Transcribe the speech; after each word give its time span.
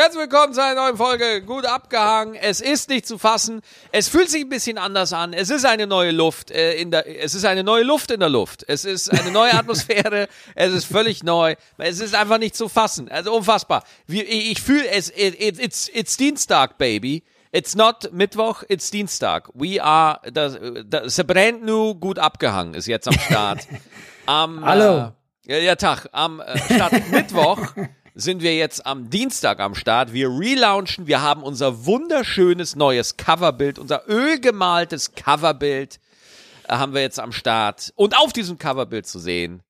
Herzlich 0.00 0.30
willkommen 0.30 0.54
zu 0.54 0.62
einer 0.62 0.80
neuen 0.80 0.96
Folge. 0.96 1.42
Gut 1.42 1.66
abgehangen. 1.66 2.36
Es 2.36 2.60
ist 2.60 2.88
nicht 2.88 3.04
zu 3.04 3.18
fassen. 3.18 3.62
Es 3.90 4.06
fühlt 4.06 4.30
sich 4.30 4.42
ein 4.42 4.48
bisschen 4.48 4.78
anders 4.78 5.12
an. 5.12 5.32
Es 5.32 5.50
ist 5.50 5.66
eine 5.66 5.88
neue 5.88 6.12
Luft 6.12 6.52
äh, 6.52 6.74
in 6.74 6.92
der. 6.92 7.20
Es 7.20 7.34
ist 7.34 7.44
eine 7.44 7.64
neue 7.64 7.82
Luft 7.82 8.12
in 8.12 8.20
der 8.20 8.28
Luft. 8.28 8.64
Es 8.68 8.84
ist 8.84 9.12
eine 9.12 9.32
neue 9.32 9.52
Atmosphäre. 9.58 10.28
es 10.54 10.72
ist 10.72 10.84
völlig 10.84 11.24
neu. 11.24 11.56
Es 11.78 11.98
ist 11.98 12.14
einfach 12.14 12.38
nicht 12.38 12.54
zu 12.54 12.68
fassen. 12.68 13.10
Also 13.10 13.34
unfassbar. 13.34 13.82
Wie, 14.06 14.22
ich 14.22 14.52
ich 14.52 14.62
fühle 14.62 14.88
es. 14.88 15.10
It, 15.10 15.34
it, 15.42 15.58
it's 15.58 15.90
it's 15.92 16.16
Dienstag, 16.16 16.78
baby. 16.78 17.24
It's 17.50 17.74
not 17.74 18.12
Mittwoch, 18.12 18.62
it's 18.68 18.92
Dienstag. 18.92 19.48
We 19.52 19.82
are 19.82 20.20
das, 20.32 20.58
das 20.86 21.16
brand 21.26 21.64
new 21.64 21.96
gut 21.96 22.20
abgehangen 22.20 22.74
ist 22.74 22.86
jetzt 22.86 23.08
am 23.08 23.18
Start. 23.18 23.66
Am, 24.26 24.64
Hallo. 24.64 25.12
Äh, 25.48 25.54
ja, 25.54 25.58
ja, 25.58 25.74
Tag. 25.74 26.08
Am 26.12 26.38
äh, 26.38 26.56
statt 26.56 26.92
Mittwoch 27.10 27.74
sind 28.18 28.42
wir 28.42 28.56
jetzt 28.56 28.84
am 28.84 29.10
Dienstag 29.10 29.60
am 29.60 29.76
Start. 29.76 30.12
Wir 30.12 30.28
relaunchen. 30.28 31.06
Wir 31.06 31.22
haben 31.22 31.44
unser 31.44 31.86
wunderschönes 31.86 32.74
neues 32.74 33.16
Coverbild, 33.16 33.78
unser 33.78 34.08
ölgemaltes 34.08 35.14
Coverbild 35.14 36.00
äh, 36.64 36.74
haben 36.74 36.94
wir 36.94 37.00
jetzt 37.00 37.20
am 37.20 37.30
Start. 37.30 37.92
Und 37.94 38.18
auf 38.18 38.32
diesem 38.32 38.58
Coverbild 38.58 39.06
zu 39.06 39.20
sehen, 39.20 39.62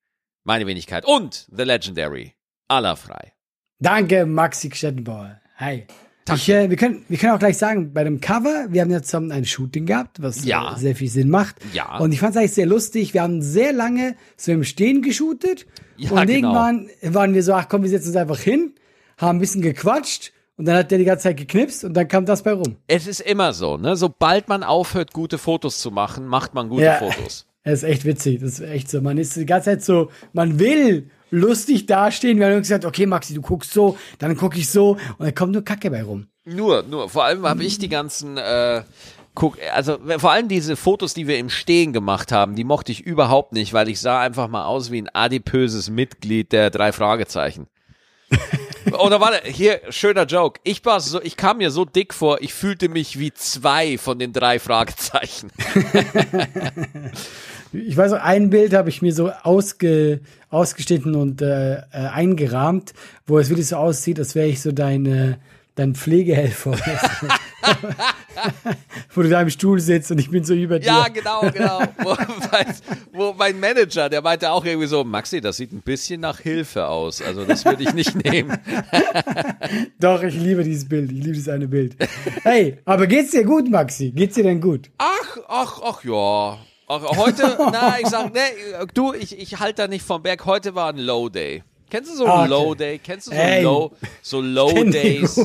meine 0.45 0.67
Wenigkeit 0.67 1.05
und 1.05 1.47
The 1.55 1.65
Legendary. 1.65 2.35
Allah 2.69 2.97
frei. 2.97 3.35
Danke, 3.81 4.25
Maxi 4.25 4.71
Stettenbauer. 4.75 5.41
Hi. 5.57 5.87
Ich, 6.35 6.49
äh, 6.49 6.69
wir, 6.71 6.77
können, 6.77 7.05
wir 7.09 7.19
können 7.19 7.33
auch 7.35 7.39
gleich 7.39 7.57
sagen, 7.59 7.93
bei 7.93 8.05
dem 8.05 8.21
Cover, 8.21 8.67
wir 8.71 8.81
haben 8.83 8.91
ja 8.91 9.03
zusammen 9.03 9.33
ein 9.33 9.45
Shooting 9.45 9.87
gehabt, 9.87 10.21
was 10.23 10.45
Ja. 10.45 10.75
äh, 10.75 10.79
sehr 10.79 10.97
viel 10.97 11.09
Sinn 11.09 11.29
macht. 11.31 11.57
Ja. 11.73 11.99
Und 11.99 12.13
ich 12.13 12.21
fand 12.21 12.33
es 12.33 12.37
eigentlich 12.39 12.53
sehr 12.55 12.67
lustig. 12.67 13.15
Wir 13.15 13.23
haben 13.23 13.43
sehr 13.43 13.73
lange 13.73 14.17
so 14.37 14.53
im 14.53 14.65
Stehen 14.65 15.03
geshootet. 15.03 15.67
Ja, 15.97 16.11
und 16.11 16.27
genau. 16.27 16.31
irgendwann 16.67 16.91
waren 17.03 17.35
wir 17.35 17.43
so, 17.43 17.55
ach 17.55 17.69
komm, 17.69 17.83
wir 17.83 17.91
setzen 17.91 18.09
uns 18.09 18.17
einfach 18.17 18.39
hin, 18.41 18.73
haben 19.17 19.39
ein 19.39 19.41
bisschen 19.41 19.63
gequatscht 19.63 20.33
und 20.57 20.67
dann 20.67 20.77
hat 20.77 20.91
der 20.91 20.99
die 20.99 21.05
ganze 21.05 21.25
Zeit 21.25 21.37
geknipst 21.37 21.85
und 21.85 21.95
dann 21.95 22.07
kam 22.09 22.25
das 22.25 22.43
bei 22.43 22.53
rum. 22.53 22.77
Es 22.87 23.07
ist 23.07 23.21
immer 23.21 23.53
so, 23.53 23.77
ne? 23.77 23.97
Sobald 23.97 24.49
man 24.49 24.63
aufhört, 24.63 25.13
gute 25.13 25.39
Fotos 25.39 25.79
zu 25.81 25.91
machen, 25.91 26.27
macht 26.27 26.55
man 26.55 26.69
gute 26.69 26.85
Ja. 26.85 26.95
Fotos. 26.95 27.45
Das 27.65 27.83
ist 27.83 27.89
echt 27.91 28.07
witzig. 28.07 28.41
Das 28.41 28.53
ist 28.53 28.61
echt 28.61 28.89
so. 28.89 29.03
Man 29.03 29.19
ist 29.19 29.37
die 29.37 29.45
ganze 29.45 29.67
Zeit 29.71 29.83
so, 29.83 30.11
man 30.33 30.59
will 30.59 31.11
lustig 31.31 31.87
dastehen. 31.87 32.39
Wir 32.39 32.47
haben 32.47 32.59
gesagt, 32.59 32.85
okay, 32.85 33.07
Maxi, 33.07 33.35
du 33.35 33.41
guckst 33.41 33.73
so, 33.73 33.99
dann 34.19 34.37
gucke 34.37 34.59
ich 34.59 34.71
so 34.71 34.93
und 34.93 35.21
dann 35.21 35.35
kommt 35.35 35.53
nur 35.53 35.65
Kacke 35.65 35.91
bei 35.91 36.03
rum. 36.03 36.29
Nur, 36.45 36.83
nur. 36.83 37.09
Vor 37.09 37.25
allem 37.25 37.47
habe 37.47 37.65
ich 37.65 37.79
die 37.79 37.89
ganzen, 37.89 38.39
äh, 38.39 38.83
guck, 39.35 39.59
also 39.75 39.99
vor 40.19 40.33
allem 40.33 40.49
diese 40.49 40.77
Fotos, 40.77 41.15
die 41.15 41.27
wir 41.27 41.39
im 41.39 41.51
Stehen 41.51 41.93
gemacht 41.93 42.33
haben, 42.33 42.55
die 42.55 42.65
mochte 42.65 42.93
ich 42.93 43.05
überhaupt 43.05 43.53
nicht, 43.53 43.73
weil 43.73 43.89
ich 43.89 44.01
sah 44.01 44.21
einfach 44.21 44.49
mal 44.49 44.65
aus 44.65 44.91
wie 44.91 45.03
ein 45.03 45.11
adipöses 45.13 45.91
Mitglied 45.91 46.53
der 46.53 46.71
drei 46.71 46.93
Fragezeichen. 46.93 47.67
Oder 48.99 49.21
warte, 49.21 49.47
hier, 49.47 49.81
schöner 49.91 50.25
Joke. 50.25 50.61
Ich 50.65 50.83
war 50.85 51.01
so, 51.01 51.21
ich 51.21 51.37
kam 51.37 51.59
mir 51.59 51.71
so 51.71 51.85
dick 51.85 52.15
vor, 52.15 52.41
ich 52.41 52.55
fühlte 52.55 52.89
mich 52.89 53.19
wie 53.19 53.33
zwei 53.35 53.99
von 53.99 54.19
den 54.19 54.33
drei 54.33 54.59
Fragezeichen. 54.59 55.51
Ich 57.73 57.97
weiß 57.97 58.13
auch, 58.15 58.23
ein 58.23 58.51
Bild 58.51 58.73
habe 58.75 58.89
ich 58.89 59.03
mir 59.03 59.13
so 59.13 59.31
ausge, 59.43 60.21
ausgeschnitten 60.51 61.15
und 61.15 61.43
äh, 61.43 61.77
äh, 61.77 61.83
eingerahmt, 61.93 62.95
wo 63.27 63.39
es 63.39 63.49
wirklich 63.51 63.69
so 63.69 63.77
aussieht, 63.77 64.19
als 64.19 64.35
wäre 64.35 64.47
ich 64.47 64.63
so 64.63 64.73
dein, 64.73 65.07
äh, 65.07 65.37
dein 65.75 65.95
Pflegehelfer. 65.95 66.77
wo 69.15 69.23
du 69.23 69.29
da 69.29 69.43
im 69.43 69.51
Stuhl 69.51 69.81
sitzt 69.81 70.11
und 70.11 70.19
ich 70.19 70.31
bin 70.31 70.45
so 70.45 70.55
über 70.55 70.79
dir. 70.79 70.87
Ja, 70.87 71.09
genau, 71.09 71.51
genau. 71.51 71.81
Wo, 72.03 72.17
mein, 72.51 72.67
wo 73.13 73.35
mein 73.37 73.59
Manager, 73.59 74.09
der 74.09 74.23
meinte 74.23 74.51
auch 74.51 74.65
irgendwie 74.65 74.87
so, 74.87 75.05
Maxi, 75.05 75.41
das 75.41 75.57
sieht 75.57 75.73
ein 75.73 75.81
bisschen 75.81 76.21
nach 76.21 76.39
Hilfe 76.39 76.87
aus. 76.87 77.21
Also 77.21 77.45
das 77.45 77.65
würde 77.65 77.83
ich 77.83 77.93
nicht 77.95 78.15
nehmen. 78.25 78.57
Doch, 80.01 80.23
ich 80.23 80.35
liebe 80.35 80.63
dieses 80.63 80.89
Bild. 80.89 81.11
Ich 81.11 81.19
liebe 81.19 81.33
dieses 81.33 81.49
eine 81.49 81.67
Bild. 81.67 81.97
Hey, 82.43 82.79
aber 82.85 83.07
geht's 83.07 83.33
dir 83.33 83.45
gut, 83.45 83.69
Maxi? 83.71 84.13
Geht's 84.13 84.37
dir 84.37 84.45
denn 84.45 84.61
gut? 84.61 84.91
Ach, 84.99 85.39
ach, 85.49 85.81
ach 85.85 86.05
ja. 86.05 86.59
Ach, 86.89 87.03
heute, 87.17 87.57
na, 87.73 87.99
ich 88.01 88.07
sag, 88.07 88.33
ne, 88.33 88.41
du, 88.95 89.13
ich, 89.13 89.39
ich 89.39 89.59
halte 89.59 89.83
da 89.83 89.89
nicht 89.89 90.05
vom 90.05 90.23
Berg. 90.23 90.45
Heute 90.47 90.75
war 90.75 90.89
ein 90.89 90.99
Low 90.99 91.29
Day. 91.29 91.63
Kennst 91.91 92.11
du 92.13 92.17
so 92.17 92.27
Ah, 92.27 92.43
ein 92.45 92.53
okay. 92.53 92.63
Low 92.65 92.75
Day? 92.75 92.99
Kennst 92.99 93.27
du 93.29 93.31
so 93.31 93.37
Ey. 93.37 93.63
Low, 93.63 93.93
so 94.23 94.41
Low 94.41 94.85
Days? 94.85 95.41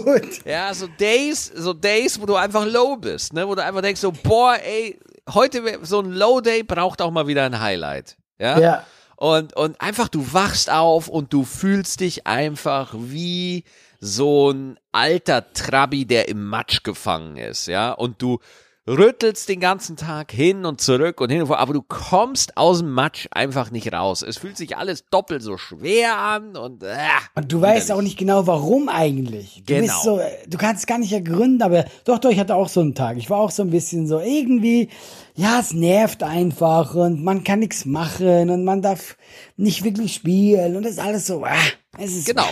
Ja, 0.45 0.73
so 0.73 0.87
Days, 0.87 1.51
so 1.55 1.73
Days, 1.73 2.19
wo 2.19 2.25
du 2.25 2.35
einfach 2.35 2.65
low 2.65 2.97
bist, 2.97 3.33
ne, 3.33 3.47
wo 3.47 3.55
du 3.55 3.63
einfach 3.63 3.81
denkst 3.81 4.01
so, 4.01 4.11
boah, 4.11 4.55
ey, 4.55 4.99
heute 5.33 5.79
so 5.83 5.99
ein 6.01 6.11
Low 6.11 6.41
Day 6.41 6.63
braucht 6.63 7.01
auch 7.01 7.11
mal 7.11 7.27
wieder 7.27 7.45
ein 7.45 7.59
Highlight. 7.59 8.17
Ja. 8.39 8.59
Ja. 8.59 8.85
Und, 9.15 9.55
und 9.55 9.79
einfach, 9.79 10.09
du 10.09 10.33
wachst 10.33 10.69
auf 10.69 11.07
und 11.07 11.31
du 11.31 11.45
fühlst 11.45 12.01
dich 12.01 12.27
einfach 12.27 12.93
wie 12.97 13.63
so 14.01 14.51
ein 14.51 14.77
alter 14.91 15.53
Trabi, 15.53 16.05
der 16.05 16.27
im 16.27 16.45
Matsch 16.45 16.83
gefangen 16.83 17.37
ist, 17.37 17.67
ja. 17.67 17.93
Und 17.93 18.21
du 18.21 18.39
rüttelst 18.87 19.47
den 19.47 19.61
ganzen 19.61 19.95
Tag 19.95 20.31
hin 20.31 20.65
und 20.65 20.81
zurück 20.81 21.21
und 21.21 21.29
hin 21.29 21.41
und 21.41 21.47
vor, 21.47 21.59
aber 21.59 21.73
du 21.73 21.81
kommst 21.81 22.57
aus 22.57 22.79
dem 22.79 22.91
Matsch 22.91 23.27
einfach 23.31 23.71
nicht 23.71 23.93
raus. 23.93 24.21
Es 24.21 24.37
fühlt 24.37 24.57
sich 24.57 24.75
alles 24.75 25.05
doppelt 25.09 25.41
so 25.41 25.57
schwer 25.57 26.17
an 26.17 26.57
und, 26.57 26.83
äh, 26.83 26.95
Und 27.35 27.51
du 27.51 27.61
weißt 27.61 27.91
auch 27.93 28.01
nicht 28.01 28.17
genau, 28.17 28.45
warum 28.45 28.89
eigentlich. 28.89 29.63
Du 29.65 29.73
Genau. 29.73 30.01
so, 30.03 30.19
du 30.47 30.57
kannst 30.57 30.81
es 30.81 30.87
gar 30.87 30.97
nicht 30.97 31.13
ergründen, 31.13 31.61
aber 31.61 31.85
doch, 32.03 32.19
doch, 32.19 32.29
ich 32.29 32.39
hatte 32.39 32.55
auch 32.55 32.67
so 32.67 32.81
einen 32.81 32.93
Tag. 32.95 33.17
Ich 33.17 33.29
war 33.29 33.39
auch 33.39 33.51
so 33.51 33.63
ein 33.63 33.69
bisschen 33.69 34.05
so, 34.07 34.19
irgendwie, 34.19 34.89
ja, 35.35 35.59
es 35.59 35.73
nervt 35.73 36.21
einfach 36.23 36.93
und 36.93 37.23
man 37.23 37.43
kann 37.43 37.59
nichts 37.59 37.85
machen 37.85 38.49
und 38.49 38.65
man 38.65 38.81
darf 38.81 39.15
nicht 39.55 39.83
wirklich 39.83 40.13
spielen 40.13 40.75
und 40.75 40.83
das 40.83 40.93
ist 40.93 40.99
alles 40.99 41.25
so, 41.27 41.45
ah, 41.45 41.55
es 41.97 42.15
ist 42.15 42.27
Genau. 42.27 42.45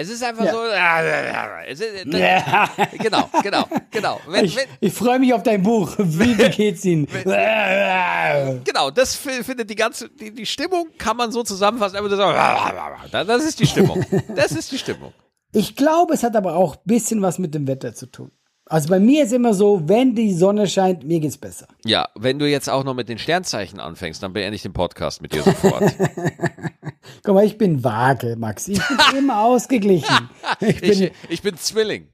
Es 0.00 0.08
ist 0.08 0.22
einfach 0.22 0.44
Ja. 0.44 0.52
so, 0.52 0.60
ist, 1.66 1.82
Ja. 2.06 2.70
genau, 2.98 3.28
genau, 3.42 3.64
genau. 3.90 4.20
Wenn, 4.28 4.44
Ich, 4.44 4.56
ich 4.78 4.92
freue 4.92 5.18
mich 5.18 5.34
auf 5.34 5.42
dein 5.42 5.60
Buch. 5.60 5.92
Wie, 5.98 6.34
geht's 6.50 6.84
Ihnen? 6.84 7.08
Genau, 8.64 8.90
das 8.92 9.16
fi- 9.16 9.42
findet 9.42 9.68
die 9.68 9.74
ganze, 9.74 10.08
die, 10.08 10.32
die 10.32 10.46
Stimmung 10.46 10.86
kann 10.98 11.16
man 11.16 11.32
so 11.32 11.42
zusammenfassen, 11.42 11.96
so, 12.08 12.16
das 13.10 13.26
das 13.26 13.44
ist 13.44 13.58
die 13.58 13.66
Stimmung. 13.66 14.04
Das 14.36 14.52
ist 14.52 14.70
die 14.70 14.78
Stimmung. 14.78 15.12
Ich 15.52 15.74
glaube, 15.74 16.14
es 16.14 16.22
hat 16.22 16.36
aber 16.36 16.54
auch 16.54 16.76
ein 16.76 16.82
bisschen 16.84 17.20
was 17.20 17.40
mit 17.40 17.52
dem 17.54 17.66
Wetter 17.66 17.92
zu 17.92 18.06
tun. 18.06 18.30
Also 18.68 18.88
bei 18.88 19.00
mir 19.00 19.24
ist 19.24 19.32
immer 19.32 19.54
so, 19.54 19.88
wenn 19.88 20.14
die 20.14 20.34
Sonne 20.34 20.66
scheint, 20.66 21.04
mir 21.04 21.20
geht's 21.20 21.38
besser. 21.38 21.66
Ja, 21.84 22.08
wenn 22.14 22.38
du 22.38 22.48
jetzt 22.48 22.68
auch 22.68 22.84
noch 22.84 22.94
mit 22.94 23.08
den 23.08 23.18
Sternzeichen 23.18 23.80
anfängst, 23.80 24.22
dann 24.22 24.32
beende 24.34 24.56
ich 24.56 24.62
den 24.62 24.74
Podcast 24.74 25.22
mit 25.22 25.32
dir 25.32 25.42
sofort. 25.42 25.82
Guck 27.22 27.34
mal, 27.34 27.44
ich 27.44 27.56
bin 27.56 27.82
vage, 27.82 28.36
Max. 28.36 28.68
Ich 28.68 28.78
bin 28.86 28.98
immer 29.18 29.42
ausgeglichen. 29.42 30.28
Ich 30.60 30.80
bin 30.80 31.02
Ich, 31.02 31.12
ich 31.28 31.42
bin 31.42 31.56
Zwilling. 31.56 32.08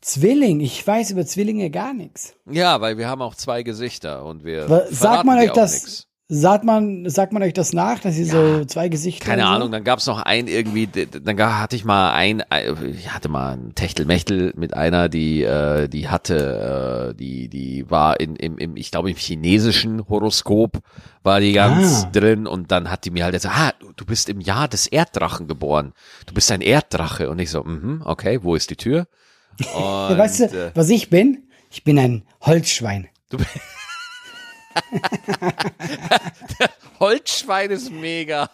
Zwilling. 0.00 0.60
Ich 0.60 0.86
weiß 0.86 1.10
über 1.10 1.26
Zwillinge 1.26 1.70
gar 1.70 1.92
nichts. 1.94 2.34
Ja, 2.48 2.80
weil 2.80 2.96
wir 2.96 3.08
haben 3.08 3.20
auch 3.20 3.34
zwei 3.34 3.62
Gesichter 3.62 4.24
und 4.24 4.44
wir 4.44 4.66
man 5.26 5.38
dir 5.38 5.50
euch 5.50 5.52
das? 5.52 5.82
nix. 5.82 6.06
Sagt 6.32 6.62
man, 6.64 7.10
sagt 7.10 7.32
man 7.32 7.42
euch 7.42 7.54
das 7.54 7.72
nach, 7.72 7.98
dass 7.98 8.16
ihr 8.16 8.24
so 8.26 8.64
zwei 8.64 8.88
Gesichter 8.88 9.24
Keine 9.26 9.42
so? 9.42 9.48
Ahnung, 9.48 9.72
dann 9.72 9.82
gab's 9.82 10.06
noch 10.06 10.22
ein 10.22 10.46
irgendwie, 10.46 10.86
dann 10.86 11.36
hatte 11.58 11.74
ich 11.74 11.84
mal 11.84 12.12
ein, 12.12 12.44
ich 12.88 13.12
hatte 13.12 13.28
mal 13.28 13.54
ein 13.54 13.74
Techtelmechtel 13.74 14.52
mit 14.56 14.72
einer, 14.74 15.08
die, 15.08 15.42
äh, 15.42 15.88
die 15.88 16.08
hatte, 16.08 17.10
äh, 17.10 17.14
die, 17.16 17.48
die 17.48 17.90
war 17.90 18.20
in, 18.20 18.36
im, 18.36 18.58
im, 18.58 18.76
ich 18.76 18.92
glaube 18.92 19.10
im 19.10 19.16
chinesischen 19.16 20.08
Horoskop 20.08 20.78
war 21.24 21.40
die 21.40 21.52
ganz 21.52 22.04
Ah. 22.04 22.10
drin 22.12 22.46
und 22.46 22.70
dann 22.70 22.90
hat 22.92 23.04
die 23.06 23.10
mir 23.10 23.24
halt 23.24 23.34
gesagt, 23.34 23.56
ah, 23.58 23.72
du, 23.96 24.04
bist 24.04 24.28
im 24.28 24.40
Jahr 24.40 24.68
des 24.68 24.86
Erddrachen 24.86 25.48
geboren, 25.48 25.94
du 26.26 26.34
bist 26.34 26.52
ein 26.52 26.60
Erddrache 26.60 27.28
und 27.28 27.40
ich 27.40 27.50
so, 27.50 27.64
mhm, 27.64 28.02
okay, 28.04 28.38
wo 28.42 28.54
ist 28.54 28.70
die 28.70 28.76
Tür? 28.76 29.08
Und, 29.58 29.66
Ja, 29.74 30.16
weißt 30.16 30.40
du, 30.40 30.44
äh, 30.44 30.70
was 30.76 30.88
ich 30.90 31.10
bin? 31.10 31.42
Ich 31.72 31.82
bin 31.82 31.98
ein 31.98 32.22
Holzschwein. 32.42 33.08
du, 33.30 33.38
Holzschwein 37.00 37.70
ist 37.70 37.90
mega. 37.90 38.50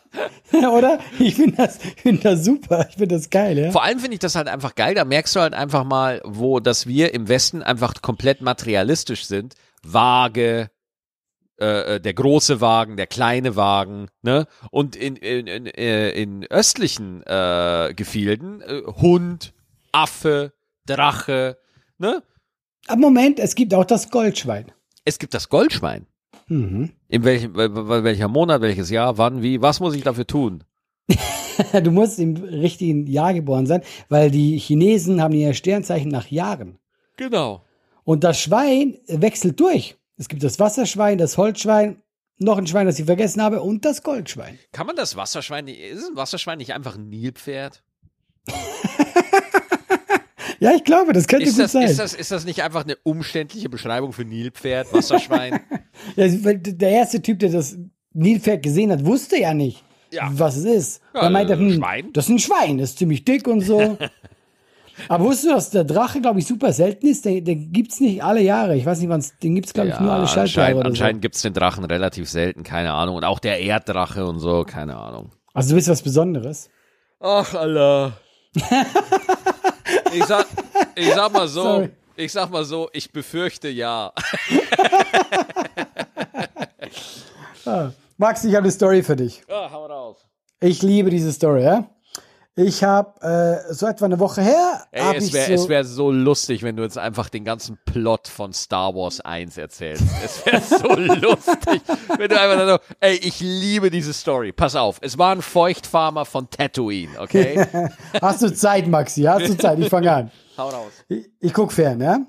Oder? 0.53 1.01
Ich 1.19 1.35
finde 1.35 1.57
das, 1.57 1.79
find 1.79 2.25
das 2.25 2.45
super. 2.45 2.87
Ich 2.89 2.97
finde 2.97 3.17
das 3.17 3.31
geil, 3.31 3.59
ja. 3.59 3.73
Vor 3.73 3.83
allem 3.83 3.99
finde 3.99 4.15
ich 4.15 4.21
das 4.21 4.37
halt 4.37 4.49
einfach 4.49 4.75
geil. 4.75 4.95
Da 4.95 5.05
merkst 5.05 5.37
du 5.37 5.41
halt 5.41 5.55
einfach 5.55 5.85
mal, 5.85 6.21
wo, 6.25 6.61
dass 6.61 6.87
wir 6.87 7.13
im 7.13 7.29
Westen 7.29 7.63
einfach 7.63 8.01
komplett 8.03 8.41
materialistisch 8.41 9.27
sind. 9.27 9.55
Waage, 9.83 10.71
äh, 11.59 11.95
äh, 11.95 12.01
der 12.01 12.13
große 12.13 12.61
Wagen, 12.61 12.99
der 12.99 13.07
kleine 13.07 13.57
Wagen, 13.57 14.09
ne? 14.21 14.47
Und 14.71 14.95
in, 14.95 15.17
in, 15.17 15.47
in, 15.47 15.67
äh, 15.67 16.11
in 16.11 16.45
östlichen 16.45 17.23
äh, 17.23 17.95
Gefilden 17.97 18.61
äh, 18.61 18.83
Hund, 18.85 19.55
Affe, 19.91 20.53
Drache, 20.85 21.57
ne? 21.97 22.23
Aber 22.89 23.01
Moment, 23.01 23.39
es 23.39 23.55
gibt 23.55 23.73
auch 23.73 23.87
das 23.87 24.11
Goldschwein. 24.11 24.71
Es 25.07 25.19
gibt 25.19 25.33
das 25.33 25.49
Goldschwein. 25.49 26.07
Mhm. 26.49 26.91
In 27.09 27.25
welchem, 27.25 27.55
wel- 27.55 27.73
wel- 27.75 28.05
welcher 28.05 28.29
Monat, 28.29 28.61
welches 28.61 28.91
Jahr, 28.91 29.17
wann, 29.17 29.41
wie, 29.43 29.63
was 29.63 29.81
muss 29.81 29.95
ich 29.95 30.03
dafür 30.03 30.27
tun? 30.27 30.63
Du 31.83 31.91
musst 31.91 32.19
im 32.19 32.37
richtigen 32.37 33.07
Jahr 33.07 33.33
geboren 33.33 33.65
sein, 33.65 33.81
weil 34.11 34.31
die 34.31 34.59
Chinesen 34.59 35.23
haben 35.23 35.33
ihr 35.33 35.55
Sternzeichen 35.55 36.11
nach 36.11 36.27
Jahren. 36.27 36.79
Genau. 37.17 37.65
Und 38.05 38.25
das 38.25 38.39
Schwein 38.39 38.99
wechselt 39.07 39.59
durch. 39.59 39.97
Es 40.19 40.29
gibt 40.29 40.43
das 40.43 40.59
Wasserschwein, 40.61 41.17
das 41.17 41.39
Holzschwein, 41.39 42.03
noch 42.39 42.59
ein 42.59 42.67
Schwein, 42.67 42.85
das 42.85 42.99
ich 42.99 43.07
vergessen 43.07 43.41
habe, 43.41 43.63
und 43.63 43.87
das 43.87 44.03
Goldschwein. 44.03 44.59
Kann 44.73 44.87
man 44.87 44.97
das 44.97 45.17
Wasserschwein 45.17 45.65
nicht, 45.65 45.81
ist 45.81 46.07
ein 46.11 46.17
Wasserschwein 46.17 46.59
nicht 46.59 46.75
einfach 46.75 46.97
ein 46.97 47.09
Nilpferd? 47.09 47.83
Ja, 50.61 50.73
ich 50.75 50.85
glaube, 50.85 51.13
das 51.13 51.27
könnte 51.27 51.45
Ist 51.47 51.55
gut 51.57 51.65
das, 51.65 51.73
sein. 51.73 51.83
ist, 51.83 51.99
das, 51.99 52.15
ist 52.15 52.31
das 52.31 52.45
nicht 52.45 52.63
einfach 52.63 52.85
eine 52.85 52.97
umständliche 53.03 53.69
Beschreibung 53.69 54.13
für 54.13 54.25
Nilpferd, 54.25 54.93
Wasserschwein? 54.93 55.61
Ja, 56.15 56.27
der 56.29 56.91
erste 56.91 57.23
Typ, 57.23 57.39
der 57.39 57.49
das 57.51 57.79
Nilpferd 58.13 58.63
gesehen 58.63 58.93
hat, 58.93 59.05
wusste 59.07 59.39
ja 59.41 59.55
nicht, 59.55 59.83
Ja. 60.11 60.29
was 60.31 60.57
es 60.57 60.65
ist. 60.65 61.03
Ja, 61.15 61.23
er 61.23 61.31
meinte, 61.31 61.55
äh, 61.55 61.57
hm, 61.57 61.73
Schwein. 61.73 62.13
das 62.13 62.27
ist 62.27 62.31
ein 62.31 62.39
Schwein, 62.39 62.79
das 62.79 62.91
ist 62.91 62.99
ziemlich 62.99 63.25
dick 63.25 63.49
und 63.49 63.63
so. 63.63 63.97
Aber 65.09 65.25
wusstest 65.25 65.45
du, 65.47 65.51
dass 65.55 65.71
der 65.71 65.85
Drache, 65.85 66.21
glaube 66.21 66.39
ich, 66.39 66.47
super 66.47 66.73
selten 66.73 67.07
ist? 67.07 67.25
Den, 67.25 67.45
den 67.45 67.73
gibt's 67.73 68.01
nicht 68.01 68.23
alle 68.23 68.41
Jahre. 68.43 68.77
Ich 68.77 68.85
weiß 68.87 68.99
nicht, 69.01 69.09
wann's, 69.09 69.39
den 69.43 69.55
gibt's 69.55 69.73
glaube 69.75 69.91
ich, 69.91 70.01
nur 70.01 70.11
alle 70.13 70.27
Schaltjahre 70.27 70.69
anscheinend, 70.71 70.87
anscheinend 70.87 71.23
gibt's 71.23 71.43
den 71.43 71.53
Drachen 71.55 71.85
relativ 71.85 72.29
selten, 72.29 72.63
keine 72.63 72.93
Ahnung. 72.93 73.17
Und 73.17 73.25
auch 73.25 73.39
der 73.39 73.61
Erddrache 73.61 74.27
und 74.27 74.39
so, 74.39 74.65
keine 74.65 74.97
Ahnung. 74.97 75.31
so. 75.33 75.39
Also 75.55 75.69
du 75.71 75.75
bist 75.77 75.89
was 75.89 76.03
Besonderes. 76.03 76.71
Ach, 77.21 77.55
Allah. 77.55 78.13
ich, 80.13 80.25
sag, 80.25 80.47
ich 80.95 81.13
sag 81.13 81.33
mal 81.33 81.49
so, 81.49 81.63
Sorry. 81.63 81.91
ich 82.17 82.33
sag 82.33 82.51
mal 82.51 82.65
so, 82.65 82.89
ich 82.93 83.11
befürchte 83.11 83.69
ja. 83.69 84.13
Max, 88.17 88.45
ich 88.45 88.55
habe 88.55 88.65
eine 88.65 88.73
Story 88.73 89.03
für 89.03 89.17
dich. 89.17 89.43
Ja, 89.49 89.71
hau 89.71 89.87
raus. 89.87 90.27
Ich 90.61 90.83
liebe 90.83 91.11
diese 91.11 91.33
Story, 91.33 91.63
ja? 91.65 91.91
Ich 92.59 92.83
habe 92.83 93.21
äh, 93.21 93.75
so 93.75 93.87
etwa 93.87 94.07
eine 94.07 94.19
Woche 94.19 94.41
her, 94.41 94.87
Ey, 94.91 95.17
es 95.17 95.31
wäre 95.35 95.59
so, 95.59 95.69
wär 95.69 95.85
so 95.85 96.11
lustig, 96.11 96.63
wenn 96.63 96.75
du 96.75 96.85
jetzt 96.85 96.97
einfach 96.97 97.29
den 97.29 97.45
ganzen 97.45 97.79
Plot 97.85 98.29
von 98.29 98.55
Star 98.55 98.95
Wars 98.95 99.21
1 99.21 99.59
erzählst. 99.59 100.05
Es 100.25 100.47
wäre 100.47 100.63
so 100.63 100.95
lustig, 100.95 101.83
wenn 102.17 102.31
du 102.31 102.41
einfach 102.41 102.67
so, 102.67 102.95
ey, 103.01 103.17
ich 103.17 103.41
liebe 103.41 103.91
diese 103.91 104.15
Story. 104.15 104.53
Pass 104.53 104.75
auf, 104.75 104.97
es 105.03 105.19
war 105.19 105.33
ein 105.33 105.43
Feuchtfarmer 105.43 106.25
von 106.25 106.49
Tatooine, 106.49 107.21
okay? 107.21 107.67
Hast 108.23 108.41
du 108.41 108.51
Zeit, 108.55 108.89
Maxi? 108.89 109.25
Hast 109.25 109.49
du 109.49 109.59
Zeit? 109.59 109.79
Ich 109.79 109.91
fange 109.91 110.11
an. 110.11 110.31
Hau 110.57 110.71
raus. 110.71 110.93
Ich, 111.09 111.29
ich 111.41 111.53
guck 111.53 111.73
fern, 111.73 112.01
ja. 112.01 112.21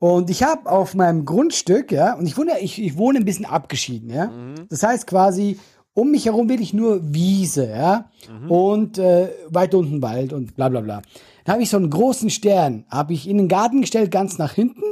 Und 0.00 0.30
ich 0.30 0.42
habe 0.42 0.68
auf 0.68 0.94
meinem 0.96 1.24
Grundstück, 1.24 1.92
ja, 1.92 2.14
und 2.14 2.26
ich 2.26 2.36
wohne, 2.36 2.58
ich, 2.58 2.82
ich 2.82 2.98
wohne 2.98 3.20
ein 3.20 3.24
bisschen 3.24 3.46
abgeschieden, 3.46 4.10
ja. 4.10 4.32
Das 4.68 4.82
heißt 4.82 5.06
quasi 5.06 5.60
um 6.00 6.10
mich 6.10 6.26
herum 6.26 6.48
wirklich 6.48 6.72
nur 6.72 7.00
Wiese, 7.14 7.68
ja, 7.70 8.10
und 8.48 8.98
äh, 8.98 9.28
weit 9.48 9.74
unten 9.74 10.00
Wald 10.02 10.32
und 10.32 10.56
bla 10.56 10.68
bla 10.68 10.80
bla. 10.80 11.02
Dann 11.44 11.52
habe 11.54 11.62
ich 11.62 11.70
so 11.70 11.76
einen 11.76 11.90
großen 11.90 12.30
Stern, 12.30 12.84
habe 12.90 13.12
ich 13.12 13.28
in 13.28 13.36
den 13.38 13.48
Garten 13.48 13.80
gestellt, 13.80 14.10
ganz 14.10 14.38
nach 14.38 14.52
hinten, 14.52 14.82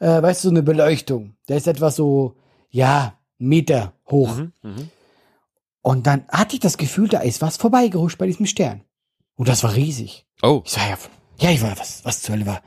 äh, 0.00 0.22
weißt 0.22 0.44
du, 0.44 0.48
so 0.48 0.52
eine 0.52 0.62
Beleuchtung. 0.62 1.34
Der 1.48 1.56
ist 1.56 1.66
etwa 1.66 1.90
so, 1.90 2.34
ja, 2.70 3.14
einen 3.40 3.48
Meter 3.48 3.92
hoch. 4.10 4.30
Und 5.82 6.06
dann 6.06 6.24
hatte 6.28 6.54
ich 6.54 6.60
das 6.60 6.76
Gefühl, 6.76 7.08
da 7.08 7.20
ist 7.20 7.40
was 7.40 7.56
vorbeigehuscht 7.56 8.18
bei 8.18 8.26
diesem 8.26 8.46
Stern. 8.46 8.82
Und 9.36 9.48
das 9.48 9.62
war 9.62 9.74
riesig. 9.74 10.26
Oh, 10.42 10.62
Ich 10.64 10.72
sag, 10.72 10.88
ja, 10.88 10.96
ja, 11.40 11.50
ich 11.50 11.62
war, 11.62 11.78
was, 11.78 12.04
was 12.04 12.20
zur 12.22 12.34
Hölle 12.34 12.46
war? 12.46 12.60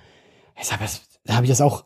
Ich 0.59 0.67
sag, 0.67 0.81
was, 0.81 1.01
da 1.25 1.35
habe 1.35 1.45
ich 1.45 1.49
das 1.51 1.61
auch 1.61 1.85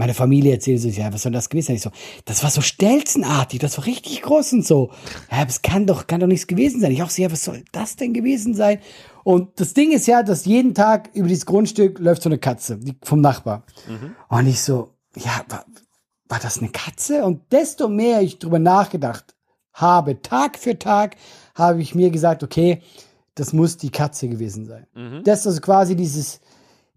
meine 0.00 0.14
Familie 0.14 0.54
erzählt, 0.54 0.80
so, 0.80 0.88
ja, 0.88 1.12
was 1.12 1.22
soll 1.22 1.32
das 1.32 1.50
gewesen 1.50 1.66
sein? 1.66 1.76
Ich 1.76 1.82
so, 1.82 1.90
das 2.24 2.42
war 2.42 2.50
so 2.50 2.62
stelzenartig, 2.62 3.60
das 3.60 3.76
war 3.76 3.84
richtig 3.84 4.22
groß 4.22 4.54
und 4.54 4.66
so. 4.66 4.90
Ja, 5.30 5.44
das 5.44 5.60
kann 5.60 5.86
doch, 5.86 6.06
kann 6.06 6.20
doch 6.20 6.26
nichts 6.26 6.46
gewesen 6.46 6.80
sein. 6.80 6.90
Ich 6.90 7.02
auch 7.02 7.10
so, 7.10 7.20
ja, 7.20 7.30
was 7.30 7.44
soll 7.44 7.62
das 7.70 7.96
denn 7.96 8.14
gewesen 8.14 8.54
sein? 8.54 8.78
Und 9.24 9.60
das 9.60 9.74
Ding 9.74 9.92
ist 9.92 10.06
ja, 10.06 10.22
dass 10.22 10.46
jeden 10.46 10.74
Tag 10.74 11.10
über 11.12 11.28
dieses 11.28 11.44
Grundstück 11.44 11.98
läuft 11.98 12.22
so 12.22 12.30
eine 12.30 12.38
Katze, 12.38 12.80
vom 13.02 13.20
Nachbar. 13.20 13.64
Und 14.28 14.46
ich 14.46 14.62
so, 14.62 14.94
ja, 15.16 15.44
war, 15.50 15.66
war 16.30 16.38
das 16.40 16.60
eine 16.60 16.70
Katze? 16.70 17.26
Und 17.26 17.52
desto 17.52 17.86
mehr 17.88 18.22
ich 18.22 18.38
drüber 18.38 18.58
nachgedacht 18.58 19.34
habe, 19.74 20.22
Tag 20.22 20.58
für 20.58 20.78
Tag, 20.78 21.16
habe 21.54 21.82
ich 21.82 21.94
mir 21.94 22.08
gesagt, 22.08 22.42
okay, 22.42 22.80
das 23.34 23.52
muss 23.52 23.76
die 23.76 23.90
Katze 23.90 24.30
gewesen 24.30 24.64
sein. 24.64 24.86
Das 25.24 25.40
ist 25.40 25.46
also 25.46 25.60
quasi 25.60 25.94
dieses, 25.94 26.40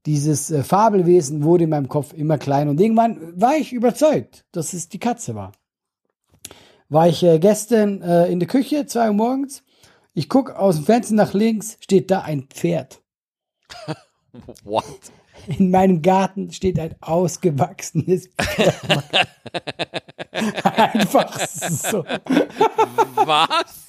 dieses 0.05 0.51
äh, 0.51 0.63
Fabelwesen 0.63 1.43
wurde 1.43 1.65
in 1.65 1.69
meinem 1.69 1.87
Kopf 1.87 2.13
immer 2.13 2.37
kleiner 2.37 2.71
und 2.71 2.81
irgendwann 2.81 3.39
war 3.39 3.55
ich 3.55 3.73
überzeugt, 3.73 4.45
dass 4.51 4.73
es 4.73 4.89
die 4.89 4.99
Katze 4.99 5.35
war. 5.35 5.53
War 6.89 7.07
ich 7.07 7.23
äh, 7.23 7.39
gestern 7.39 8.01
äh, 8.01 8.27
in 8.27 8.39
der 8.39 8.47
Küche, 8.47 8.85
zwei 8.85 9.07
Uhr 9.07 9.13
morgens, 9.13 9.63
ich 10.13 10.29
guck 10.29 10.51
aus 10.51 10.75
dem 10.75 10.85
Fenster 10.85 11.15
nach 11.15 11.33
links, 11.33 11.77
steht 11.79 12.11
da 12.11 12.21
ein 12.21 12.43
Pferd. 12.43 13.01
what? 14.63 14.83
In 15.47 15.71
meinem 15.71 16.01
Garten 16.01 16.51
steht 16.51 16.79
ein 16.79 16.95
ausgewachsenes 17.01 18.29
Pferd. 18.37 18.75
Einfach 20.63 21.39
so. 21.39 22.05
Was? 23.15 23.82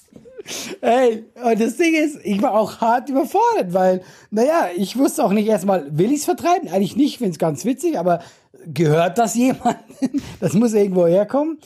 Ey, 0.84 1.24
und 1.42 1.58
das 1.62 1.78
Ding 1.78 1.94
ist, 1.94 2.18
ich 2.24 2.42
war 2.42 2.52
auch 2.52 2.82
hart 2.82 3.08
überfordert, 3.08 3.72
weil, 3.72 4.02
naja, 4.30 4.68
ich 4.76 4.98
wusste 4.98 5.24
auch 5.24 5.32
nicht 5.32 5.48
erstmal, 5.48 5.86
will 5.96 6.12
ich 6.12 6.18
es 6.18 6.24
vertreiben? 6.26 6.68
Eigentlich 6.68 6.94
nicht, 6.94 7.16
finde 7.16 7.32
es 7.32 7.38
ganz 7.38 7.64
witzig, 7.64 7.98
aber 7.98 8.20
gehört 8.66 9.16
das 9.16 9.34
jemandem? 9.34 10.20
Das 10.40 10.52
muss 10.52 10.74
irgendwo 10.74 11.06
herkommen. 11.06 11.58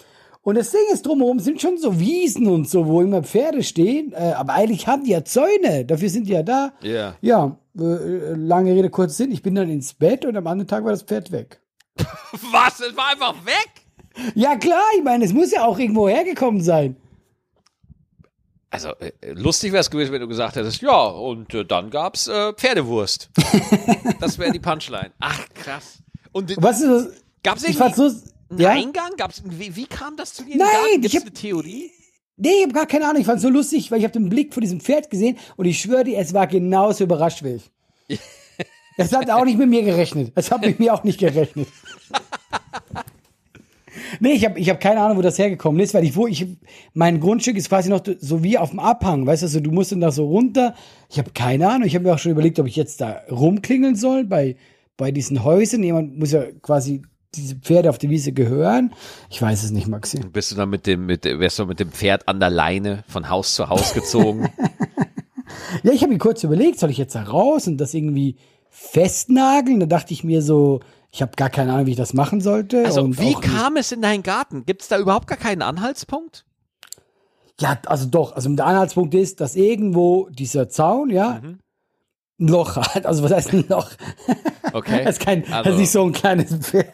Und 0.43 0.57
das 0.57 0.71
Ding 0.71 0.83
ist, 0.93 1.05
drumherum 1.05 1.41
sind 1.41 1.61
schon 1.61 1.79
so 1.79 1.99
Wiesen 1.99 2.47
und 2.47 2.69
so, 2.71 2.87
wo 2.87 3.01
immer 3.01 3.25
Pferde 3.25 3.65
stehen, 3.65 4.13
äh, 4.13 4.35
aber 4.37 4.53
eigentlich 4.53 4.87
haben 4.87 5.03
die 5.03 5.11
ja 5.11 5.25
Zäune, 5.25 5.85
dafür 5.85 6.11
sind 6.11 6.29
die 6.29 6.35
ja 6.35 6.45
da. 6.45 6.73
Ja. 6.83 7.17
Ja, 7.21 7.59
äh, 7.77 8.35
lange 8.37 8.73
Rede, 8.73 8.89
kurz 8.89 9.17
Sinn, 9.17 9.33
ich 9.33 9.43
bin 9.43 9.57
dann 9.57 9.69
ins 9.69 9.95
Bett 9.95 10.27
und 10.27 10.37
am 10.37 10.47
anderen 10.47 10.69
Tag 10.69 10.85
war 10.85 10.93
das 10.93 11.03
Pferd 11.03 11.33
weg. 11.33 11.61
Was? 11.97 12.79
Es 12.79 12.97
war 12.97 13.09
einfach 13.11 13.35
weg? 13.45 13.69
Ja 14.37 14.55
klar, 14.55 14.85
ich 14.97 15.03
meine, 15.03 15.25
es 15.25 15.33
muss 15.33 15.51
ja 15.51 15.65
auch 15.65 15.81
irgendwo 15.81 16.09
hergekommen 16.09 16.61
sein. 16.61 16.95
Also, 18.71 18.91
äh, 19.01 19.13
lustig 19.33 19.73
wäre 19.73 19.81
es 19.81 19.91
gewesen, 19.91 20.13
wenn 20.13 20.21
du 20.21 20.29
gesagt 20.29 20.57
hättest, 20.57 20.83
ja, 20.83 21.05
und 21.07 21.55
äh, 21.55 21.65
dann 21.65 21.91
gab's 21.91 22.29
äh, 22.29 22.53
Pferdewurst. 22.53 23.31
das 24.21 24.39
wäre 24.39 24.53
die 24.53 24.59
Punchline. 24.61 25.11
Ach, 25.21 25.41
krass. 25.55 25.99
Und 26.33 26.55
Was 26.63 26.81
ist 26.83 26.89
das? 26.89 27.09
gab's 27.43 27.63
Ich 27.65 27.79
irgendwie 27.81 27.95
so, 27.95 28.11
einen 28.51 28.61
ja? 28.61 28.71
Eingang? 28.71 29.11
Gab's, 29.17 29.43
wie, 29.45 29.75
wie 29.75 29.87
kam 29.87 30.17
das 30.17 30.35
zu 30.35 30.45
dir? 30.45 30.57
Nein? 30.59 31.01
Gibt's 31.01 31.09
ich 31.09 31.17
hab- 31.17 31.23
eine 31.23 31.33
Theorie? 31.33 31.91
Nee, 32.37 32.51
ich 32.59 32.63
habe 32.65 32.73
gar 32.75 32.87
keine 32.87 33.07
Ahnung. 33.09 33.21
Ich 33.21 33.27
fand 33.27 33.41
so 33.41 33.49
lustig, 33.49 33.91
weil 33.91 33.99
ich 33.99 34.05
habe 34.05 34.13
den 34.13 34.29
Blick 34.29 34.55
von 34.55 34.61
diesem 34.61 34.81
Pferd 34.81 35.11
gesehen 35.11 35.39
und 35.57 35.65
ich 35.65 35.81
schwöre 35.81 36.05
dir, 36.05 36.19
es 36.19 36.35
war 36.35 36.47
genauso 36.47 37.05
überrascht 37.05 37.43
wie 37.43 37.61
ich. 38.09 38.21
Es 39.01 39.13
hat 39.13 39.31
auch 39.31 39.45
nicht 39.45 39.57
mit 39.57 39.69
mir 39.69 39.85
gerechnet. 39.85 40.33
Es 40.35 40.51
hat 40.51 40.61
mit 40.61 40.81
mir 40.81 40.93
auch 40.93 41.05
nicht 41.05 41.21
gerechnet. 41.21 41.69
Nee, 44.21 44.33
ich 44.33 44.45
habe 44.45 44.59
ich 44.59 44.69
hab 44.71 44.81
keine 44.81 45.01
Ahnung, 45.01 45.19
wo 45.19 45.23
das 45.23 45.39
hergekommen 45.39 45.81
ist, 45.81 45.95
weil 45.95 46.05
ich, 46.05 46.17
wo 46.17 46.27
ich, 46.27 46.47
mein 46.95 47.21
Grundstück 47.21 47.57
ist 47.57 47.69
quasi 47.69 47.91
noch 47.91 48.03
so 48.21 48.43
wie 48.43 48.59
auf 48.59 48.71
dem 48.71 48.79
Abhang, 48.79 49.27
weißt 49.27 49.43
du, 49.43 49.47
also 49.47 49.61
du 49.61 49.71
musst 49.71 49.93
dann 49.93 50.01
da 50.01 50.11
so 50.11 50.27
runter. 50.27 50.75
Ich 51.11 51.19
habe 51.19 51.31
keine 51.33 51.69
Ahnung, 51.69 51.87
ich 51.87 51.95
habe 51.95 52.05
mir 52.05 52.15
auch 52.15 52.19
schon 52.19 52.33
überlegt, 52.33 52.59
ob 52.59 52.67
ich 52.67 52.77
jetzt 52.77 53.01
da 53.01 53.23
rumklingeln 53.31 53.97
soll 53.97 54.25
bei, 54.25 54.57
bei 54.97 55.11
diesen 55.11 55.45
Häusern. 55.45 55.83
Jemand 55.83 56.19
muss 56.19 56.33
ja 56.33 56.45
quasi 56.63 57.03
diese 57.35 57.57
Pferde 57.57 57.91
auf 57.91 57.99
die 57.99 58.11
Wiese 58.11 58.33
gehören. 58.33 58.93
Ich 59.31 59.41
weiß 59.41 59.63
es 59.63 59.71
nicht, 59.71 59.87
Maxi. 59.87 60.21
Bist 60.21 60.51
du 60.51 60.57
dann 60.57 60.71
mit 60.71 60.87
dem, 60.87 61.07
mit, 61.07 61.25
wärst 61.25 61.59
du 61.59 61.67
mit 61.67 61.81
dem 61.81 61.93
Pferd 61.93 62.27
an 62.27 62.41
der 62.41 62.51
Leine 62.51 63.05
von 63.09 63.29
Haus 63.29 63.55
zu 63.55 63.69
Haus 63.69 63.95
gezogen? 63.95 64.49
Ja, 65.83 65.93
ich 65.93 66.03
habe 66.03 66.13
mir 66.13 66.19
kurz 66.19 66.45
überlegt, 66.45 66.79
soll 66.79 66.91
ich 66.91 66.99
jetzt 66.99 67.15
da 67.15 67.23
raus 67.23 67.67
und 67.67 67.79
das 67.79 67.95
irgendwie 67.95 68.37
festnageln? 68.71 69.81
Da 69.81 69.87
dachte 69.87 70.13
ich 70.13 70.25
mir 70.25 70.43
so, 70.43 70.81
ich 71.11 71.23
habe 71.23 71.33
gar 71.37 71.51
keine 71.51 71.73
Ahnung, 71.73 71.87
wie 71.87 71.93
ich 71.93 71.97
das 71.97 72.13
machen 72.15 72.41
sollte. 72.41 72.85
Also, 72.85 73.03
und 73.03 73.19
wie 73.21 73.35
kam 73.35 73.77
es 73.77 73.93
in 73.93 74.03
deinen 74.03 74.23
Garten? 74.23 74.65
Gibt's 74.67 74.89
da 74.89 74.99
überhaupt 74.99 75.27
gar 75.27 75.39
keinen 75.39 75.63
Anhaltspunkt? 75.63 76.45
Ja, 77.61 77.79
also 77.87 78.07
doch. 78.07 78.33
Also 78.37 78.49
der 78.55 78.67
Anhaltspunkt 78.67 79.15
ist, 79.15 79.41
dass 79.41 79.57
irgendwo 79.57 80.29
dieser 80.31 80.69
Zaun, 80.69 81.11
ja, 81.11 81.41
Mhm. 81.43 81.59
ein 82.41 82.49
Loch 82.49 82.77
hat. 82.77 83.05
Also 83.05 83.25
was 83.25 83.33
heißt 83.33 83.53
ein 83.53 83.65
Loch? 83.69 83.91
Okay. 84.73 85.03
Das 85.05 85.17
ist, 85.19 85.25
kein, 85.25 85.43
das 85.43 85.53
Also- 85.53 85.71
ist 85.71 85.79
nicht 85.79 85.91
so 85.91 86.05
ein 86.05 86.13
kleines 86.13 86.55
Pferd. 86.55 86.87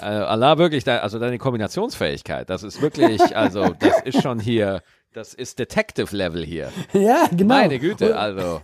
Äh, 0.00 0.04
Allah, 0.06 0.58
wirklich, 0.58 0.88
also 0.88 1.18
deine 1.20 1.38
Kombinationsfähigkeit, 1.38 2.48
das 2.50 2.62
ist 2.64 2.80
wirklich, 2.82 3.36
also, 3.36 3.68
das 3.78 4.00
ist 4.04 4.22
schon 4.22 4.40
hier, 4.40 4.82
das 5.12 5.34
ist 5.34 5.58
Detective-Level 5.58 6.44
hier. 6.44 6.72
Ja, 6.94 7.26
genau. 7.30 7.54
Meine 7.54 7.78
Güte, 7.78 8.18
also. 8.18 8.60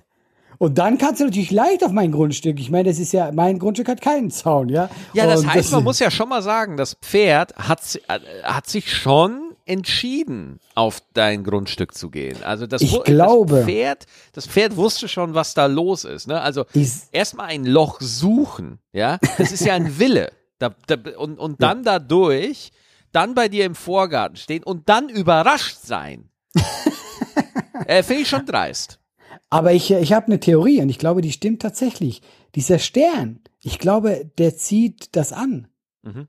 Und 0.59 0.79
dann 0.79 0.99
kannst 0.99 1.21
du 1.21 1.25
natürlich 1.25 1.51
leicht 1.51 1.85
auf 1.85 1.93
mein 1.93 2.13
Grundstück. 2.13 2.61
Ich 2.61 2.71
meine, 2.71 2.89
das 2.89 2.99
ist 2.99 3.13
ja, 3.13 3.31
mein 3.33 3.59
Grundstück 3.59 3.89
hat 3.89 4.01
keinen 4.01 4.31
Zaun, 4.31 4.69
ja. 4.69 4.89
Ja, 5.13 5.27
das 5.27 5.41
Und 5.41 5.53
heißt, 5.53 5.73
man 5.73 5.85
muss 5.85 5.99
ja 5.99 6.11
schon 6.11 6.29
mal 6.29 6.43
sagen, 6.43 6.77
das 6.77 6.95
Pferd 6.95 7.55
hat, 7.57 8.01
äh, 8.09 8.19
hat 8.45 8.67
sich 8.67 8.93
schon 8.93 9.55
entschieden, 9.67 10.61
auf 10.75 11.03
dein 11.15 11.45
Grundstück 11.45 11.95
zu 11.95 12.11
gehen. 12.11 12.43
Also 12.45 12.67
das, 12.67 12.83
Ich 12.83 13.03
glaube. 13.05 13.57
das 13.57 13.65
Pferd, 13.65 14.07
das 14.33 14.47
Pferd 14.47 14.77
wusste 14.77 15.09
schon, 15.09 15.35
was 15.35 15.55
da 15.55 15.67
los 15.67 16.05
ist. 16.05 16.29
Ne? 16.29 16.41
Also 16.41 16.67
erstmal 17.13 17.49
ein 17.49 17.65
Loch 17.65 18.01
suchen, 18.01 18.79
ja, 18.93 19.19
das 19.39 19.53
ist 19.53 19.65
ja 19.65 19.75
ein 19.75 19.99
Wille. 19.99 20.31
Da, 20.61 20.71
da, 20.87 20.97
und, 21.19 21.41
und 21.41 21.61
dann 21.61 21.83
dadurch, 21.83 22.71
dann 23.11 23.35
bei 23.35 23.49
dir 23.49 23.65
im 23.65 23.75
Vorgarten 23.75 24.37
stehen 24.37 24.63
und 24.63 24.89
dann 24.89 25.09
überrascht 25.09 25.79
sein. 25.83 26.31
äh, 27.87 28.05
Finde 28.05 28.23
ich 28.23 28.29
schon 28.29 28.47
dreist. 28.47 29.01
Aber 29.50 29.73
ich, 29.73 29.91
äh, 29.91 30.00
ich 30.00 30.12
habe 30.12 30.26
eine 30.26 30.41
Theorie 30.41 30.81
und 30.81 30.88
ich 30.88 30.99
glaube, 30.99 31.21
die 31.23 31.33
stimmt 31.33 31.62
tatsächlich. 31.62 32.23
Dieser 32.55 32.79
Stern, 32.79 33.41
ich 33.62 33.79
glaube, 33.79 34.31
der 34.38 34.57
zieht 34.57 35.14
das 35.17 35.33
an. 35.33 35.69
Mhm. 36.03 36.29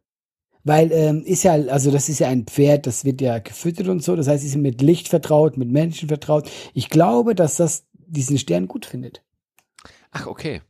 Weil 0.64 0.92
ähm, 0.92 1.24
ist 1.24 1.44
ja, 1.44 1.54
also 1.54 1.92
das 1.92 2.10
ist 2.10 2.20
ja 2.20 2.28
ein 2.28 2.46
Pferd, 2.46 2.88
das 2.88 3.06
wird 3.06 3.22
ja 3.22 3.38
gefüttert 3.40 3.88
und 3.88 4.04
so. 4.04 4.16
Das 4.16 4.28
heißt, 4.28 4.42
sie 4.42 4.50
sind 4.50 4.62
mit 4.64 4.82
Licht 4.82 5.08
vertraut, 5.10 5.58
mit 5.58 5.70
Menschen 5.70 6.08
vertraut. 6.08 6.50
Ich 6.74 6.90
glaube, 6.90 7.36
dass 7.36 7.58
das 7.58 7.86
diesen 7.94 8.38
Stern 8.40 8.68
gut 8.68 8.86
findet. 8.86 9.24
Ach, 10.12 10.26
okay. 10.28 10.62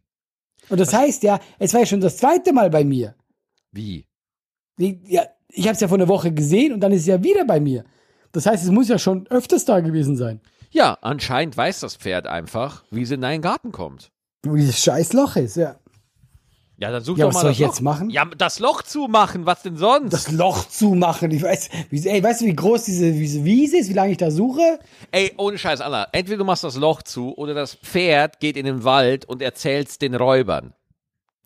Und 0.69 0.79
das 0.79 0.93
heißt 0.93 1.23
ja, 1.23 1.39
es 1.59 1.73
war 1.73 1.81
ja 1.81 1.85
schon 1.85 2.01
das 2.01 2.17
zweite 2.17 2.51
Mal 2.51 2.69
bei 2.69 2.83
mir. 2.83 3.15
Wie? 3.71 4.05
Wie- 4.77 4.99
Ja, 5.05 5.23
ich 5.49 5.65
habe 5.65 5.75
es 5.75 5.79
ja 5.79 5.87
vor 5.87 5.97
einer 5.97 6.07
Woche 6.09 6.33
gesehen 6.33 6.73
und 6.73 6.81
dann 6.81 6.91
ist 6.91 7.01
es 7.01 7.07
ja 7.07 7.23
wieder 7.23 7.45
bei 7.45 7.59
mir. 7.59 7.85
Das 8.33 8.45
heißt, 8.45 8.63
es 8.65 8.71
muss 8.71 8.89
ja 8.89 8.99
schon 8.99 9.27
öfters 9.27 9.63
da 9.63 9.79
gewesen 9.79 10.17
sein. 10.17 10.41
Ja, 10.75 10.97
anscheinend 10.99 11.55
weiß 11.55 11.79
das 11.79 11.95
Pferd 11.95 12.27
einfach, 12.27 12.83
wie 12.91 13.03
es 13.03 13.11
in 13.11 13.21
deinen 13.21 13.41
Garten 13.41 13.71
kommt. 13.71 14.11
Wo 14.43 14.55
dieses 14.57 14.77
scheiß 14.83 15.13
Loch 15.13 15.37
ist, 15.37 15.55
ja. 15.55 15.77
Ja, 16.77 16.91
dann 16.91 17.01
such 17.01 17.17
Ja, 17.17 17.23
doch 17.23 17.29
was 17.29 17.35
mal 17.35 17.41
soll 17.43 17.49
das 17.51 17.57
ich 17.59 17.61
Loch. 17.61 17.69
jetzt 17.69 17.81
machen? 17.81 18.09
Ja, 18.09 18.25
das 18.25 18.59
Loch 18.59 18.81
zumachen, 18.81 19.45
was 19.45 19.61
denn 19.61 19.77
sonst? 19.77 20.11
Das 20.11 20.31
Loch 20.31 20.67
zumachen. 20.67 21.31
Ich 21.31 21.41
weiß, 21.43 21.69
wie, 21.89 22.05
ey, 22.05 22.21
weißt 22.21 22.41
du, 22.41 22.45
wie 22.47 22.55
groß 22.55 22.83
diese, 22.83 23.13
diese 23.13 23.45
Wiese 23.45 23.77
ist, 23.77 23.87
wie 23.89 23.93
lange 23.93 24.11
ich 24.11 24.17
da 24.17 24.29
suche? 24.31 24.79
Ey, 25.11 25.31
ohne 25.37 25.57
Scheiß, 25.57 25.79
Anna. 25.79 26.09
Entweder 26.11 26.39
du 26.39 26.43
machst 26.43 26.65
das 26.65 26.75
Loch 26.75 27.03
zu 27.03 27.33
oder 27.37 27.53
das 27.53 27.75
Pferd 27.75 28.41
geht 28.41 28.57
in 28.57 28.65
den 28.65 28.83
Wald 28.83 29.23
und 29.23 29.41
erzählt's 29.41 29.97
den 29.97 30.13
Räubern. 30.13 30.73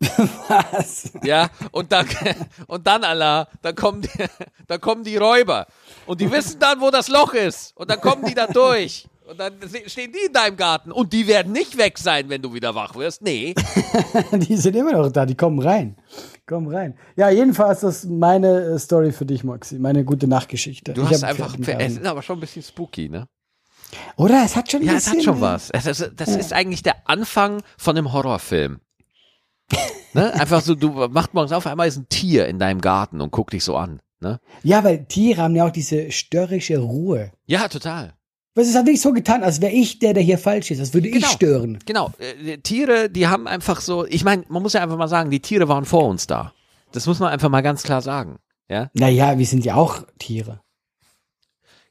Was? 0.00 1.12
Ja, 1.22 1.50
und 1.70 1.92
dann, 1.92 2.08
und 2.66 2.84
dann, 2.88 3.04
Allah, 3.04 3.46
dann 3.62 3.76
kommen, 3.76 4.02
die, 4.02 4.08
dann 4.66 4.80
kommen 4.80 5.04
die 5.04 5.16
Räuber. 5.16 5.68
Und 6.06 6.20
die 6.20 6.32
wissen 6.32 6.58
dann, 6.58 6.80
wo 6.80 6.90
das 6.90 7.06
Loch 7.06 7.34
ist. 7.34 7.76
Und 7.76 7.88
dann 7.90 8.00
kommen 8.00 8.24
die 8.24 8.34
da 8.34 8.48
durch. 8.48 9.06
Und 9.30 9.38
dann 9.38 9.52
stehen 9.86 10.12
die 10.12 10.26
in 10.26 10.32
deinem 10.32 10.56
Garten. 10.56 10.90
Und 10.90 11.12
die 11.12 11.28
werden 11.28 11.52
nicht 11.52 11.78
weg 11.78 11.98
sein, 11.98 12.28
wenn 12.30 12.42
du 12.42 12.52
wieder 12.52 12.74
wach 12.74 12.96
wirst. 12.96 13.22
Nee. 13.22 13.54
Die 14.32 14.56
sind 14.56 14.74
immer 14.74 14.92
noch 14.92 15.12
da, 15.12 15.24
die 15.24 15.36
kommen 15.36 15.60
rein. 15.60 15.96
Kommen 16.46 16.74
rein. 16.74 16.98
Ja, 17.14 17.30
jedenfalls 17.30 17.84
ist 17.84 18.02
das 18.02 18.04
meine 18.10 18.60
äh, 18.60 18.78
Story 18.80 19.12
für 19.12 19.24
dich, 19.24 19.44
Moxie. 19.44 19.78
Meine 19.78 20.04
gute 20.04 20.26
Nachtgeschichte. 20.26 20.94
Du 20.94 21.02
Ich 21.02 21.10
hast 21.10 21.22
einfach, 21.22 21.56
es 21.56 21.92
ist 21.92 22.04
aber 22.04 22.22
schon 22.22 22.38
ein 22.38 22.40
bisschen 22.40 22.64
spooky, 22.64 23.08
ne? 23.08 23.28
Oder? 24.16 24.44
Es 24.44 24.56
hat 24.56 24.72
schon 24.72 24.82
Ja, 24.82 24.94
es 24.94 25.08
hat 25.08 25.22
schon 25.22 25.40
was. 25.40 25.70
Es 25.70 25.86
ist, 25.86 26.10
das 26.16 26.34
ist 26.34 26.52
eigentlich 26.52 26.82
der 26.82 27.08
Anfang 27.08 27.62
von 27.78 27.96
einem 27.96 28.12
Horrorfilm. 28.12 28.80
ne? 30.12 30.34
Einfach 30.34 30.60
so, 30.60 30.74
du 30.74 30.90
machst 31.08 31.34
morgens 31.34 31.52
auf, 31.52 31.68
einmal 31.68 31.86
ist 31.86 31.98
ein 31.98 32.08
Tier 32.08 32.48
in 32.48 32.58
deinem 32.58 32.80
Garten 32.80 33.20
und 33.20 33.30
guckt 33.30 33.52
dich 33.52 33.62
so 33.62 33.76
an. 33.76 34.00
Ne? 34.18 34.40
Ja, 34.64 34.82
weil 34.82 35.04
Tiere 35.06 35.42
haben 35.42 35.54
ja 35.54 35.66
auch 35.66 35.72
diese 35.72 36.10
störrische 36.10 36.78
Ruhe. 36.78 37.30
Ja, 37.46 37.68
total. 37.68 38.14
Was 38.54 38.66
es 38.68 38.74
hat 38.74 38.84
wirklich 38.86 39.00
so 39.00 39.12
getan, 39.12 39.44
als 39.44 39.60
wäre 39.60 39.72
ich 39.72 39.98
der, 40.00 40.12
der 40.12 40.22
hier 40.22 40.36
falsch 40.38 40.70
ist. 40.72 40.80
Als 40.80 40.92
würde 40.92 41.08
Genau. 41.10 41.26
ich 41.26 41.32
stören. 41.32 41.78
Genau, 41.86 42.12
äh, 42.18 42.58
Tiere, 42.58 43.08
die 43.08 43.26
haben 43.28 43.46
einfach 43.46 43.80
so, 43.80 44.04
ich 44.06 44.24
meine, 44.24 44.44
man 44.48 44.62
muss 44.62 44.72
ja 44.72 44.82
einfach 44.82 44.96
mal 44.96 45.08
sagen, 45.08 45.30
die 45.30 45.40
Tiere 45.40 45.68
waren 45.68 45.84
vor 45.84 46.06
uns 46.06 46.26
da. 46.26 46.52
Das 46.92 47.06
muss 47.06 47.20
man 47.20 47.30
einfach 47.32 47.48
mal 47.48 47.60
ganz 47.60 47.82
klar 47.84 48.02
sagen. 48.02 48.38
Ja, 48.68 48.90
Naja, 48.94 49.38
wir 49.38 49.46
sind 49.46 49.64
ja 49.64 49.76
auch 49.76 50.02
Tiere. 50.18 50.60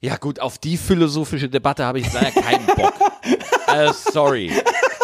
ja 0.02 0.18
gut, 0.18 0.40
auf 0.40 0.58
die 0.58 0.76
philosophische 0.78 1.50
Debatte 1.50 1.86
habe 1.86 2.00
ich 2.00 2.12
leider 2.14 2.32
keinen 2.32 2.66
Bock. 2.68 2.94
äh, 3.74 3.92
sorry, 4.12 4.52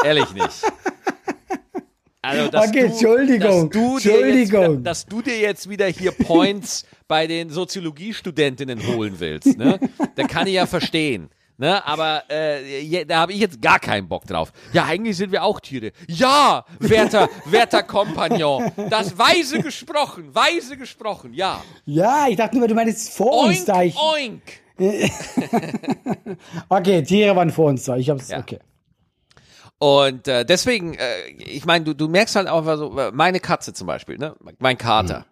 ehrlich 0.03 0.33
nicht. 0.33 0.61
Also, 2.21 2.49
dass 2.49 2.69
Okay, 2.69 2.79
du, 2.81 2.85
Entschuldigung, 2.87 3.69
Dass 3.69 3.81
du, 3.81 3.93
Entschuldigung. 3.97 4.63
wieder- 4.71 4.81
dass 4.81 5.05
du 5.05 5.21
dir 5.21 5.37
jetzt 5.39 5.69
wieder 5.69 5.85
hier 5.87 6.11
Points 6.11 6.83
bei 7.07 7.27
den 7.27 7.49
Soziologiestudentinnen 7.51 8.85
holen 8.87 9.15
willst, 9.19 9.57
ne? 9.57 9.79
Da 10.15 10.23
kann 10.27 10.47
ich 10.47 10.53
ja 10.55 10.65
verstehen. 10.65 11.29
Ne, 11.57 11.85
aber 11.87 12.23
äh, 12.29 13.05
da 13.05 13.19
habe 13.19 13.31
ich 13.31 13.39
jetzt 13.39 13.61
gar 13.61 13.79
keinen 13.79 14.09
Bock 14.09 14.25
drauf. 14.25 14.51
Ja, 14.73 14.85
eigentlich 14.85 15.15
sind 15.15 15.31
wir 15.31 15.43
auch 15.43 15.61
Tiere. 15.61 15.93
Ja, 16.09 16.65
werter, 16.79 17.29
werter 17.45 17.83
Kompagnon. 17.83 18.71
Das 18.89 19.17
weise 19.17 19.61
gesprochen, 19.61 20.35
weise 20.35 20.75
gesprochen, 20.75 21.33
ja. 21.33 21.63
Ja, 21.85 22.27
ich 22.27 22.35
dachte 22.35 22.57
nur, 22.57 22.67
du 22.67 22.75
meinst 22.75 23.13
vor 23.13 23.45
uns 23.45 23.59
Oink, 23.59 23.65
da. 23.67 23.83
Ich, 23.83 23.95
oink. 23.95 24.41
okay, 26.69 27.03
Tiere 27.03 27.35
waren 27.37 27.51
vor 27.51 27.67
uns 27.69 27.85
da. 27.85 27.95
Ich 27.95 28.09
hab's, 28.09 28.29
Ja. 28.29 28.39
okay. 28.39 28.59
Und 29.77 30.27
äh, 30.27 30.45
deswegen, 30.45 30.95
äh, 30.95 31.27
ich 31.37 31.65
meine, 31.65 31.85
du, 31.85 31.93
du 31.93 32.07
merkst 32.07 32.35
halt 32.35 32.47
auch 32.47 32.65
so, 32.77 32.97
äh, 32.99 33.11
meine 33.13 33.39
Katze 33.39 33.73
zum 33.73 33.87
Beispiel, 33.87 34.17
ne? 34.17 34.35
mein 34.59 34.77
Kater. 34.77 35.25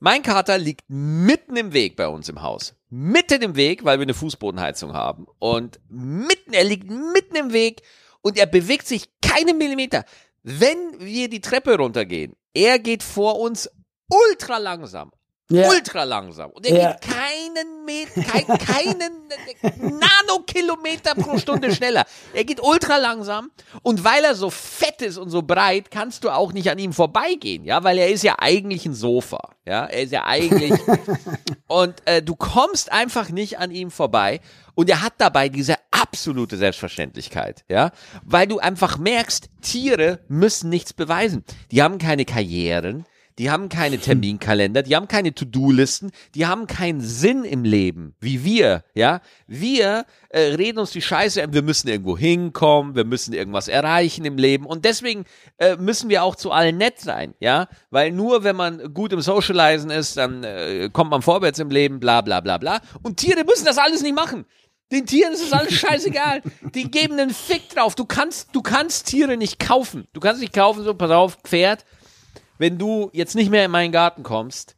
Mein 0.00 0.22
Kater 0.22 0.58
liegt 0.58 0.82
mitten 0.88 1.56
im 1.56 1.72
Weg 1.72 1.96
bei 1.96 2.08
uns 2.08 2.28
im 2.28 2.42
Haus. 2.42 2.74
Mitten 2.96 3.42
im 3.42 3.56
Weg, 3.56 3.84
weil 3.84 3.98
wir 3.98 4.04
eine 4.04 4.14
Fußbodenheizung 4.14 4.92
haben. 4.92 5.26
Und 5.40 5.80
mitten, 5.88 6.52
er 6.52 6.62
liegt 6.62 6.88
mitten 6.88 7.34
im 7.34 7.52
Weg 7.52 7.82
und 8.20 8.38
er 8.38 8.46
bewegt 8.46 8.86
sich 8.86 9.08
keine 9.20 9.52
Millimeter. 9.52 10.04
Wenn 10.44 11.00
wir 11.00 11.28
die 11.28 11.40
Treppe 11.40 11.76
runtergehen, 11.76 12.36
er 12.54 12.78
geht 12.78 13.02
vor 13.02 13.40
uns 13.40 13.68
ultra 14.08 14.58
langsam. 14.58 15.10
Ja. 15.50 15.68
Ultra 15.68 16.04
langsam. 16.04 16.50
Und 16.52 16.66
er 16.66 16.76
Ja. 16.78 16.92
geht 16.92 17.00
keinen 17.02 17.84
Meter, 17.84 18.22
kein, 18.22 18.46
keinen 18.58 19.98
Nanokilometer 20.00 21.14
pro 21.14 21.36
Stunde 21.38 21.74
schneller. 21.74 22.04
Er 22.32 22.44
geht 22.44 22.62
ultra 22.62 22.96
langsam. 22.96 23.50
Und 23.82 24.04
weil 24.04 24.24
er 24.24 24.34
so 24.34 24.48
fett 24.50 25.02
ist 25.02 25.18
und 25.18 25.28
so 25.30 25.42
breit, 25.42 25.90
kannst 25.90 26.24
du 26.24 26.30
auch 26.30 26.52
nicht 26.52 26.70
an 26.70 26.78
ihm 26.78 26.92
vorbeigehen, 26.94 27.64
ja, 27.64 27.84
weil 27.84 27.98
er 27.98 28.08
ist 28.08 28.22
ja 28.22 28.36
eigentlich 28.38 28.86
ein 28.86 28.94
Sofa, 28.94 29.50
ja, 29.66 29.84
er 29.84 30.02
ist 30.02 30.12
ja 30.12 30.24
eigentlich, 30.24 30.72
und 31.66 31.94
äh, 32.06 32.22
du 32.22 32.36
kommst 32.36 32.90
einfach 32.92 33.28
nicht 33.28 33.58
an 33.58 33.70
ihm 33.70 33.90
vorbei. 33.90 34.40
Und 34.76 34.90
er 34.90 35.02
hat 35.02 35.12
dabei 35.18 35.48
diese 35.48 35.76
absolute 35.92 36.56
Selbstverständlichkeit, 36.56 37.64
ja, 37.68 37.92
weil 38.24 38.46
du 38.48 38.58
einfach 38.58 38.98
merkst, 38.98 39.48
Tiere 39.62 40.20
müssen 40.28 40.68
nichts 40.70 40.92
beweisen. 40.92 41.44
Die 41.70 41.80
haben 41.82 41.98
keine 41.98 42.24
Karrieren, 42.24 43.04
die 43.38 43.50
haben 43.50 43.68
keine 43.68 43.98
Terminkalender, 43.98 44.82
die 44.82 44.94
haben 44.94 45.08
keine 45.08 45.34
To-Do-Listen, 45.34 46.12
die 46.34 46.46
haben 46.46 46.66
keinen 46.66 47.00
Sinn 47.00 47.44
im 47.44 47.64
Leben, 47.64 48.14
wie 48.20 48.44
wir, 48.44 48.84
ja. 48.94 49.20
Wir 49.46 50.06
äh, 50.28 50.40
reden 50.54 50.78
uns 50.78 50.92
die 50.92 51.02
Scheiße, 51.02 51.44
wir 51.50 51.62
müssen 51.62 51.88
irgendwo 51.88 52.16
hinkommen, 52.16 52.94
wir 52.94 53.04
müssen 53.04 53.34
irgendwas 53.34 53.68
erreichen 53.68 54.24
im 54.24 54.36
Leben 54.36 54.66
und 54.66 54.84
deswegen 54.84 55.24
äh, 55.58 55.76
müssen 55.76 56.08
wir 56.10 56.22
auch 56.22 56.36
zu 56.36 56.52
allen 56.52 56.78
nett 56.78 57.00
sein, 57.00 57.34
ja. 57.40 57.68
Weil 57.90 58.12
nur 58.12 58.44
wenn 58.44 58.56
man 58.56 58.94
gut 58.94 59.12
im 59.12 59.20
Socializen 59.20 59.90
ist, 59.90 60.16
dann 60.16 60.44
äh, 60.44 60.88
kommt 60.92 61.10
man 61.10 61.22
vorwärts 61.22 61.58
im 61.58 61.70
Leben, 61.70 61.98
bla 61.98 62.20
bla 62.20 62.40
bla 62.40 62.58
bla. 62.58 62.80
Und 63.02 63.16
Tiere 63.16 63.44
müssen 63.44 63.64
das 63.64 63.78
alles 63.78 64.02
nicht 64.02 64.14
machen. 64.14 64.44
Den 64.92 65.06
Tieren 65.06 65.32
ist 65.32 65.42
das 65.42 65.58
alles 65.58 65.72
scheißegal. 65.74 66.42
Die 66.74 66.90
geben 66.90 67.18
einen 67.18 67.30
Fick 67.30 67.70
drauf. 67.70 67.94
Du 67.94 68.04
kannst, 68.04 68.50
du 68.52 68.62
kannst 68.62 69.06
Tiere 69.06 69.36
nicht 69.36 69.58
kaufen. 69.58 70.06
Du 70.12 70.20
kannst 70.20 70.40
nicht 70.40 70.52
kaufen, 70.52 70.84
so, 70.84 70.94
pass 70.94 71.10
auf, 71.10 71.38
Pferd, 71.42 71.84
wenn 72.58 72.78
du 72.78 73.10
jetzt 73.12 73.34
nicht 73.34 73.50
mehr 73.50 73.64
in 73.64 73.70
meinen 73.70 73.92
Garten 73.92 74.22
kommst, 74.22 74.76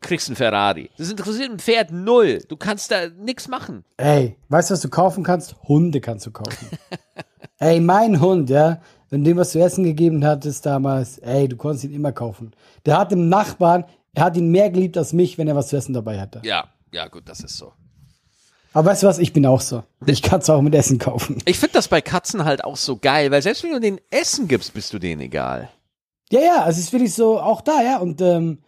kriegst 0.00 0.28
du 0.28 0.32
ein 0.32 0.36
Ferrari. 0.36 0.90
Das 0.98 1.10
interessiert 1.10 1.50
ein 1.50 1.58
Pferd 1.58 1.90
null. 1.92 2.40
Du 2.48 2.56
kannst 2.56 2.90
da 2.90 3.08
nichts 3.08 3.48
machen. 3.48 3.84
Ey, 3.96 4.36
weißt 4.48 4.70
du, 4.70 4.74
was 4.74 4.80
du 4.80 4.88
kaufen 4.88 5.22
kannst? 5.24 5.56
Hunde 5.62 6.00
kannst 6.00 6.26
du 6.26 6.32
kaufen. 6.32 6.68
ey, 7.58 7.80
mein 7.80 8.20
Hund, 8.20 8.50
ja, 8.50 8.80
wenn 9.10 9.24
du 9.24 9.30
ihm 9.30 9.36
was 9.36 9.52
zu 9.52 9.60
essen 9.60 9.84
gegeben 9.84 10.24
hattest 10.24 10.66
damals, 10.66 11.18
ey, 11.18 11.48
du 11.48 11.56
konntest 11.56 11.84
ihn 11.84 11.94
immer 11.94 12.12
kaufen. 12.12 12.52
Der 12.84 12.98
hat 12.98 13.12
dem 13.12 13.28
Nachbarn, 13.28 13.84
er 14.14 14.24
hat 14.24 14.36
ihn 14.36 14.50
mehr 14.50 14.70
geliebt 14.70 14.96
als 14.96 15.12
mich, 15.12 15.38
wenn 15.38 15.48
er 15.48 15.56
was 15.56 15.68
zu 15.68 15.76
essen 15.76 15.94
dabei 15.94 16.20
hatte. 16.20 16.42
Ja, 16.44 16.68
ja, 16.92 17.08
gut, 17.08 17.28
das 17.28 17.40
ist 17.40 17.56
so. 17.56 17.72
Aber 18.74 18.90
weißt 18.90 19.02
du 19.02 19.06
was, 19.06 19.18
ich 19.18 19.32
bin 19.32 19.44
auch 19.44 19.60
so. 19.60 19.84
Ich 20.06 20.22
kann 20.22 20.40
es 20.40 20.48
auch 20.48 20.62
mit 20.62 20.74
Essen 20.74 20.98
kaufen. 20.98 21.38
Ich 21.44 21.58
finde 21.58 21.74
das 21.74 21.88
bei 21.88 22.00
Katzen 22.00 22.44
halt 22.44 22.64
auch 22.64 22.76
so 22.76 22.96
geil, 22.96 23.30
weil 23.30 23.42
selbst 23.42 23.62
wenn 23.62 23.72
du 23.72 23.80
denen 23.80 24.00
Essen 24.10 24.48
gibst, 24.48 24.72
bist 24.72 24.92
du 24.94 24.98
denen 24.98 25.20
egal. 25.20 25.68
Ja, 26.32 26.40
ja, 26.40 26.62
also 26.62 26.78
es 26.78 26.86
ist 26.86 26.92
wirklich 26.94 27.12
so, 27.12 27.38
auch 27.38 27.60
da, 27.60 27.82
ja, 27.82 27.98
und 27.98 28.22
ähm, 28.22 28.58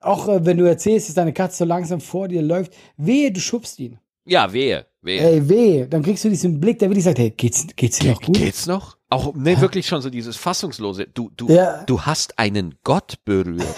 auch 0.00 0.26
äh, 0.28 0.44
wenn 0.44 0.56
du 0.58 0.64
erzählst, 0.64 1.08
dass 1.08 1.14
deine 1.14 1.32
Katze 1.32 1.58
so 1.58 1.64
langsam 1.64 2.00
vor 2.00 2.26
dir 2.26 2.42
läuft, 2.42 2.74
wehe, 2.96 3.30
du 3.30 3.38
schubst 3.38 3.78
ihn. 3.78 4.00
Ja, 4.24 4.52
wehe, 4.52 4.86
wehe. 5.00 5.20
Ey, 5.20 5.48
wehe, 5.48 5.86
dann 5.86 6.02
kriegst 6.02 6.24
du 6.24 6.28
diesen 6.28 6.58
Blick, 6.58 6.80
der 6.80 6.90
wirklich 6.90 7.04
sagt, 7.04 7.18
hey, 7.20 7.30
geht's, 7.30 7.68
geht's 7.76 8.00
dir 8.00 8.10
noch 8.12 8.20
gut? 8.20 8.36
Geht's 8.36 8.66
noch? 8.66 8.96
Auch, 9.10 9.32
ne, 9.34 9.60
wirklich 9.60 9.86
schon 9.86 10.00
so 10.02 10.10
dieses 10.10 10.36
Fassungslose. 10.36 11.06
Du, 11.06 11.30
du, 11.36 11.48
Ja. 11.48 11.84
du 11.84 12.00
hast 12.02 12.36
einen 12.38 12.74
Gott 12.82 13.14
berührt. 13.24 13.64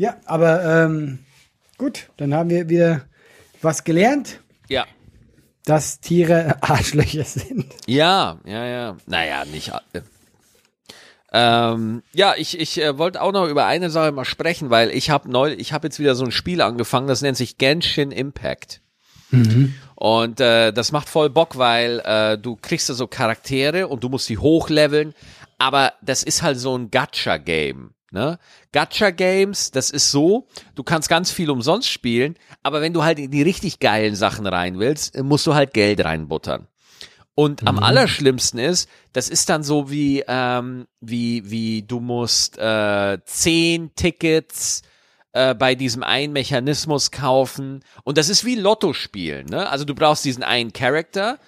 Ja, 0.00 0.16
aber 0.26 0.84
ähm, 0.84 1.18
gut, 1.76 2.08
dann 2.18 2.32
haben 2.32 2.50
wir 2.50 2.68
wieder 2.68 3.06
was 3.62 3.82
gelernt, 3.82 4.40
ja. 4.68 4.86
Dass 5.68 6.00
Tiere 6.00 6.56
Arschlöcher 6.62 7.24
sind. 7.24 7.66
Ja, 7.86 8.38
ja, 8.44 8.64
ja. 8.66 8.96
Naja, 9.06 9.44
nicht 9.44 9.72
alle. 9.72 10.04
Ähm, 11.30 12.02
ja, 12.14 12.34
ich, 12.36 12.58
ich 12.58 12.80
äh, 12.80 12.96
wollte 12.96 13.20
auch 13.20 13.32
noch 13.32 13.46
über 13.48 13.66
eine 13.66 13.90
Sache 13.90 14.12
mal 14.12 14.24
sprechen, 14.24 14.70
weil 14.70 14.90
ich 14.90 15.10
habe 15.10 15.30
neu, 15.30 15.52
ich 15.52 15.72
habe 15.72 15.86
jetzt 15.86 15.98
wieder 15.98 16.14
so 16.14 16.24
ein 16.24 16.32
Spiel 16.32 16.62
angefangen, 16.62 17.06
das 17.06 17.20
nennt 17.20 17.36
sich 17.36 17.58
Genshin 17.58 18.10
Impact. 18.10 18.80
Und 19.94 20.40
äh, 20.40 20.72
das 20.72 20.90
macht 20.90 21.08
voll 21.08 21.28
Bock, 21.28 21.58
weil 21.58 22.00
äh, 22.00 22.38
du 22.38 22.56
kriegst 22.56 22.88
da 22.88 22.94
so 22.94 23.06
Charaktere 23.06 23.88
und 23.88 24.02
du 24.02 24.08
musst 24.08 24.26
sie 24.26 24.38
hochleveln, 24.38 25.14
aber 25.58 25.92
das 26.00 26.22
ist 26.22 26.42
halt 26.42 26.58
so 26.58 26.76
ein 26.76 26.90
Gacha-Game. 26.90 27.90
Ne? 28.10 28.38
Gacha-Games, 28.72 29.70
das 29.70 29.90
ist 29.90 30.10
so, 30.10 30.46
du 30.74 30.82
kannst 30.82 31.08
ganz 31.08 31.30
viel 31.30 31.50
umsonst 31.50 31.88
spielen, 31.88 32.36
aber 32.62 32.80
wenn 32.80 32.94
du 32.94 33.04
halt 33.04 33.18
in 33.18 33.30
die 33.30 33.42
richtig 33.42 33.80
geilen 33.80 34.14
Sachen 34.14 34.46
rein 34.46 34.78
willst, 34.78 35.14
äh, 35.14 35.22
musst 35.22 35.46
du 35.46 35.54
halt 35.54 35.74
Geld 35.74 36.04
reinbuttern. 36.04 36.68
Und 37.34 37.68
am 37.68 37.78
allerschlimmsten 37.78 38.58
ist, 38.58 38.88
das 39.12 39.28
ist 39.28 39.48
dann 39.48 39.62
so 39.62 39.92
wie, 39.92 40.24
ähm, 40.26 40.88
wie, 41.00 41.48
wie 41.48 41.82
du 41.82 42.00
musst 42.00 42.58
äh, 42.58 43.18
zehn 43.26 43.94
Tickets 43.94 44.82
äh, 45.34 45.54
bei 45.54 45.76
diesem 45.76 46.02
einen 46.02 46.32
Mechanismus 46.32 47.12
kaufen. 47.12 47.84
Und 48.02 48.18
das 48.18 48.28
ist 48.28 48.44
wie 48.44 48.56
Lotto 48.56 48.92
spielen. 48.92 49.46
Ne? 49.46 49.68
Also 49.70 49.84
du 49.84 49.94
brauchst 49.94 50.24
diesen 50.24 50.42
einen 50.42 50.72
Charakter, 50.72 51.38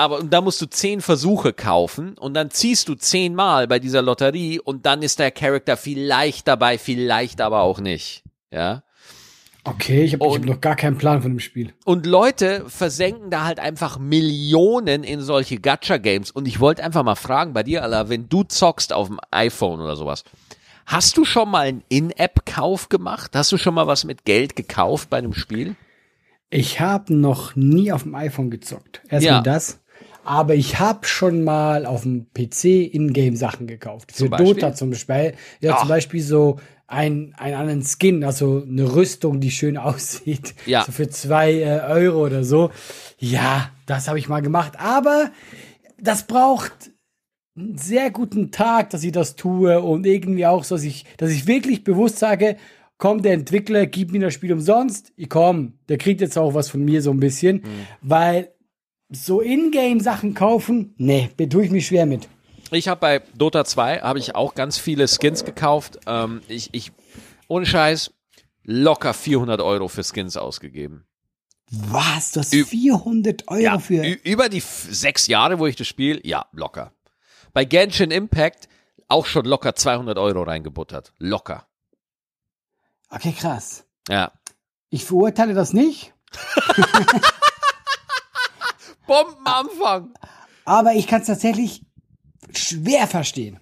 aber 0.00 0.18
und 0.18 0.32
da 0.32 0.40
musst 0.40 0.60
du 0.62 0.66
zehn 0.66 1.00
Versuche 1.00 1.52
kaufen 1.52 2.16
und 2.18 2.34
dann 2.34 2.50
ziehst 2.50 2.88
du 2.88 2.94
zehnmal 2.94 3.68
bei 3.68 3.78
dieser 3.78 4.02
Lotterie 4.02 4.58
und 4.58 4.86
dann 4.86 5.02
ist 5.02 5.18
der 5.18 5.30
Charakter 5.30 5.76
vielleicht 5.76 6.48
dabei, 6.48 6.78
vielleicht 6.78 7.40
aber 7.40 7.60
auch 7.60 7.80
nicht. 7.80 8.24
Ja. 8.50 8.82
Okay, 9.64 10.04
ich 10.04 10.14
habe 10.14 10.24
hab 10.32 10.44
noch 10.44 10.60
gar 10.62 10.74
keinen 10.74 10.96
Plan 10.96 11.20
von 11.20 11.32
dem 11.32 11.38
Spiel. 11.38 11.74
Und 11.84 12.06
Leute 12.06 12.64
versenken 12.66 13.30
da 13.30 13.44
halt 13.44 13.60
einfach 13.60 13.98
Millionen 13.98 15.04
in 15.04 15.20
solche 15.20 15.58
Gacha-Games. 15.58 16.30
Und 16.30 16.48
ich 16.48 16.60
wollte 16.60 16.82
einfach 16.82 17.02
mal 17.02 17.14
fragen 17.14 17.52
bei 17.52 17.62
dir, 17.62 17.82
Allah, 17.82 18.08
wenn 18.08 18.28
du 18.28 18.42
zockst 18.42 18.94
auf 18.94 19.08
dem 19.08 19.20
iPhone 19.30 19.82
oder 19.82 19.96
sowas, 19.96 20.24
hast 20.86 21.18
du 21.18 21.26
schon 21.26 21.50
mal 21.50 21.66
einen 21.66 21.84
In-App-Kauf 21.90 22.88
gemacht? 22.88 23.32
Hast 23.34 23.52
du 23.52 23.58
schon 23.58 23.74
mal 23.74 23.86
was 23.86 24.04
mit 24.04 24.24
Geld 24.24 24.56
gekauft 24.56 25.10
bei 25.10 25.18
einem 25.18 25.34
Spiel? 25.34 25.76
Ich 26.48 26.80
habe 26.80 27.14
noch 27.14 27.54
nie 27.54 27.92
auf 27.92 28.04
dem 28.04 28.14
iPhone 28.14 28.50
gezockt. 28.50 29.02
Erstmal 29.08 29.34
Ja. 29.36 29.40
das. 29.42 29.79
Aber 30.24 30.54
ich 30.54 30.78
habe 30.78 31.06
schon 31.06 31.44
mal 31.44 31.86
auf 31.86 32.02
dem 32.02 32.26
PC 32.32 32.92
Ingame-Sachen 32.92 33.66
gekauft. 33.66 34.12
Für 34.12 34.28
Zum? 34.28 34.36
Dota 34.36 34.74
zum 34.74 34.90
Beispiel. 34.90 35.34
Ja, 35.60 35.74
Ach. 35.74 35.80
zum 35.80 35.88
Beispiel 35.88 36.22
so 36.22 36.58
ein, 36.86 37.34
einen 37.38 37.54
anderen 37.54 37.82
Skin, 37.82 38.24
also 38.24 38.64
eine 38.66 38.94
Rüstung, 38.94 39.40
die 39.40 39.50
schön 39.50 39.76
aussieht. 39.78 40.54
Ja. 40.66 40.84
So 40.84 40.92
für 40.92 41.08
zwei 41.08 41.54
äh, 41.54 41.80
Euro 41.88 42.26
oder 42.26 42.44
so. 42.44 42.70
Ja, 43.18 43.70
das 43.86 44.08
habe 44.08 44.18
ich 44.18 44.28
mal 44.28 44.40
gemacht. 44.40 44.74
Aber 44.78 45.30
das 45.98 46.26
braucht 46.26 46.90
einen 47.56 47.76
sehr 47.76 48.10
guten 48.10 48.50
Tag, 48.50 48.90
dass 48.90 49.04
ich 49.04 49.12
das 49.12 49.36
tue 49.36 49.80
und 49.80 50.06
irgendwie 50.06 50.46
auch 50.46 50.64
so, 50.64 50.74
dass 50.74 50.84
ich, 50.84 51.04
dass 51.16 51.30
ich 51.30 51.46
wirklich 51.46 51.84
bewusst 51.84 52.18
sage, 52.18 52.56
komm, 52.98 53.22
der 53.22 53.32
Entwickler, 53.32 53.86
gib 53.86 54.12
mir 54.12 54.20
das 54.20 54.34
Spiel 54.34 54.52
umsonst, 54.52 55.12
ich 55.16 55.28
komm, 55.28 55.74
der 55.88 55.98
kriegt 55.98 56.20
jetzt 56.20 56.38
auch 56.38 56.54
was 56.54 56.68
von 56.68 56.84
mir 56.84 57.02
so 57.02 57.10
ein 57.10 57.20
bisschen, 57.20 57.62
weil 58.02 58.52
so 59.10 59.40
Ingame-Sachen 59.40 60.34
kaufen, 60.34 60.94
nee, 60.98 61.28
tue 61.50 61.64
ich 61.64 61.70
mich 61.70 61.86
schwer 61.86 62.06
mit. 62.06 62.28
Ich 62.70 62.86
habe 62.88 63.00
bei 63.00 63.18
Dota 63.34 63.64
2 63.64 64.00
habe 64.00 64.18
ich 64.20 64.34
auch 64.36 64.54
ganz 64.54 64.78
viele 64.78 65.08
Skins 65.08 65.44
gekauft. 65.44 65.98
Ähm, 66.06 66.40
ich, 66.46 66.68
ich, 66.72 66.92
ohne 67.48 67.66
Scheiß, 67.66 68.12
locker 68.62 69.12
400 69.12 69.60
Euro 69.60 69.88
für 69.88 70.04
Skins 70.04 70.36
ausgegeben. 70.36 71.04
Was? 71.72 72.32
Du 72.32 72.40
hast 72.40 72.52
Ü- 72.54 72.64
400 72.64 73.48
Euro 73.48 73.78
für. 73.80 74.04
ü- 74.04 74.18
über 74.24 74.48
die 74.48 74.60
sechs 74.60 75.26
Jahre, 75.26 75.58
wo 75.58 75.66
ich 75.66 75.74
das 75.76 75.86
spiele, 75.88 76.20
ja, 76.24 76.46
locker. 76.52 76.92
Bei 77.52 77.64
Genshin 77.64 78.10
Impact 78.12 78.68
auch 79.08 79.26
schon 79.26 79.44
locker 79.44 79.74
200 79.74 80.16
Euro 80.18 80.42
reingebuttert. 80.44 81.12
Locker. 81.18 81.66
Okay, 83.08 83.32
krass. 83.36 83.84
Ja. 84.08 84.30
Ich 84.90 85.04
verurteile 85.04 85.54
das 85.54 85.72
nicht, 85.72 86.12
Bombenanfang. 89.10 90.14
aber 90.64 90.94
ich 90.94 91.06
kann 91.06 91.20
es 91.20 91.26
tatsächlich 91.26 91.82
schwer 92.54 93.06
verstehen. 93.06 93.58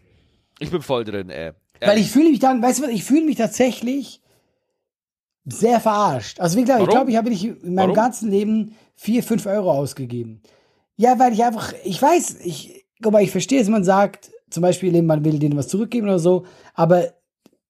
Ich 0.58 0.70
bin 0.70 0.82
voll 0.82 1.04
drin, 1.04 1.30
ey. 1.30 1.52
Weil 1.80 1.98
ich 1.98 2.10
fühle 2.10 2.30
mich 2.30 2.40
dann, 2.40 2.60
weißt 2.62 2.78
du 2.80 2.82
was, 2.84 2.90
ich 2.90 3.04
fühle 3.04 3.24
mich 3.24 3.36
tatsächlich 3.36 4.20
sehr 5.44 5.80
verarscht. 5.80 6.40
Also 6.40 6.56
wie 6.58 6.62
gesagt, 6.62 6.82
ich 6.82 6.88
glaube, 6.88 7.10
ich 7.10 7.16
habe 7.16 7.30
nicht 7.30 7.44
in 7.44 7.74
meinem 7.74 7.90
Warum? 7.90 7.94
ganzen 7.94 8.30
Leben 8.30 8.76
vier, 8.96 9.22
fünf 9.22 9.46
Euro 9.46 9.70
ausgegeben. 9.72 10.42
Ja, 10.96 11.18
weil 11.18 11.32
ich 11.32 11.44
einfach, 11.44 11.72
ich 11.84 12.00
weiß, 12.02 12.40
ich, 12.44 12.86
guck 13.02 13.12
mal, 13.12 13.22
ich 13.22 13.30
verstehe, 13.30 13.60
dass 13.60 13.68
man 13.68 13.84
sagt, 13.84 14.30
zum 14.50 14.62
Beispiel, 14.62 15.00
man 15.02 15.24
will 15.24 15.38
denen 15.38 15.56
was 15.56 15.68
zurückgeben 15.68 16.08
oder 16.08 16.18
so, 16.18 16.44
aber 16.74 17.12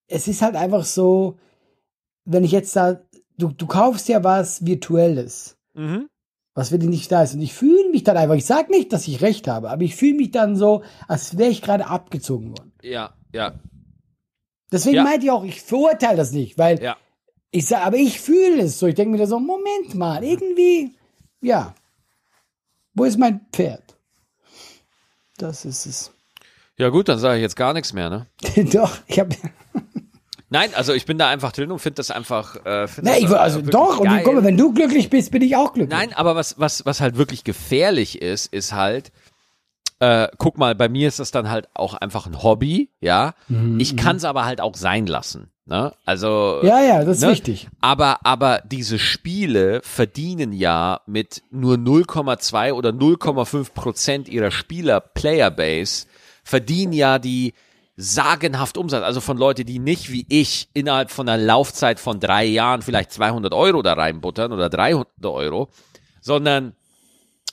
es 0.07 0.27
ist 0.27 0.41
halt 0.43 0.57
einfach 0.57 0.85
so, 0.85 1.39
wenn 2.25 2.45
ich 2.45 2.53
jetzt 2.53 2.75
da, 2.75 3.01
du, 3.37 3.49
du 3.49 3.67
kaufst 3.67 4.09
ja 4.09 4.25
was 4.25 4.65
Virtuelles, 4.65 5.57
Mhm. 5.75 6.09
Was 6.59 6.71
für 6.71 6.79
dich 6.79 6.88
nicht 6.88 7.12
da 7.12 7.23
ist. 7.23 7.35
Und 7.35 7.41
ich 7.41 7.55
fühle 7.55 7.88
mich 7.91 8.03
dann 8.05 8.17
einfach, 8.17 8.35
ich 8.35 8.45
sag 8.45 8.69
nicht, 8.69 8.93
dass 8.93 9.07
ich 9.07 9.21
recht 9.23 9.47
habe, 9.47 9.71
aber 9.71 9.83
ich 9.83 9.95
fühle 9.95 10.15
mich 10.15 10.33
dann 10.33 10.57
so, 10.57 10.83
als 11.07 11.38
wäre 11.38 11.50
ich 11.50 11.62
gerade 11.62 11.87
abgezogen 11.87 12.50
worden. 12.50 12.73
Ja, 12.83 13.15
ja, 13.33 13.55
Deswegen 14.71 14.97
Ja. 14.97 15.05
meinte 15.05 15.27
ich 15.27 15.31
auch, 15.33 15.44
ich 15.44 15.62
verurteile 15.62 16.16
das 16.16 16.33
nicht, 16.33 16.59
weil 16.59 16.83
ja. 16.83 16.97
ich 17.51 17.66
sage, 17.66 17.85
aber 17.85 17.97
ich 17.97 18.21
fühle 18.21 18.62
es 18.62 18.79
so. 18.79 18.87
Ich 18.87 18.94
denke 18.94 19.12
mir 19.12 19.18
da 19.18 19.27
so, 19.27 19.38
Moment 19.38 19.94
mal, 19.94 20.23
irgendwie, 20.23 20.94
ja. 21.40 21.75
Wo 22.94 23.05
ist 23.05 23.18
mein 23.18 23.40
Pferd? 23.53 23.97
Das 25.38 25.64
ist 25.64 25.87
es. 25.87 26.12
Ja 26.77 26.88
gut, 26.90 27.09
dann 27.09 27.18
sage 27.18 27.37
ich 27.37 27.42
jetzt 27.42 27.57
gar 27.57 27.73
nichts 27.73 27.92
mehr, 27.92 28.11
ne? 28.11 28.27
doch, 28.73 28.99
ich 29.07 29.18
habe. 29.18 29.35
Nein, 30.51 30.71
also 30.75 30.95
ich 30.95 31.05
bin 31.05 31.19
da 31.19 31.29
einfach 31.29 31.53
drin 31.53 31.71
und 31.71 31.79
finde 31.79 31.97
das 31.97 32.11
einfach. 32.11 32.65
Äh, 32.65 32.89
find 32.89 33.07
Nee, 33.07 33.19
ich, 33.19 33.29
also 33.29 33.61
doch, 33.61 33.99
und 33.99 34.07
geil. 34.09 34.23
guck 34.25 34.35
mal, 34.35 34.45
wenn 34.45 34.57
du 34.57 34.73
glücklich 34.73 35.11
bist, 35.11 35.31
bin 35.31 35.43
ich 35.43 35.57
auch 35.57 35.75
glücklich. 35.75 35.99
Nein, 35.99 36.13
aber 36.15 36.37
was, 36.37 36.59
was, 36.59 36.87
was 36.87 37.01
halt 37.01 37.17
wirklich 37.19 37.45
gefährlich 37.45 38.23
ist, 38.23 38.53
ist 38.53 38.73
halt, 38.73 39.13
äh, 40.01 40.29
guck 40.39 40.57
mal, 40.57 40.75
bei 40.75 40.89
mir 40.89 41.09
ist 41.09 41.19
das 41.19 41.31
dann 41.33 41.51
halt 41.51 41.69
auch 41.75 41.95
einfach 41.95 42.27
ein 42.27 42.43
Hobby, 42.43 42.91
ja. 43.01 43.35
ich 43.79 43.97
kann 43.97 44.17
es 44.17 44.25
aber 44.25 44.45
halt 44.47 44.61
auch 44.61 44.75
sein 44.75 45.07
lassen. 45.07 45.51
Ne? 45.67 45.93
Also 46.07 46.61
Ja, 46.63 46.81
ja, 46.83 47.05
das 47.05 47.19
ist 47.19 47.25
ne? 47.25 47.31
wichtig. 47.31 47.69
Aber, 47.83 48.25
aber 48.25 48.63
diese 48.65 48.99
Spiele 48.99 49.83
verdienen 49.83 50.53
ja 50.55 51.01
mit 51.05 51.43
nur 51.51 51.75
0,2 51.75 52.73
oder 52.73 52.89
0,5 52.89 53.75
Prozent 53.75 54.29
ihrer 54.31 54.51
Spieler-Playerbase, 54.51 56.07
verdienen 56.43 56.95
ja 56.95 57.19
die 57.19 57.53
sagenhaft 58.01 58.79
Umsatz. 58.79 59.03
Also 59.03 59.21
von 59.21 59.37
Leuten, 59.37 59.67
die 59.67 59.81
nicht 59.81 60.11
wie 60.13 60.25
ich 60.29 60.69
innerhalb 60.73 61.11
von 61.11 61.29
einer 61.29 61.43
Laufzeit 61.43 61.99
von 61.99 62.21
drei 62.21 62.45
Jahren 62.45 62.81
vielleicht 62.81 63.13
200 63.13 63.53
Euro 63.53 63.83
da 63.83 63.95
reinbuttern 63.95 64.53
oder 64.53 64.71
300 64.71 65.27
Euro, 65.27 65.69
sondern 66.21 66.75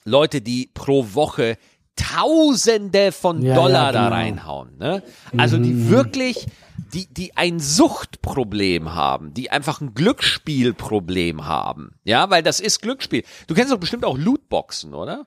Leute, 0.05 0.41
die 0.41 0.69
pro 0.73 1.13
Woche 1.13 1.57
Tausende 1.95 3.11
von 3.13 3.41
Ja, 3.41 3.55
Dollar 3.55 3.85
ja, 3.85 3.91
da 3.93 4.03
genau. 4.03 4.15
reinhauen. 4.15 4.77
Ne? 4.77 5.01
Also 5.37 5.57
die 5.57 5.89
wirklich, 5.89 6.45
die, 6.93 7.07
die 7.07 7.35
ein 7.37 7.59
Suchtproblem 7.59 8.93
haben, 8.93 9.33
die 9.33 9.49
einfach 9.49 9.79
ein 9.79 9.93
Glücksspielproblem 9.93 11.45
haben. 11.45 11.95
Ja, 12.03 12.29
weil 12.29 12.43
das 12.43 12.59
ist 12.59 12.81
Glücksspiel. 12.81 13.23
Du 13.47 13.55
kennst 13.55 13.71
doch 13.71 13.79
bestimmt 13.79 14.03
auch 14.03 14.17
Lootboxen, 14.17 14.93
oder? 14.93 15.25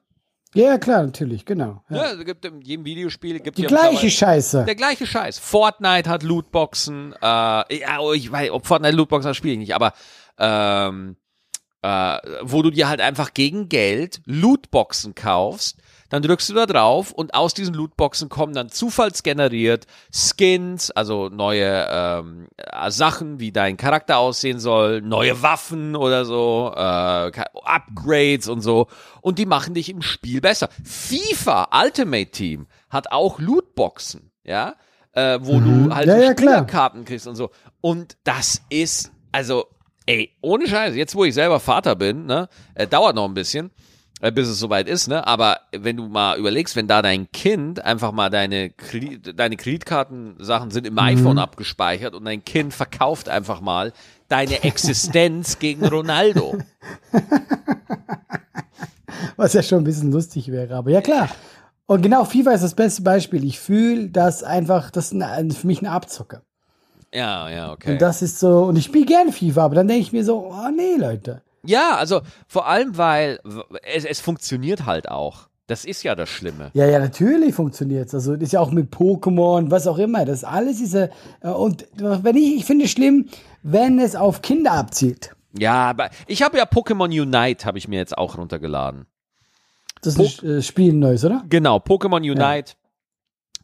Ja, 0.54 0.78
klar, 0.78 1.02
natürlich, 1.02 1.44
genau. 1.44 1.82
Ja. 1.90 1.96
Ja, 1.96 2.12
es 2.12 2.24
gibt 2.24 2.44
in 2.44 2.62
jedem 2.62 2.84
Videospiel 2.84 3.38
gibt 3.40 3.58
Die 3.58 3.62
ja 3.62 3.68
gleiche 3.68 4.10
Scheiße. 4.10 4.64
der 4.64 4.74
gleiche 4.74 5.06
Scheiß. 5.06 5.38
Fortnite 5.38 6.08
hat 6.08 6.22
Lootboxen. 6.22 7.12
Äh, 7.20 7.24
ja, 7.80 7.98
oh, 8.00 8.12
ich 8.14 8.32
weiß, 8.32 8.50
ob 8.50 8.66
Fortnite 8.66 8.96
Lootboxen 8.96 9.28
hat, 9.28 9.36
spiele 9.36 9.52
ich 9.54 9.58
nicht, 9.58 9.74
aber 9.74 9.92
ähm, 10.38 11.16
äh, 11.82 12.18
wo 12.42 12.62
du 12.62 12.70
dir 12.70 12.88
halt 12.88 13.00
einfach 13.00 13.34
gegen 13.34 13.68
Geld 13.68 14.20
Lootboxen 14.24 15.14
kaufst, 15.14 15.76
dann 16.10 16.22
drückst 16.22 16.48
du 16.50 16.54
da 16.54 16.66
drauf 16.66 17.12
und 17.12 17.34
aus 17.34 17.54
diesen 17.54 17.74
Lootboxen 17.74 18.28
kommen 18.28 18.54
dann 18.54 18.70
zufallsgeneriert 18.70 19.86
Skins, 20.10 20.90
also 20.90 21.28
neue 21.28 21.86
ähm, 21.90 22.48
äh, 22.56 22.90
Sachen, 22.90 23.40
wie 23.40 23.52
dein 23.52 23.76
Charakter 23.76 24.18
aussehen 24.18 24.58
soll, 24.58 25.02
neue 25.02 25.42
Waffen 25.42 25.96
oder 25.96 26.24
so, 26.24 26.72
äh, 26.74 27.30
Upgrades 27.64 28.48
und 28.48 28.62
so. 28.62 28.88
Und 29.20 29.38
die 29.38 29.46
machen 29.46 29.74
dich 29.74 29.88
im 29.90 30.02
Spiel 30.02 30.40
besser. 30.40 30.68
FIFA 30.84 31.68
Ultimate 31.82 32.30
Team 32.30 32.66
hat 32.88 33.12
auch 33.12 33.38
Lootboxen, 33.38 34.30
ja, 34.44 34.74
äh, 35.12 35.38
wo 35.42 35.60
du 35.60 35.94
halt 35.94 36.06
Mhm. 36.08 36.22
Ja. 36.22 36.32
Spielerkarten 36.32 37.04
kriegst 37.04 37.26
und 37.26 37.36
so. 37.36 37.50
Und 37.80 38.16
das 38.24 38.62
ist, 38.70 39.12
also, 39.32 39.66
ey, 40.06 40.30
ohne 40.40 40.66
Scheiße, 40.66 40.96
jetzt 40.96 41.14
wo 41.14 41.24
ich 41.24 41.34
selber 41.34 41.60
Vater 41.60 41.96
bin, 41.96 42.26
ne, 42.26 42.48
äh, 42.74 42.86
dauert 42.86 43.14
noch 43.14 43.26
ein 43.26 43.34
bisschen, 43.34 43.70
bis 44.20 44.48
es 44.48 44.58
soweit 44.58 44.88
ist, 44.88 45.08
ne, 45.08 45.26
aber 45.26 45.60
wenn 45.72 45.96
du 45.96 46.08
mal 46.08 46.38
überlegst, 46.38 46.76
wenn 46.76 46.88
da 46.88 47.02
dein 47.02 47.30
Kind 47.30 47.84
einfach 47.84 48.12
mal 48.12 48.30
deine, 48.30 48.70
Kredit, 48.70 49.38
deine 49.38 49.56
Kreditkartensachen 49.56 50.70
sind 50.70 50.86
im 50.86 50.94
Mhm. 50.94 50.98
iPhone 50.98 51.38
abgespeichert 51.38 52.14
und 52.14 52.24
dein 52.24 52.44
Kind 52.44 52.74
verkauft 52.74 53.28
einfach 53.28 53.60
mal 53.60 53.92
deine 54.28 54.54
Existenz 54.64 55.58
gegen 55.58 55.86
Ronaldo. 55.86 56.58
Was 59.36 59.52
ja 59.52 59.62
schon 59.62 59.78
ein 59.78 59.84
bisschen 59.84 60.12
lustig 60.12 60.50
wäre, 60.50 60.74
aber 60.74 60.90
ja 60.90 61.00
klar. 61.00 61.28
Und 61.86 62.02
genau, 62.02 62.24
FIFA 62.24 62.52
ist 62.52 62.64
das 62.64 62.74
beste 62.74 63.02
Beispiel. 63.02 63.44
Ich 63.44 63.58
fühle 63.58 64.10
das 64.10 64.42
einfach, 64.42 64.90
das 64.90 65.12
ist 65.12 65.58
für 65.58 65.66
mich 65.66 65.80
ein 65.80 65.86
Abzocker. 65.86 66.42
Ja, 67.14 67.48
ja, 67.48 67.72
okay. 67.72 67.92
Und 67.92 68.02
das 68.02 68.20
ist 68.20 68.38
so, 68.38 68.64
und 68.64 68.76
ich 68.76 68.84
spiele 68.84 69.06
gerne 69.06 69.32
FIFA, 69.32 69.64
aber 69.64 69.76
dann 69.76 69.88
denke 69.88 70.02
ich 70.02 70.12
mir 70.12 70.24
so, 70.24 70.52
oh 70.52 70.68
nee, 70.74 70.96
Leute. 70.98 71.42
Ja, 71.68 71.96
also 71.96 72.22
vor 72.46 72.66
allem, 72.66 72.96
weil 72.96 73.40
es, 73.82 74.06
es 74.06 74.20
funktioniert 74.20 74.86
halt 74.86 75.10
auch. 75.10 75.48
Das 75.66 75.84
ist 75.84 76.02
ja 76.02 76.14
das 76.14 76.30
Schlimme. 76.30 76.70
Ja, 76.72 76.86
ja, 76.86 76.98
natürlich 76.98 77.54
funktioniert's. 77.54 78.14
Also 78.14 78.36
das 78.36 78.44
ist 78.44 78.52
ja 78.52 78.60
auch 78.60 78.70
mit 78.70 78.90
Pokémon, 78.90 79.70
was 79.70 79.86
auch 79.86 79.98
immer. 79.98 80.24
Das 80.24 80.44
alles 80.44 80.80
ist 80.80 80.94
ja, 80.94 81.08
äh, 81.42 81.48
und 81.50 81.86
wenn 81.98 82.36
ich, 82.36 82.56
ich 82.56 82.64
finde 82.64 82.86
es 82.86 82.90
schlimm, 82.90 83.28
wenn 83.62 83.98
es 83.98 84.16
auf 84.16 84.40
Kinder 84.40 84.72
abzielt. 84.72 85.36
Ja, 85.58 85.90
aber 85.90 86.08
ich 86.26 86.40
habe 86.42 86.56
ja 86.56 86.64
Pokémon 86.64 87.08
Unite, 87.08 87.66
habe 87.66 87.76
ich 87.76 87.86
mir 87.86 87.98
jetzt 87.98 88.16
auch 88.16 88.38
runtergeladen. 88.38 89.04
Das 90.00 90.16
ist 90.16 90.42
ein 90.42 90.58
äh, 90.58 90.62
Spiel 90.62 90.94
neues, 90.94 91.22
oder? 91.22 91.44
Genau, 91.50 91.76
Pokémon 91.76 92.20
Unite. 92.20 92.76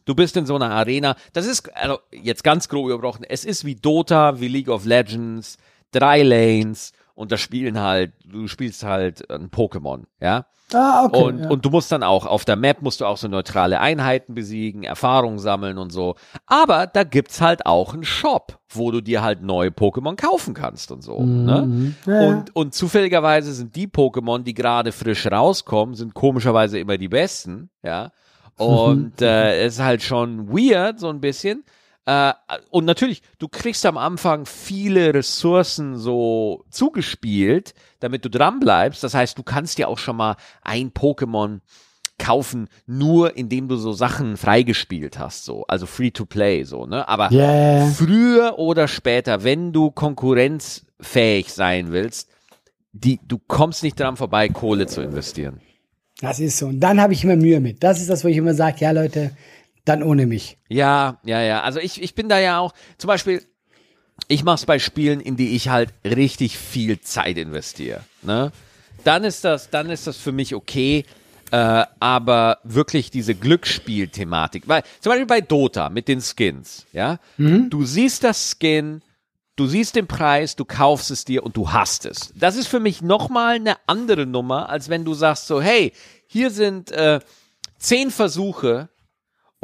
Du 0.05 0.13
bist 0.13 0.37
in 0.37 0.45
so 0.45 0.55
einer 0.57 0.69
Arena. 0.69 1.15
Das 1.33 1.47
ist, 1.47 1.75
also 1.75 1.97
jetzt 2.11 2.43
ganz 2.43 2.69
grob 2.69 2.85
überbrochen, 2.85 3.25
es 3.27 3.45
ist 3.45 3.65
wie 3.65 3.73
Dota, 3.73 4.39
wie 4.39 4.47
League 4.47 4.69
of 4.69 4.85
Legends, 4.85 5.57
drei 5.91 6.21
Lanes 6.21 6.91
und 7.15 7.31
da 7.31 7.37
spielen 7.37 7.79
halt, 7.79 8.13
du 8.25 8.47
spielst 8.47 8.83
halt 8.83 9.29
ein 9.31 9.49
Pokémon, 9.49 10.03
ja. 10.19 10.45
Ah, 10.73 11.05
okay. 11.05 11.23
Und, 11.23 11.43
ja. 11.43 11.49
und 11.49 11.63
du 11.63 11.69
musst 11.69 11.91
dann 11.91 12.01
auch 12.01 12.25
auf 12.25 12.43
der 12.43 12.55
Map 12.55 12.81
musst 12.81 12.99
du 12.99 13.05
auch 13.05 13.17
so 13.17 13.27
neutrale 13.27 13.79
Einheiten 13.79 14.33
besiegen, 14.33 14.83
Erfahrungen 14.83 15.37
sammeln 15.37 15.77
und 15.77 15.91
so. 15.91 16.15
Aber 16.47 16.87
da 16.87 17.03
gibt's 17.03 17.39
halt 17.39 17.67
auch 17.67 17.93
einen 17.93 18.03
Shop, 18.03 18.59
wo 18.69 18.89
du 18.91 19.01
dir 19.01 19.21
halt 19.21 19.43
neue 19.43 19.69
Pokémon 19.69 20.15
kaufen 20.15 20.55
kannst 20.55 20.91
und 20.91 21.03
so. 21.03 21.21
Ne? 21.21 21.65
Mhm. 21.67 21.95
Ja, 22.07 22.21
ja. 22.21 22.27
Und, 22.29 22.55
und 22.55 22.73
zufälligerweise 22.73 23.53
sind 23.53 23.75
die 23.75 23.87
Pokémon, 23.87 24.43
die 24.43 24.55
gerade 24.55 24.91
frisch 24.91 25.27
rauskommen, 25.27 25.93
sind 25.93 26.15
komischerweise 26.15 26.79
immer 26.79 26.97
die 26.97 27.09
besten, 27.09 27.69
ja. 27.83 28.11
Und 28.57 29.21
äh, 29.21 29.65
es 29.65 29.75
ist 29.75 29.83
halt 29.83 30.01
schon 30.01 30.49
weird, 30.49 30.99
so 30.99 31.09
ein 31.09 31.19
bisschen. 31.19 31.63
Äh, 32.05 32.33
und 32.69 32.85
natürlich, 32.85 33.21
du 33.39 33.47
kriegst 33.47 33.85
am 33.85 33.97
Anfang 33.97 34.45
viele 34.45 35.13
Ressourcen 35.13 35.97
so 35.97 36.65
zugespielt, 36.69 37.73
damit 37.99 38.25
du 38.25 38.29
dran 38.29 38.59
bleibst. 38.59 39.03
Das 39.03 39.13
heißt, 39.13 39.37
du 39.37 39.43
kannst 39.43 39.77
dir 39.77 39.87
auch 39.87 39.97
schon 39.97 40.17
mal 40.17 40.35
ein 40.61 40.91
Pokémon 40.91 41.61
kaufen, 42.17 42.69
nur 42.85 43.35
indem 43.35 43.67
du 43.67 43.75
so 43.75 43.91
Sachen 43.91 44.37
freigespielt 44.37 45.19
hast, 45.19 45.43
so, 45.43 45.65
also 45.67 45.85
free 45.85 46.11
to 46.11 46.25
play, 46.25 46.63
so, 46.63 46.85
ne? 46.85 47.07
Aber 47.09 47.29
ja. 47.31 47.87
früher 47.87 48.57
oder 48.57 48.87
später, 48.87 49.43
wenn 49.43 49.73
du 49.73 49.91
konkurrenzfähig 49.91 51.51
sein 51.51 51.91
willst, 51.91 52.29
die, 52.93 53.19
du 53.27 53.37
kommst 53.37 53.83
nicht 53.83 53.99
dran 53.99 54.15
vorbei, 54.15 54.47
Kohle 54.47 54.87
zu 54.87 55.01
investieren. 55.01 55.59
Das 56.21 56.39
ist 56.39 56.57
so. 56.57 56.67
Und 56.67 56.79
dann 56.79 57.01
habe 57.01 57.11
ich 57.11 57.25
immer 57.25 57.35
Mühe 57.35 57.59
mit. 57.59 57.83
Das 57.83 57.99
ist 57.99 58.09
das, 58.09 58.23
wo 58.23 58.29
ich 58.29 58.37
immer 58.37 58.53
sage, 58.53 58.77
ja 58.79 58.91
Leute, 58.91 59.31
dann 59.85 60.03
ohne 60.03 60.25
mich. 60.25 60.57
Ja, 60.67 61.19
ja, 61.23 61.41
ja. 61.41 61.61
Also 61.61 61.79
ich, 61.79 62.01
ich 62.01 62.15
bin 62.15 62.27
da 62.27 62.39
ja 62.39 62.59
auch, 62.59 62.73
zum 62.97 63.07
Beispiel, 63.07 63.41
ich 64.27 64.43
mache 64.43 64.55
es 64.55 64.65
bei 64.65 64.79
Spielen, 64.79 65.21
in 65.21 65.37
die 65.37 65.55
ich 65.55 65.69
halt 65.69 65.93
richtig 66.03 66.57
viel 66.57 66.99
Zeit 66.99 67.37
investiere. 67.37 68.01
Ne? 68.23 68.51
Dann 69.03 69.23
ist 69.23 69.43
das, 69.45 69.69
dann 69.69 69.89
ist 69.89 70.07
das 70.07 70.17
für 70.17 70.31
mich 70.31 70.55
okay. 70.55 71.05
Äh, 71.51 71.85
aber 71.99 72.57
wirklich 72.63 73.11
diese 73.11 73.35
Glücksspiel-Thematik, 73.35 74.63
weil 74.67 74.81
zum 74.99 75.11
Beispiel 75.11 75.27
bei 75.27 75.41
Dota 75.41 75.89
mit 75.89 76.07
den 76.07 76.19
Skins, 76.19 76.87
ja, 76.91 77.19
du 77.37 77.85
siehst 77.85 78.23
das 78.23 78.55
Skin, 78.59 79.03
du 79.55 79.67
siehst 79.67 79.95
den 79.95 80.07
Preis, 80.07 80.55
du 80.55 80.65
kaufst 80.65 81.11
es 81.11 81.23
dir 81.23 81.43
und 81.43 81.55
du 81.55 81.71
hast 81.71 82.07
es. 82.07 82.33
Das 82.35 82.55
ist 82.55 82.65
für 82.65 82.79
mich 82.79 83.03
nochmal 83.03 83.55
eine 83.55 83.77
andere 83.85 84.25
Nummer, 84.25 84.69
als 84.69 84.89
wenn 84.89 85.05
du 85.05 85.13
sagst 85.13 85.45
so, 85.45 85.61
hey, 85.61 85.93
hier 86.25 86.49
sind 86.49 86.91
äh, 86.91 87.19
zehn 87.77 88.09
Versuche, 88.09 88.89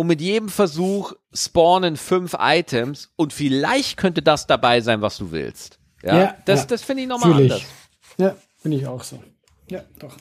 und 0.01 0.07
mit 0.07 0.19
jedem 0.19 0.49
Versuch 0.49 1.13
spawnen 1.31 1.95
fünf 1.95 2.35
Items 2.39 3.11
und 3.17 3.33
vielleicht 3.33 3.97
könnte 3.97 4.23
das 4.23 4.47
dabei 4.47 4.81
sein, 4.81 5.01
was 5.01 5.17
du 5.19 5.29
willst. 5.31 5.77
Ja, 6.01 6.17
Ja, 6.19 6.37
das, 6.45 6.61
ja. 6.61 6.65
das 6.65 6.81
finde 6.81 7.03
ich 7.03 7.07
nochmal 7.07 7.33
anders. 7.33 7.61
Ja, 8.17 8.35
bin 8.63 8.71
ich 8.71 8.87
auch 8.87 9.03
so. 9.03 9.21
Ja, 9.69 9.83
doch. 9.99 10.17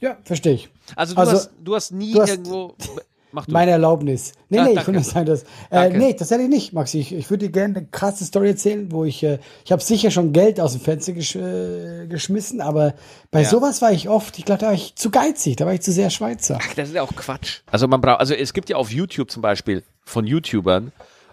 Ja, 0.00 0.16
verstehe 0.22 0.52
ich. 0.54 0.68
Also 0.94 1.14
du, 1.16 1.20
Also, 1.20 1.32
hast, 1.32 1.50
du 1.60 1.74
hast 1.74 1.90
nie 1.90 2.12
du 2.12 2.22
hast- 2.22 2.28
irgendwo. 2.30 2.76
Mach 3.32 3.46
du. 3.46 3.52
Meine 3.52 3.70
Erlaubnis. 3.70 4.32
Nee, 4.48 4.58
Ah, 4.58 4.64
nee, 4.64 4.72
ich 4.78 4.86
will 4.86 4.94
nur 4.94 5.04
sagen, 5.04 5.26
dass. 5.26 5.44
Äh, 5.70 5.90
nee, 5.90 6.14
tatsächlich 6.14 6.48
nicht, 6.48 6.72
Maxi. 6.72 6.98
Ich, 6.98 7.12
ich 7.14 7.30
würde 7.30 7.46
dir 7.46 7.52
gerne 7.52 7.76
eine 7.78 7.86
krasse 7.86 8.24
Story 8.24 8.48
erzählen, 8.48 8.90
wo 8.90 9.04
ich. 9.04 9.22
Äh, 9.22 9.38
ich 9.64 9.72
habe 9.72 9.82
sicher 9.82 10.10
schon 10.10 10.32
Geld 10.32 10.58
aus 10.60 10.72
dem 10.72 10.80
Fenster 10.80 11.12
gesch 11.12 11.36
äh, 11.36 12.06
geschmissen, 12.08 12.60
aber 12.60 12.94
bei 13.30 13.42
Ja. 13.42 13.48
sowas 13.48 13.80
war 13.82 13.92
ich 13.92 14.08
oft, 14.08 14.38
ich 14.38 14.44
glaube, 14.44 14.60
da 14.60 14.66
war 14.68 14.74
ich 14.74 14.94
zu 14.96 15.10
geizig, 15.10 15.56
da 15.56 15.66
war 15.66 15.74
ich 15.74 15.80
zu 15.82 15.92
sehr 15.92 16.10
Schweizer. 16.10 16.58
Ach, 16.60 16.74
das 16.74 16.88
ist 16.88 16.94
ja 16.94 17.02
auch 17.02 17.14
Quatsch. 17.14 17.60
Also 17.70 17.86
man 17.86 18.00
braucht, 18.00 18.20
also 18.20 18.34
es 18.34 18.52
gibt 18.52 18.68
ja 18.68 18.76
auf 18.76 18.90
YouTube 18.90 19.30
zum 19.30 19.42
Beispiel 19.42 19.82
von 20.04 20.26
YouTubern 20.26 20.90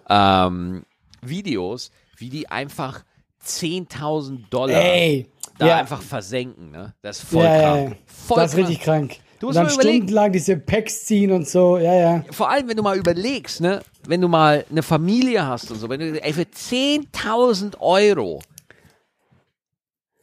ähm, 0.09 0.83
Videos, 1.21 1.91
wie 2.17 2.29
die 2.29 2.47
einfach 2.49 3.03
10.000 3.45 4.49
Dollar 4.49 4.81
Ey, 4.81 5.27
da 5.57 5.67
ja. 5.67 5.75
einfach 5.77 6.01
versenken. 6.01 6.71
Ne? 6.71 6.93
Das 7.01 7.19
ist 7.19 7.29
voll 7.29 7.43
ja, 7.43 7.59
krank. 7.61 7.97
Voll 8.05 8.37
das 8.37 8.51
ist 8.51 8.55
krank. 8.55 8.67
richtig 8.69 8.83
krank. 8.83 9.17
Du 9.39 9.47
und 9.47 9.49
musst 9.49 9.57
dann 9.57 9.65
mal 9.65 9.73
überlegen. 9.73 9.97
stundenlang 9.97 10.31
diese 10.31 10.57
Packs 10.57 11.05
ziehen 11.05 11.31
und 11.31 11.47
so, 11.47 11.77
ja, 11.77 11.93
ja. 11.93 12.25
vor 12.31 12.49
allem, 12.49 12.67
wenn 12.67 12.77
du 12.77 12.83
mal 12.83 12.97
überlegst, 12.97 13.61
ne, 13.61 13.81
wenn 14.07 14.21
du 14.21 14.27
mal 14.27 14.65
eine 14.69 14.81
Familie 14.83 15.45
hast 15.45 15.69
und 15.71 15.77
so, 15.77 15.89
wenn 15.89 15.99
du, 15.99 16.23
ey, 16.23 16.33
für 16.33 16.41
10.000 16.41 17.79
Euro, 17.79 18.41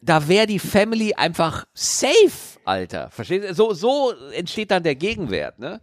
da 0.03 0.29
wäre 0.29 0.46
die 0.46 0.59
Family 0.59 1.14
einfach 1.14 1.64
safe, 1.74 2.59
Alter. 2.64 3.11
Verstehst 3.11 3.50
du? 3.50 3.55
So, 3.55 3.74
so 3.74 4.12
entsteht 4.35 4.70
dann 4.70 4.83
der 4.83 4.94
Gegenwert, 4.94 5.59
ne? 5.59 5.81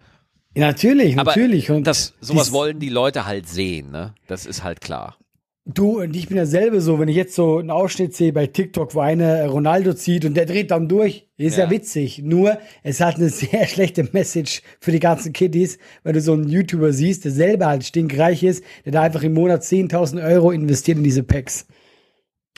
Ja, 0.53 0.67
natürlich, 0.67 1.17
Aber 1.17 1.31
natürlich. 1.31 1.71
Und 1.71 1.85
das, 1.85 2.13
sowas 2.19 2.51
wollen 2.51 2.79
die 2.79 2.89
Leute 2.89 3.25
halt 3.25 3.47
sehen, 3.47 3.91
ne? 3.91 4.13
Das 4.27 4.45
ist 4.45 4.63
halt 4.63 4.81
klar. 4.81 5.15
Du 5.65 6.01
und 6.01 6.15
ich 6.15 6.27
bin 6.27 6.37
ja 6.37 6.47
selber 6.47 6.81
so, 6.81 6.97
wenn 6.99 7.07
ich 7.07 7.15
jetzt 7.15 7.35
so 7.35 7.59
einen 7.59 7.69
Ausschnitt 7.69 8.15
sehe 8.15 8.33
bei 8.33 8.47
TikTok, 8.47 8.95
wo 8.95 8.99
einer 8.99 9.45
Ronaldo 9.45 9.93
zieht 9.93 10.25
und 10.25 10.33
der 10.33 10.47
dreht 10.47 10.71
dann 10.71 10.87
durch, 10.87 11.27
ist 11.37 11.57
ja, 11.57 11.65
Ja. 11.65 11.69
witzig. 11.69 12.19
Nur, 12.23 12.57
es 12.81 12.99
hat 12.99 13.17
eine 13.17 13.29
sehr 13.29 13.67
schlechte 13.67 14.09
Message 14.11 14.63
für 14.79 14.91
die 14.91 14.99
ganzen 14.99 15.33
Kiddies, 15.33 15.77
weil 16.03 16.13
du 16.13 16.21
so 16.21 16.33
einen 16.33 16.49
YouTuber 16.49 16.91
siehst, 16.93 17.25
der 17.25 17.31
selber 17.31 17.67
halt 17.67 17.83
stinkreich 17.83 18.41
ist, 18.41 18.63
der 18.85 18.91
da 18.93 19.01
einfach 19.03 19.21
im 19.21 19.33
Monat 19.33 19.61
10.000 19.61 20.23
Euro 20.25 20.49
investiert 20.49 20.97
in 20.97 21.03
diese 21.03 21.21
Packs. 21.21 21.67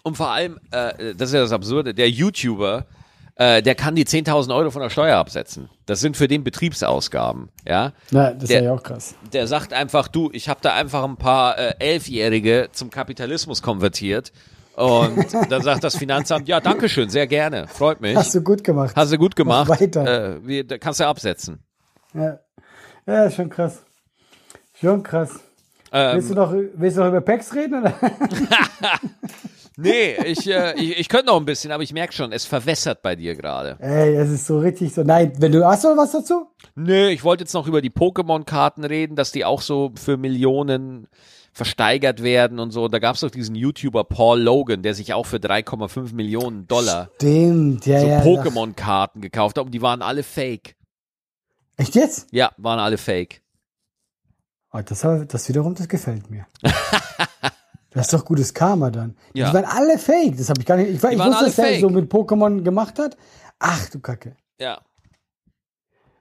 Und 0.04 0.16
vor 0.16 0.30
allem, 0.30 0.58
äh, 0.72 1.13
das 1.16 1.30
ist 1.30 1.34
ja 1.36 1.42
das 1.42 1.52
Absurde, 1.52 1.94
der 1.94 2.10
YouTuber, 2.10 2.86
äh, 3.36 3.62
der 3.63 3.76
kann 3.76 3.96
die 3.96 4.06
10.000 4.06 4.56
Euro 4.56 4.69
von 4.72 4.82
der 4.82 4.89
Steuer 4.89 5.17
absetzen. 5.17 5.69
Das 5.86 6.00
sind 6.02 6.15
für 6.17 6.28
den 6.28 6.43
Betriebsausgaben, 6.43 7.50
ja? 7.67 7.93
Na, 8.12 8.32
das 8.32 8.50
Der- 8.50 8.60
ist 8.60 8.65
ja 8.65 8.74
auch 8.74 8.84
krass. 8.84 9.15
der 9.34 9.48
sagt 9.48 9.74
einfach, 9.74 10.08
du, 10.08 10.30
ich 10.34 10.50
habe 10.50 10.60
da 10.62 10.74
einfach 10.74 11.04
ein 11.04 11.17
paar 11.17 11.58
äh, 11.58 11.74
Elfjährige 11.80 12.69
zum 12.72 12.89
Kapitalismus 12.89 13.62
konvertiert. 13.62 14.32
Und 14.76 15.28
dann 15.50 15.62
sagt 15.62 15.84
das 15.84 15.96
Finanzamt, 15.98 16.48
ja, 16.48 16.60
danke 16.60 16.89
schön, 16.89 17.10
sehr 17.10 17.28
gerne, 17.28 17.67
freut 17.67 18.02
mich. 18.02 18.15
Hast 18.15 18.34
du 18.34 18.41
gut 18.41 18.63
gemacht. 18.63 18.96
Hast 18.96 19.12
du 19.12 19.17
gut 19.17 19.36
gemacht. 19.36 19.67
Mach 19.69 19.80
weiter. 19.80 20.36
Äh, 20.36 20.48
wir, 20.48 20.63
da 20.67 20.78
kannst 20.78 21.00
du 21.00 21.06
absetzen. 21.08 21.60
Ja. 22.13 22.39
ja, 23.06 23.30
schon 23.32 23.50
krass. 23.50 23.84
Schon 24.80 25.04
krass. 25.04 25.30
Ähm, 25.95 26.15
willst, 26.15 26.32
du 26.32 26.34
noch, 26.34 26.51
willst 26.51 26.97
du 26.97 27.01
noch 27.01 27.10
über 27.10 27.21
Packs 27.21 27.53
reden? 27.53 27.82
Oder? 27.82 27.93
nee, 29.77 30.15
ich, 30.25 30.49
äh, 30.49 30.73
ich, 30.75 30.99
ich 30.99 31.08
könnte 31.08 31.27
noch 31.27 31.38
ein 31.38 31.45
bisschen, 31.45 31.71
aber 31.71 31.84
ich 31.84 31.93
merke 31.93 32.13
schon, 32.13 32.32
es 32.32 32.45
verwässert 32.45 33.03
bei 33.03 33.15
dir 33.15 33.36
gerade. 33.36 33.77
Ey, 33.79 34.15
es 34.15 34.32
ist 34.32 34.47
so 34.47 34.58
richtig 34.58 34.91
so. 34.91 35.03
Nein, 35.03 35.34
wenn 35.38 35.51
du 35.51 35.63
hast 35.63 35.84
du 35.84 35.89
noch 35.89 35.97
was 35.97 36.12
dazu? 36.12 36.47
Nee, 36.75 37.10
ich 37.10 37.23
wollte 37.23 37.43
jetzt 37.43 37.53
noch 37.53 37.67
über 37.67 37.79
die 37.79 37.91
Pokémon-Karten 37.91 38.84
reden, 38.84 39.15
dass 39.15 39.32
die 39.32 39.45
auch 39.45 39.62
so 39.62 39.91
für 39.95 40.17
Millionen 40.17 41.08
versteigert 41.51 42.23
werden 42.23 42.58
und 42.58 42.71
so. 42.71 42.88
Da 42.88 42.97
gab 42.97 43.13
es 43.13 43.21
doch 43.21 43.29
diesen 43.29 43.53
YouTuber 43.53 44.03
Paul 44.03 44.41
Logan, 44.41 44.82
der 44.82 44.95
sich 44.95 45.13
auch 45.13 45.27
für 45.27 45.38
3,5 45.38 46.15
Millionen 46.15 46.65
Dollar 46.65 47.12
Stimmt, 47.17 47.86
ja, 47.86 47.99
so 47.99 48.08
ja. 48.08 48.21
Pokémon-Karten 48.21 49.21
gekauft 49.21 49.60
hat 49.60 49.65
und 49.65 49.71
die 49.71 49.84
waren 49.84 50.01
alle 50.01 50.23
fake. 50.23 50.75
Echt 51.77 51.93
jetzt? 51.93 52.27
Ja, 52.32 52.51
waren 52.58 52.79
alle 52.79 52.97
fake. 52.97 53.42
Oh, 54.73 54.79
das, 54.83 55.05
das 55.27 55.49
wiederum, 55.49 55.75
das 55.75 55.88
gefällt 55.88 56.31
mir. 56.31 56.47
das 57.91 58.07
ist 58.07 58.13
doch 58.13 58.25
gutes 58.25 58.53
Karma 58.53 58.89
dann. 58.89 59.15
Ja. 59.33 59.49
Die 59.49 59.53
waren 59.53 59.65
alle 59.65 59.99
fake. 59.99 60.36
Das 60.36 60.49
habe 60.49 60.59
ich 60.59 60.65
gar 60.65 60.77
nicht. 60.77 60.89
Ich, 60.89 60.95
ich 60.95 61.19
wusste, 61.19 61.45
dass 61.45 61.59
er 61.59 61.79
so 61.79 61.89
mit 61.89 62.12
Pokémon 62.12 62.63
gemacht 62.63 62.97
hat. 62.97 63.15
Ach 63.59 63.89
du 63.91 63.99
Kacke. 63.99 64.36
Ja. 64.59 64.81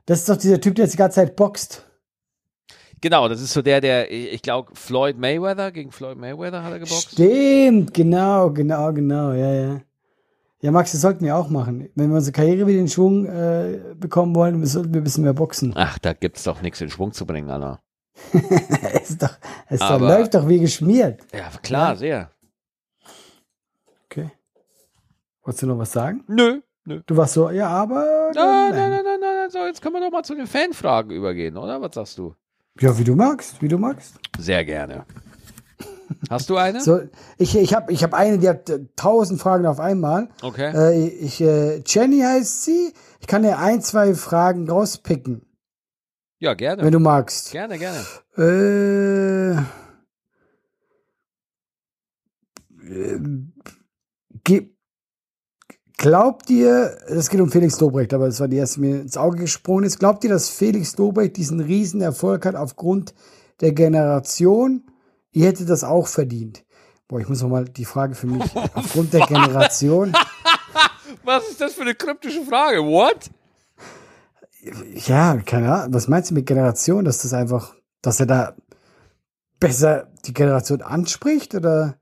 Das 0.05 0.19
ist 0.19 0.29
doch 0.29 0.37
dieser 0.37 0.61
Typ, 0.61 0.75
der 0.75 0.85
jetzt 0.85 0.93
die 0.93 0.99
ganze 0.99 1.17
Zeit 1.17 1.35
boxt. 1.35 1.87
Genau, 3.01 3.27
das 3.27 3.41
ist 3.41 3.53
so 3.53 3.63
der, 3.63 3.81
der, 3.81 4.13
ich 4.13 4.43
glaube, 4.43 4.71
Floyd 4.75 5.19
Mayweather, 5.19 5.73
gegen 5.73 5.91
Floyd 5.91 6.19
Mayweather 6.19 6.63
hat 6.63 6.73
er 6.73 6.79
geboxt. 6.79 7.13
Stimmt, 7.13 7.95
genau, 7.95 8.51
genau, 8.51 8.93
genau, 8.93 9.33
ja, 9.33 9.53
ja. 9.53 9.81
Ja, 10.61 10.71
Max, 10.71 10.93
das 10.93 11.01
sollten 11.01 11.25
wir 11.25 11.37
auch 11.37 11.49
machen. 11.49 11.89
Wenn 11.97 12.11
wir 12.11 12.17
unsere 12.17 12.33
Karriere 12.33 12.69
wieder 12.69 12.79
in 12.79 12.87
Schwung 12.87 13.27
äh, 13.27 13.81
bekommen 13.97 14.37
wollen, 14.37 14.65
sollten 14.65 14.95
wir 14.95 15.01
ein 15.01 15.05
bisschen 15.05 15.25
mehr 15.25 15.33
boxen. 15.33 15.73
Ach, 15.75 15.99
da 15.99 16.13
gibt's 16.13 16.45
doch 16.45 16.63
nichts 16.63 16.81
in 16.81 16.91
Schwung 16.91 17.13
zu 17.13 17.27
bringen, 17.27 17.51
Anna. 17.51 17.81
Es 18.33 19.11
ist 19.11 19.23
doch, 19.23 19.37
doch, 19.71 19.81
Aber- 19.81 20.09
läuft 20.09 20.35
doch 20.35 20.49
wie 20.49 20.61
geschmiert. 20.61 21.21
Ja, 21.33 21.51
klar, 21.63 21.97
sehr. 21.97 22.31
Okay. 24.07 24.31
Wolltest 25.43 25.63
du 25.63 25.67
noch 25.67 25.79
was 25.79 25.93
sagen? 25.93 26.25
Nö, 26.29 26.61
nö. 26.85 27.01
Du 27.07 27.17
warst 27.17 27.35
so, 27.35 27.51
ja, 27.51 27.69
aber. 27.69 28.31
Nein, 28.35 28.71
nein, 28.71 28.91
nein, 28.91 29.05
nein, 29.05 29.19
nein. 29.21 29.51
So, 29.51 29.59
jetzt 29.67 29.81
können 29.83 29.95
wir 29.95 30.01
doch 30.01 30.11
mal 30.11 30.23
zu 30.23 30.35
den 30.35 30.47
Fanfragen 30.47 31.11
übergehen, 31.11 31.57
oder? 31.57 31.81
Was 31.81 31.95
sagst 31.95 32.19
du? 32.19 32.35
Ja, 32.81 32.97
wie 32.99 33.05
du 33.05 33.15
magst, 33.15 33.61
wie 33.61 33.69
du 33.69 33.79
magst. 33.79 34.15
Sehr 34.39 34.65
gerne. 34.65 35.05
Hast 36.31 36.49
du 36.51 36.57
eine? 36.57 36.81
So, 36.83 37.01
ich 37.39 37.57
ich 37.57 37.75
habe 37.75 37.91
ich 37.93 38.03
hab 38.05 38.13
eine, 38.15 38.39
die 38.39 38.49
hat 38.49 38.69
äh, 38.71 38.81
tausend 38.97 39.41
Fragen 39.41 39.67
auf 39.67 39.81
einmal. 39.81 40.29
Okay. 40.43 40.73
Äh, 40.75 41.07
ich, 41.09 41.41
äh, 41.41 41.83
Jenny 41.87 42.21
heißt 42.21 42.65
sie. 42.65 42.93
Ich 43.21 43.27
kann 43.27 43.43
dir 43.43 43.59
ein, 43.59 43.81
zwei 43.83 44.15
Fragen 44.15 44.69
rauspicken, 44.71 45.43
Ja, 46.43 46.55
gerne. 46.55 46.83
wenn 46.83 46.91
du 46.91 46.99
magst. 46.99 47.53
Gerne, 47.53 47.79
gerne. 47.79 48.05
Äh, 48.37 49.53
äh, 52.85 53.19
ge- 54.43 54.71
glaubt 55.99 56.51
ihr, 56.51 56.99
das 57.09 57.31
geht 57.31 57.41
um 57.41 57.49
Felix 57.49 57.79
Lobrecht, 57.79 58.13
aber 58.13 58.27
das 58.27 58.41
war 58.41 58.49
die 58.49 58.57
erste, 58.57 58.81
die 58.81 58.89
mir 58.89 59.01
ins 59.03 59.17
Auge 59.17 59.37
gesprungen 59.39 59.85
ist. 59.85 60.01
Glaubt 60.01 60.25
ihr, 60.25 60.31
dass 60.31 60.51
Felix 60.51 60.97
Lobrecht 60.97 61.37
diesen 61.37 61.61
Riesenerfolg 61.61 62.45
hat 62.45 62.57
aufgrund 62.57 63.15
der 63.61 63.71
Generation? 63.71 64.83
Ihr 65.31 65.47
hättet 65.47 65.71
das 65.71 65.85
auch 65.85 66.09
verdient. 66.09 66.65
Boah, 67.07 67.21
ich 67.21 67.29
muss 67.29 67.41
noch 67.41 67.51
mal 67.51 67.67
die 67.67 67.85
Frage 67.85 68.17
für 68.17 68.27
mich. 68.27 68.43
Aufgrund 68.75 69.13
der 69.13 69.27
Generation. 69.27 70.13
Was 71.23 71.49
ist 71.51 71.61
das 71.61 71.75
für 71.75 71.83
eine 71.83 71.95
kryptische 71.95 72.43
Frage? 72.43 72.79
What? 72.85 73.31
Ja, 75.07 75.37
keine 75.39 75.73
Ahnung. 75.75 75.95
Was 75.95 76.09
meinst 76.09 76.31
du 76.31 76.35
mit 76.35 76.47
Generation? 76.47 77.05
Dass 77.05 77.23
das 77.23 77.33
einfach, 77.33 77.75
dass 78.01 78.21
er 78.21 78.27
da 78.27 78.55
besser 79.59 80.09
die 80.25 80.33
Generation 80.35 80.83
anspricht 80.83 81.55
oder? 81.55 81.97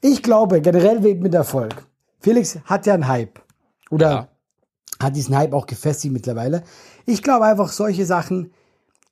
Ich 0.00 0.22
glaube 0.22 0.60
generell 0.60 1.02
wegen 1.02 1.22
mit 1.22 1.34
Erfolg. 1.34 1.86
Felix 2.20 2.58
hat 2.64 2.86
ja 2.86 2.94
einen 2.94 3.08
Hype. 3.08 3.40
Oder 3.90 4.10
Ja. 4.10 4.28
hat 5.02 5.16
diesen 5.16 5.36
Hype 5.36 5.52
auch 5.52 5.66
gefestigt 5.66 6.12
mittlerweile. 6.12 6.62
Ich 7.06 7.22
glaube 7.22 7.46
einfach, 7.46 7.70
solche 7.72 8.06
Sachen 8.06 8.52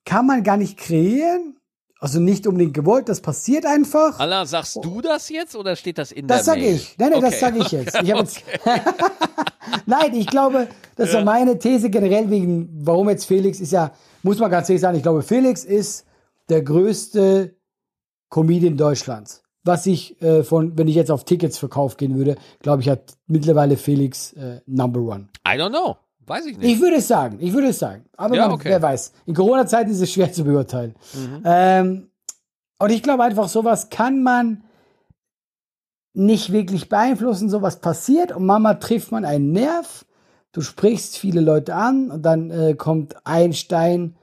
kann 0.05 0.27
man 0.27 0.43
gar 0.43 0.57
nicht 0.57 0.79
kreieren. 0.79 1.57
Also 2.03 2.19
nicht 2.19 2.47
unbedingt 2.47 2.73
gewollt, 2.73 3.11
das 3.11 3.21
passiert 3.21 3.67
einfach. 3.67 4.19
Allah, 4.19 4.47
sagst 4.47 4.79
du 4.83 5.03
das 5.03 5.29
jetzt 5.29 5.55
oder 5.55 5.77
steht 5.77 5.99
das 5.99 6.13
in 6.13 6.27
Das 6.27 6.39
der 6.39 6.45
sage 6.45 6.61
Mail? 6.63 6.77
ich. 6.77 6.97
Nein, 6.97 7.11
nein, 7.11 7.21
das 7.21 7.31
Okay. 7.35 7.41
sage 7.41 7.59
ich 7.59 7.71
jetzt. 7.73 8.03
Ich 8.03 8.11
hab 8.11 8.19
jetzt 8.21 8.43
nein, 9.87 10.15
ich 10.15 10.27
glaube, 10.29 10.69
das 11.01 11.09
ist 11.09 11.15
ja 11.15 11.25
meine 11.25 11.59
These 11.59 11.89
generell 11.89 12.29
wegen, 12.29 12.69
warum 12.83 13.09
jetzt 13.09 13.25
Felix 13.25 13.59
ist 13.59 13.73
ja, 13.73 13.93
muss 14.23 14.39
man 14.39 14.51
ganz 14.51 14.69
ehrlich 14.69 14.83
sagen, 14.83 14.97
ich 14.99 15.03
glaube, 15.03 15.23
Felix 15.23 15.65
ist 15.65 16.05
der 16.51 16.63
größte 16.63 17.57
Comedian 18.29 18.77
Deutschlands. 18.77 19.43
Was 19.65 19.87
ich 19.87 20.21
äh, 20.21 20.43
von, 20.43 20.77
wenn 20.77 20.89
ich 20.89 20.95
jetzt 20.95 21.11
auf 21.11 21.25
Tickets 21.25 21.57
verkauft 21.57 21.97
gehen 21.97 22.17
würde, 22.17 22.37
glaube 22.61 22.83
ich, 22.83 22.89
hat 22.91 23.15
mittlerweile 23.27 23.79
Felix 23.79 24.35
äh, 24.35 24.61
Number 24.67 25.01
One. 25.01 25.29
I 25.47 25.53
don't 25.53 25.71
know. 25.71 25.97
Weiß 26.27 26.45
ich 26.45 26.59
nicht. 26.59 26.71
Ich 26.71 26.81
würde 26.81 26.97
es 26.97 27.09
sagen, 27.09 27.39
ich 27.41 27.53
würde 27.55 27.69
es 27.69 27.79
sagen. 27.79 28.05
Aber 28.17 28.37
Ja, 28.37 28.43
man, 28.47 28.53
okay. 28.53 28.69
wer 28.69 28.83
weiß. 28.83 29.13
In 29.25 29.35
Corona-Zeiten 29.35 29.91
ist 29.91 30.03
es 30.03 30.13
schwer 30.13 30.31
zu 30.31 30.45
beurteilen. 30.45 30.95
Ähm, 31.45 32.11
und 32.79 32.91
ich 32.91 33.03
glaube 33.03 33.25
einfach, 33.25 33.49
sowas 33.49 33.89
kann 33.89 34.23
man 34.23 34.65
nicht 36.13 36.53
wirklich 36.53 36.91
beeinflussen. 36.91 37.49
Sowas 37.49 37.81
passiert 37.81 38.33
und 38.33 38.45
Mama 38.45 38.75
trifft 38.75 39.13
man 39.13 39.25
einen 39.25 39.53
Nerv. 39.53 40.05
Du 40.53 40.63
sprichst 40.63 41.17
viele 41.17 41.41
Leute 41.41 41.75
an 41.75 42.11
und 42.11 42.23
dann 42.23 42.51
äh, 42.51 42.75
kommt 42.75 43.17
ein 43.25 43.53
Stein 43.53 44.17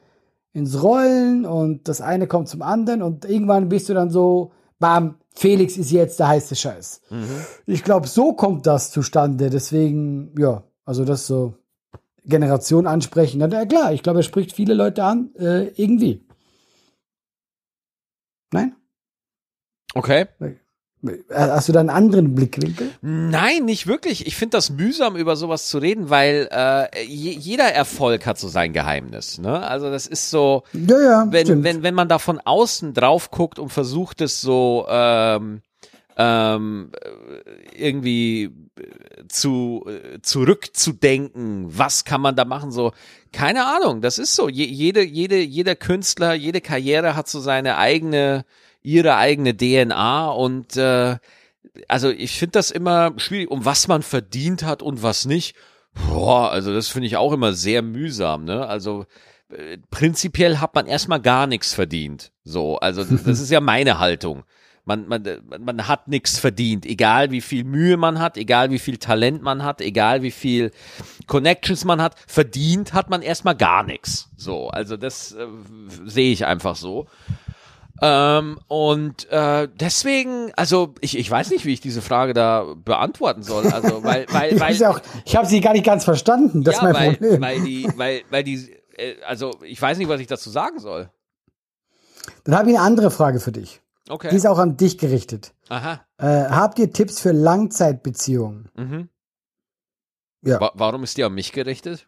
ins 0.51 0.81
Rollen 0.81 1.45
und 1.45 1.87
das 1.87 2.01
eine 2.01 2.27
kommt 2.27 2.49
zum 2.49 2.61
anderen 2.61 3.01
und 3.01 3.25
irgendwann 3.25 3.69
bist 3.69 3.89
du 3.89 3.93
dann 3.93 4.09
so, 4.09 4.51
bam, 4.79 5.15
Felix 5.33 5.77
ist 5.77 5.91
jetzt 5.91 6.19
der 6.19 6.29
heiße 6.29 6.55
Scheiß. 6.55 7.01
Ich 7.67 7.83
glaube, 7.83 8.07
so 8.07 8.33
kommt 8.33 8.65
das 8.65 8.91
zustande. 8.91 9.51
Deswegen, 9.51 10.33
ja, 10.37 10.63
also 10.83 11.05
das 11.05 11.27
so 11.27 11.53
Generation 12.25 12.87
ansprechen. 12.87 13.37
Na, 13.37 13.47
ja, 13.47 13.65
klar, 13.65 13.93
ich 13.93 14.01
glaube, 14.01 14.19
er 14.19 14.23
spricht 14.23 14.51
viele 14.51 14.73
Leute 14.73 15.03
an, 15.03 15.29
äh, 15.35 15.67
irgendwie. 15.75 16.25
Nein? 18.51 18.75
Okay. 19.93 20.25
Hast 21.31 21.69
du 21.69 21.73
da 21.73 21.79
einen 21.79 21.89
anderen 21.91 22.33
Blickwinkel? 22.33 22.89
Nein, 23.01 23.65
nicht 23.65 23.85
wirklich. 23.85 24.25
Ich 24.25 24.35
finde 24.35 24.57
das 24.57 24.71
mühsam, 24.71 25.15
über 25.15 25.35
sowas 25.35 25.67
zu 25.67 25.77
reden, 25.77 26.09
weil 26.09 26.49
äh, 26.51 27.03
je, 27.05 27.31
jeder 27.31 27.71
Erfolg 27.71 28.25
hat 28.25 28.39
so 28.39 28.47
sein 28.47 28.73
Geheimnis. 28.73 29.37
Ne? 29.37 29.61
Also 29.61 29.91
das 29.91 30.07
ist 30.07 30.29
so, 30.31 30.63
Ja, 30.73 30.99
ja, 30.99 31.27
wenn, 31.29 31.45
stimmt. 31.45 31.63
wenn, 31.63 31.83
wenn 31.83 31.93
man 31.93 32.09
da 32.09 32.17
von 32.17 32.39
außen 32.39 32.93
drauf 32.95 33.29
guckt 33.29 33.59
und 33.59 33.69
versucht 33.69 34.21
es 34.21 34.41
so 34.41 34.87
ähm, 34.89 35.61
ähm, 36.17 36.91
äh, 37.75 37.85
irgendwie 37.85 38.45
äh, 38.45 39.27
zu 39.29 39.85
äh, 39.87 40.19
zurückzudenken, 40.21 41.65
was 41.77 42.05
kann 42.05 42.21
man 42.21 42.35
da 42.35 42.43
machen? 42.43 42.71
So, 42.71 42.91
keine 43.31 43.65
Ahnung, 43.67 44.01
das 44.01 44.17
ist 44.17 44.35
so. 44.35 44.49
Je, 44.49 44.65
jede, 44.65 45.03
jede, 45.03 45.37
jeder 45.37 45.75
Künstler, 45.75 46.33
jede 46.33 46.59
Karriere 46.59 47.15
hat 47.15 47.27
so 47.27 47.39
seine 47.39 47.77
eigene, 47.77 48.45
ihre 48.83 49.15
eigene 49.15 49.55
DNA 49.55 50.29
und 50.29 50.77
äh, 50.77 51.17
also 51.87 52.09
ich 52.09 52.37
finde 52.37 52.53
das 52.53 52.71
immer 52.71 53.13
schwierig, 53.17 53.51
um 53.51 53.65
was 53.65 53.87
man 53.87 54.01
verdient 54.01 54.63
hat 54.63 54.81
und 54.81 55.03
was 55.03 55.25
nicht. 55.25 55.55
Boah, 55.93 56.51
also 56.51 56.73
das 56.73 56.89
finde 56.89 57.07
ich 57.07 57.17
auch 57.17 57.33
immer 57.33 57.53
sehr 57.53 57.81
mühsam, 57.81 58.45
ne? 58.45 58.67
Also 58.67 59.05
äh, 59.49 59.77
prinzipiell 59.89 60.59
hat 60.59 60.75
man 60.75 60.85
erstmal 60.85 61.21
gar 61.21 61.47
nichts 61.47 61.73
verdient. 61.73 62.31
So, 62.43 62.77
also 62.77 63.03
das, 63.03 63.23
das 63.23 63.39
ist 63.39 63.49
ja 63.51 63.61
meine 63.61 63.99
Haltung. 63.99 64.43
Man, 64.85 65.05
man, 65.07 65.21
man 65.59 65.87
hat 65.89 66.07
nichts 66.07 66.39
verdient, 66.39 66.85
egal 66.85 67.31
wie 67.31 67.41
viel 67.41 67.65
Mühe 67.65 67.97
man 67.97 68.19
hat, 68.19 68.37
egal 68.37 68.71
wie 68.71 68.79
viel 68.79 68.97
Talent 68.97 69.41
man 69.41 69.61
hat, 69.65 69.81
egal 69.81 70.21
wie 70.21 70.31
viel 70.31 70.71
Connections 71.25 71.83
man 71.83 72.01
hat, 72.01 72.15
verdient 72.25 72.93
hat 72.93 73.09
man 73.09 73.21
erstmal 73.21 73.55
gar 73.55 73.83
nichts. 73.83 74.29
So, 74.37 74.69
also 74.69 74.95
das 74.95 75.33
äh, 75.33 75.45
sehe 76.05 76.31
ich 76.31 76.45
einfach 76.45 76.77
so. 76.77 77.07
Ähm, 78.01 78.59
und 78.67 79.29
äh, 79.31 79.67
deswegen, 79.79 80.51
also 80.55 80.93
ich, 81.01 81.17
ich 81.17 81.29
weiß 81.29 81.49
nicht, 81.49 81.65
wie 81.65 81.73
ich 81.73 81.81
diese 81.81 82.01
Frage 82.01 82.33
da 82.33 82.75
beantworten 82.75 83.43
soll. 83.43 83.67
Also, 83.67 84.03
weil, 84.03 84.25
weil, 84.29 84.53
ich 84.53 84.59
weil, 84.59 84.75
ja 84.75 84.89
auch, 84.91 85.01
ich 85.25 85.35
habe 85.35 85.47
sie 85.47 85.61
gar 85.61 85.73
nicht 85.73 85.85
ganz 85.85 86.03
verstanden. 86.03 86.63
Das 86.63 86.75
ist 86.75 86.81
ja, 86.81 86.91
mein 86.91 86.95
weil, 86.95 87.11
Problem. 87.13 87.41
weil 87.41 87.61
die, 87.61 87.87
weil, 87.95 88.21
weil 88.29 88.43
die, 88.43 88.71
äh, 88.97 89.15
also 89.25 89.57
ich 89.63 89.81
weiß 89.81 89.97
nicht, 89.97 90.09
was 90.09 90.21
ich 90.21 90.27
dazu 90.27 90.49
sagen 90.49 90.79
soll. 90.79 91.09
Dann 92.43 92.55
habe 92.55 92.69
ich 92.69 92.77
eine 92.77 92.85
andere 92.85 93.11
Frage 93.11 93.39
für 93.39 93.51
dich. 93.51 93.81
Die 94.07 94.11
Okay. 94.11 94.35
ist 94.35 94.47
auch 94.47 94.57
an 94.59 94.77
dich 94.77 94.97
gerichtet. 94.97 95.53
Aha. 95.69 96.05
Äh, 96.17 96.25
habt 96.49 96.79
ihr 96.79 96.93
Tipps 96.93 97.19
für 97.19 97.31
Langzeitbeziehungen? 97.31 98.69
Mhm. 98.75 99.09
Ja. 100.43 100.61
Wa 100.61 100.71
warum 100.75 101.03
ist 101.03 101.17
die 101.17 101.23
an 101.23 101.33
mich 101.33 101.51
gerichtet? 101.51 102.07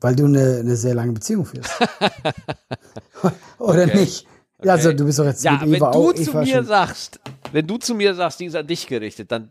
Weil 0.00 0.16
du 0.16 0.24
eine, 0.24 0.58
eine 0.58 0.76
sehr 0.76 0.94
lange 0.94 1.12
Beziehung 1.12 1.46
führst. 1.46 1.70
Oder 3.58 3.84
Okay. 3.84 3.96
nicht? 3.96 4.26
Also 4.66 4.92
du 4.92 5.04
bist 5.04 5.18
doch 5.18 5.24
jetzt 5.26 5.44
Ja, 5.44 5.52
mit 5.52 5.62
wenn 5.62 5.74
Eva 5.74 5.90
du 5.92 5.98
auch. 6.10 6.12
zu 6.14 6.22
Eva 6.30 6.40
mir 6.40 6.46
schon- 6.56 6.64
sagst, 6.66 7.20
wenn 7.52 7.66
du 7.66 7.76
zu 7.78 7.94
mir 7.94 8.14
sagst, 8.14 8.40
die 8.40 8.46
ist 8.46 8.56
an 8.56 8.66
dich 8.66 8.86
gerichtet, 8.86 9.30
dann 9.32 9.50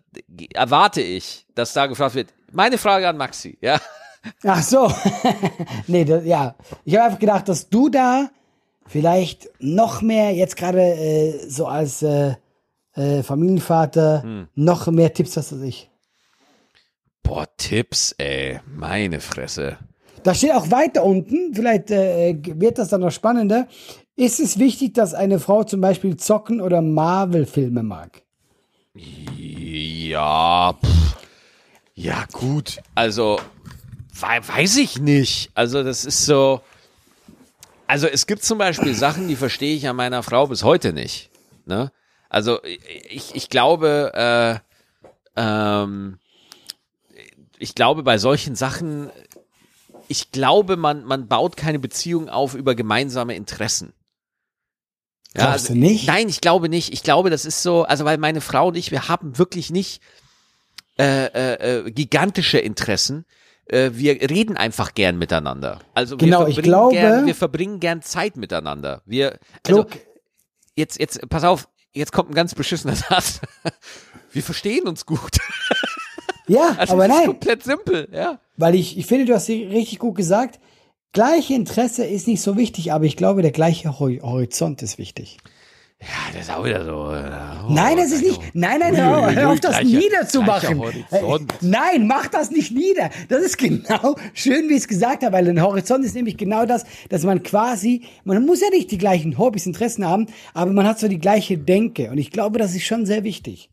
erwarte 0.53 1.01
ich, 1.01 1.45
dass 1.55 1.73
da 1.73 1.85
gefragt 1.87 2.15
wird. 2.15 2.33
Meine 2.51 2.77
Frage 2.77 3.07
an 3.07 3.17
Maxi, 3.17 3.57
ja. 3.61 3.79
Ach 4.43 4.61
so. 4.63 4.91
nee, 5.87 6.05
das, 6.05 6.25
ja. 6.25 6.55
Ich 6.85 6.95
habe 6.95 7.05
einfach 7.05 7.19
gedacht, 7.19 7.49
dass 7.49 7.69
du 7.69 7.89
da 7.89 8.29
vielleicht 8.85 9.49
noch 9.59 10.01
mehr, 10.01 10.31
jetzt 10.33 10.55
gerade 10.55 10.81
äh, 10.81 11.47
so 11.49 11.67
als 11.67 12.01
äh, 12.03 12.35
äh, 12.95 13.23
Familienvater, 13.23 14.23
Hm. 14.23 14.47
noch 14.55 14.87
mehr 14.87 15.13
Tipps 15.13 15.35
hast 15.37 15.51
als 15.53 15.61
ich. 15.63 15.89
Boah, 17.23 17.47
Tipps, 17.57 18.13
ey, 18.17 18.59
meine 18.67 19.19
Fresse. 19.19 19.77
Da 20.23 20.33
steht 20.33 20.51
auch 20.53 20.71
weiter 20.71 21.03
unten, 21.03 21.53
vielleicht 21.53 21.91
äh, 21.91 22.35
wird 22.41 22.77
das 22.77 22.89
dann 22.89 23.01
noch 23.01 23.11
spannender. 23.11 23.67
Ist 24.15 24.39
es 24.39 24.59
wichtig, 24.59 24.93
dass 24.93 25.13
eine 25.13 25.39
Frau 25.39 25.63
zum 25.63 25.81
Beispiel 25.81 26.17
Zocken 26.17 26.61
oder 26.61 26.81
Marvel-Filme 26.81 27.81
mag? 27.83 28.21
Ja, 28.95 30.73
pff. 30.73 31.15
ja 31.95 32.25
gut, 32.31 32.79
also 32.93 33.39
wei- 34.19 34.47
weiß 34.47 34.77
ich 34.77 34.99
nicht. 34.99 35.49
Also 35.55 35.83
das 35.83 36.05
ist 36.05 36.25
so, 36.27 36.61
also 37.87 38.05
es 38.07 38.27
gibt 38.27 38.43
zum 38.43 38.59
Beispiel 38.59 38.93
Sachen, 38.93 39.27
die 39.27 39.35
verstehe 39.35 39.75
ich 39.75 39.87
an 39.87 39.95
meiner 39.95 40.21
Frau 40.21 40.45
bis 40.47 40.63
heute 40.63 40.93
nicht. 40.93 41.31
Ne? 41.65 41.91
Also 42.29 42.59
ich, 43.09 43.33
ich 43.33 43.49
glaube, 43.49 44.11
äh, 44.13 44.59
ähm, 45.35 46.19
ich 47.57 47.73
glaube 47.73 48.03
bei 48.03 48.19
solchen 48.19 48.55
Sachen, 48.55 49.09
ich 50.07 50.31
glaube, 50.31 50.77
man, 50.77 51.03
man 51.05 51.27
baut 51.27 51.57
keine 51.57 51.79
Beziehung 51.79 52.29
auf 52.29 52.53
über 52.53 52.75
gemeinsame 52.75 53.35
Interessen. 53.35 53.93
Glaubst 55.33 55.69
du 55.69 55.75
nicht? 55.75 56.07
Nein, 56.07 56.29
ich 56.29 56.41
glaube 56.41 56.69
nicht. 56.69 56.93
Ich 56.93 57.03
glaube, 57.03 57.29
das 57.29 57.45
ist 57.45 57.63
so, 57.63 57.83
also 57.83 58.05
weil 58.05 58.17
meine 58.17 58.41
Frau 58.41 58.67
und 58.67 58.77
ich, 58.77 58.91
wir 58.91 59.07
haben 59.07 59.37
wirklich 59.39 59.71
nicht 59.71 60.01
äh, 60.99 61.25
äh, 61.25 61.79
äh, 61.87 61.91
gigantische 61.91 62.59
Interessen. 62.59 63.25
Äh, 63.65 63.91
wir 63.93 64.29
reden 64.29 64.57
einfach 64.57 64.93
gern 64.93 65.17
miteinander. 65.17 65.79
Also 65.95 66.17
Genau, 66.17 66.41
wir 66.41 66.47
ich 66.49 66.55
verbringen 66.55 66.71
glaube- 66.71 66.95
gern, 66.95 67.25
wir 67.25 67.35
verbringen 67.35 67.79
gern 67.79 68.01
Zeit 68.01 68.37
miteinander. 68.37 69.01
Wir, 69.05 69.39
also 69.65 69.85
jetzt, 70.75 70.99
jetzt, 70.99 71.27
pass 71.29 71.43
auf, 71.43 71.67
jetzt 71.93 72.11
kommt 72.11 72.29
ein 72.29 72.35
ganz 72.35 72.53
beschissener 72.53 72.95
Satz. 73.09 73.41
Wir 74.31 74.43
verstehen 74.43 74.87
uns 74.87 75.05
gut. 75.05 75.37
Ja, 76.47 76.75
Also 76.77 76.93
aber 76.93 77.07
das 77.07 77.15
ist 77.15 77.21
nein, 77.21 77.27
komplett 77.31 77.63
simpel, 77.63 78.07
ja. 78.11 78.39
weil 78.57 78.75
ich, 78.75 78.97
ich 78.97 79.05
finde, 79.07 79.25
du 79.25 79.33
hast 79.33 79.45
sie 79.47 79.63
richtig 79.63 79.97
gut 79.99 80.15
gesagt. 80.15 80.59
Gleiche 81.13 81.53
Interesse 81.53 82.05
ist 82.05 82.27
nicht 82.27 82.41
so 82.41 82.57
wichtig, 82.57 82.91
aber 82.91 83.05
ich 83.05 83.15
glaube, 83.17 83.41
der 83.43 83.51
gleiche 83.51 83.99
Hor 83.99 84.09
Horizont 84.21 84.81
ist 84.81 84.97
wichtig. 84.97 85.37
Ja, 86.01 86.07
das 86.33 86.41
ist 86.49 86.51
auch 86.51 86.65
wieder 86.65 86.83
so. 86.83 87.11
äh, 87.13 87.31
oh, 87.65 87.71
Nein, 87.71 87.95
das 87.95 88.11
ist 88.11 88.23
nicht. 88.23 88.41
Nein, 88.53 88.79
nein, 88.81 88.97
hör 88.97 89.33
hör 89.33 89.49
auf 89.51 89.59
das 89.61 89.77
Gleicher- 89.77 89.97
niederzumachen. 89.99 90.81
Äh, 90.81 91.39
Nein, 91.61 92.07
mach 92.07 92.27
das 92.27 92.51
nicht 92.51 92.71
nieder. 92.73 93.09
Das 93.29 93.41
ist 93.41 93.57
genau 93.57 94.15
schön, 94.33 94.67
wie 94.67 94.73
ich 94.73 94.79
es 94.79 94.87
gesagt 94.89 95.23
habe, 95.23 95.33
weil 95.33 95.47
ein 95.47 95.61
Horizont 95.61 96.03
ist 96.03 96.13
nämlich 96.15 96.35
genau 96.35 96.65
das, 96.65 96.83
dass 97.07 97.23
man 97.23 97.41
quasi, 97.41 98.01
man 98.25 98.45
muss 98.45 98.59
ja 98.59 98.69
nicht 98.69 98.91
die 98.91 98.97
gleichen 98.97 99.37
Hobbys, 99.37 99.65
Interessen 99.65 100.05
haben, 100.05 100.27
aber 100.53 100.71
man 100.71 100.85
hat 100.85 100.99
so 100.99 101.07
die 101.07 101.19
gleiche 101.19 101.57
Denke. 101.57 102.09
Und 102.11 102.17
ich 102.17 102.31
glaube, 102.31 102.59
das 102.59 102.75
ist 102.75 102.83
schon 102.83 103.05
sehr 103.05 103.23
wichtig. 103.23 103.69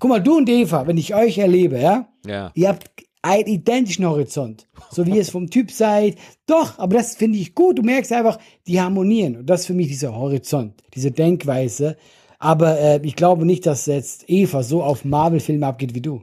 Guck 0.00 0.10
mal, 0.10 0.20
du 0.22 0.38
und 0.38 0.48
Eva, 0.48 0.88
wenn 0.88 0.96
ich 0.98 1.14
euch 1.14 1.38
erlebe, 1.38 1.78
ja, 1.78 2.08
Ja. 2.26 2.50
ihr 2.54 2.68
habt 2.68 2.90
einen 3.24 3.46
identischen 3.46 4.06
Horizont, 4.06 4.66
so 4.90 5.06
wie 5.06 5.12
ihr 5.12 5.22
es 5.22 5.30
vom 5.30 5.48
Typ 5.48 5.70
seid. 5.70 6.16
Doch, 6.46 6.78
aber 6.78 6.96
das 6.96 7.16
finde 7.16 7.38
ich 7.38 7.54
gut. 7.54 7.78
Du 7.78 7.82
merkst 7.82 8.12
einfach, 8.12 8.38
die 8.66 8.80
harmonieren. 8.80 9.36
Und 9.36 9.46
das 9.46 9.62
ist 9.62 9.66
für 9.66 9.74
mich 9.74 9.88
dieser 9.88 10.14
Horizont, 10.14 10.74
diese 10.94 11.10
Denkweise. 11.10 11.96
Aber 12.38 12.78
äh, 12.78 13.00
ich 13.02 13.16
glaube 13.16 13.46
nicht, 13.46 13.64
dass 13.64 13.86
jetzt 13.86 14.28
Eva 14.28 14.62
so 14.62 14.82
auf 14.82 15.06
Marvel-Filme 15.06 15.66
abgeht 15.66 15.94
wie 15.94 16.02
du. 16.02 16.22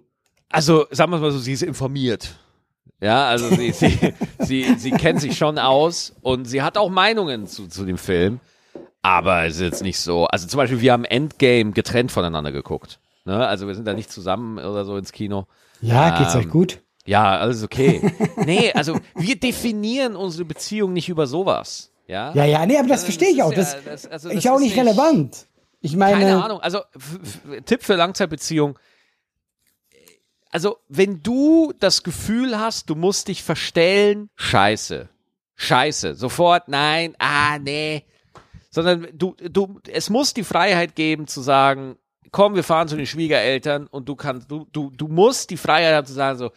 Also, 0.49 0.85
sagen 0.91 1.11
wir 1.11 1.17
mal 1.17 1.31
so, 1.31 1.39
sie 1.39 1.53
ist 1.53 1.63
informiert. 1.63 2.37
Ja, 3.01 3.25
also 3.25 3.49
sie, 3.49 3.71
sie, 3.71 3.97
sie, 4.39 4.75
sie 4.77 4.91
kennt 4.91 5.21
sich 5.21 5.35
schon 5.35 5.57
aus 5.57 6.13
und 6.21 6.45
sie 6.45 6.61
hat 6.61 6.77
auch 6.77 6.91
Meinungen 6.91 7.47
zu, 7.47 7.67
zu 7.67 7.83
dem 7.83 7.97
Film. 7.97 8.39
Aber 9.01 9.45
es 9.45 9.55
ist 9.55 9.61
jetzt 9.61 9.81
nicht 9.81 9.97
so. 9.97 10.25
Also 10.27 10.47
zum 10.47 10.59
Beispiel, 10.59 10.81
wir 10.81 10.93
haben 10.93 11.05
Endgame 11.05 11.71
getrennt 11.71 12.11
voneinander 12.11 12.51
geguckt. 12.51 12.99
Ne? 13.25 13.47
Also 13.47 13.65
wir 13.65 13.73
sind 13.73 13.87
da 13.87 13.95
nicht 13.95 14.11
zusammen 14.11 14.59
oder 14.59 14.85
so 14.85 14.97
ins 14.97 15.11
Kino. 15.11 15.47
Ja, 15.81 16.19
geht's 16.19 16.35
Ähm, 16.35 16.41
euch 16.41 16.49
gut? 16.49 16.81
Ja, 17.05 17.37
alles 17.39 17.63
okay. 17.63 18.01
nee, 18.45 18.71
also 18.73 18.99
wir 19.15 19.35
definieren 19.39 20.15
unsere 20.15 20.45
Beziehung 20.45 20.93
nicht 20.93 21.09
über 21.09 21.25
sowas. 21.27 21.91
Ja, 22.07 22.33
Ja, 22.33 22.45
ja, 22.45 22.65
nee, 22.65 22.77
aber 22.77 22.87
das 22.89 23.01
Also, 23.01 23.05
verstehe 23.05 23.29
ich 23.29 23.37
ist 23.37 23.43
auch. 23.43 23.51
ja- 23.51 23.57
Das 23.57 23.77
das- 23.83 24.05
also, 24.07 24.29
ist 24.29 24.35
das 24.37 24.43
ja 24.43 24.51
auch 24.53 24.57
ist 24.57 24.61
nicht 24.63 24.77
relevant. 24.77 25.47
Ich 25.81 25.95
meine, 25.95 26.19
Keine 26.19 26.43
Ahnung. 26.43 26.59
Also 26.59 26.79
Tipp 27.65 27.83
für 27.83 27.95
Langzeitbeziehung. 27.95 28.77
Also 30.51 30.77
wenn 30.89 31.23
du 31.23 31.73
das 31.79 32.03
Gefühl 32.03 32.59
hast, 32.59 32.89
du 32.89 32.95
musst 32.95 33.29
dich 33.29 33.41
verstellen, 33.41 34.29
scheiße, 34.35 35.07
scheiße, 35.55 36.15
sofort, 36.15 36.67
nein, 36.67 37.15
ah 37.19 37.57
nee, 37.57 38.03
sondern 38.69 39.07
du, 39.13 39.35
du, 39.49 39.79
es 39.89 40.09
muss 40.09 40.33
die 40.33 40.43
Freiheit 40.43 40.95
geben 40.95 41.27
zu 41.27 41.41
sagen, 41.41 41.95
komm, 42.31 42.55
wir 42.55 42.63
fahren 42.63 42.89
zu 42.89 42.97
den 42.97 43.05
Schwiegereltern 43.05 43.87
und 43.87 44.09
du 44.09 44.15
kannst, 44.15 44.51
du, 44.51 44.67
du, 44.73 44.89
du 44.91 45.07
musst 45.07 45.49
die 45.49 45.57
Freiheit 45.57 45.95
haben 45.95 46.07
zu 46.07 46.13
sagen 46.13 46.37
so, 46.37 46.51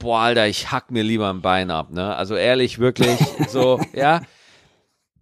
boah, 0.00 0.20
Alter, 0.22 0.48
ich 0.48 0.72
hack 0.72 0.90
mir 0.90 1.04
lieber 1.04 1.30
ein 1.30 1.40
Bein 1.42 1.70
ab, 1.70 1.90
ne? 1.92 2.16
Also 2.16 2.34
ehrlich, 2.34 2.78
wirklich, 2.80 3.18
so, 3.48 3.80
ja. 3.92 4.22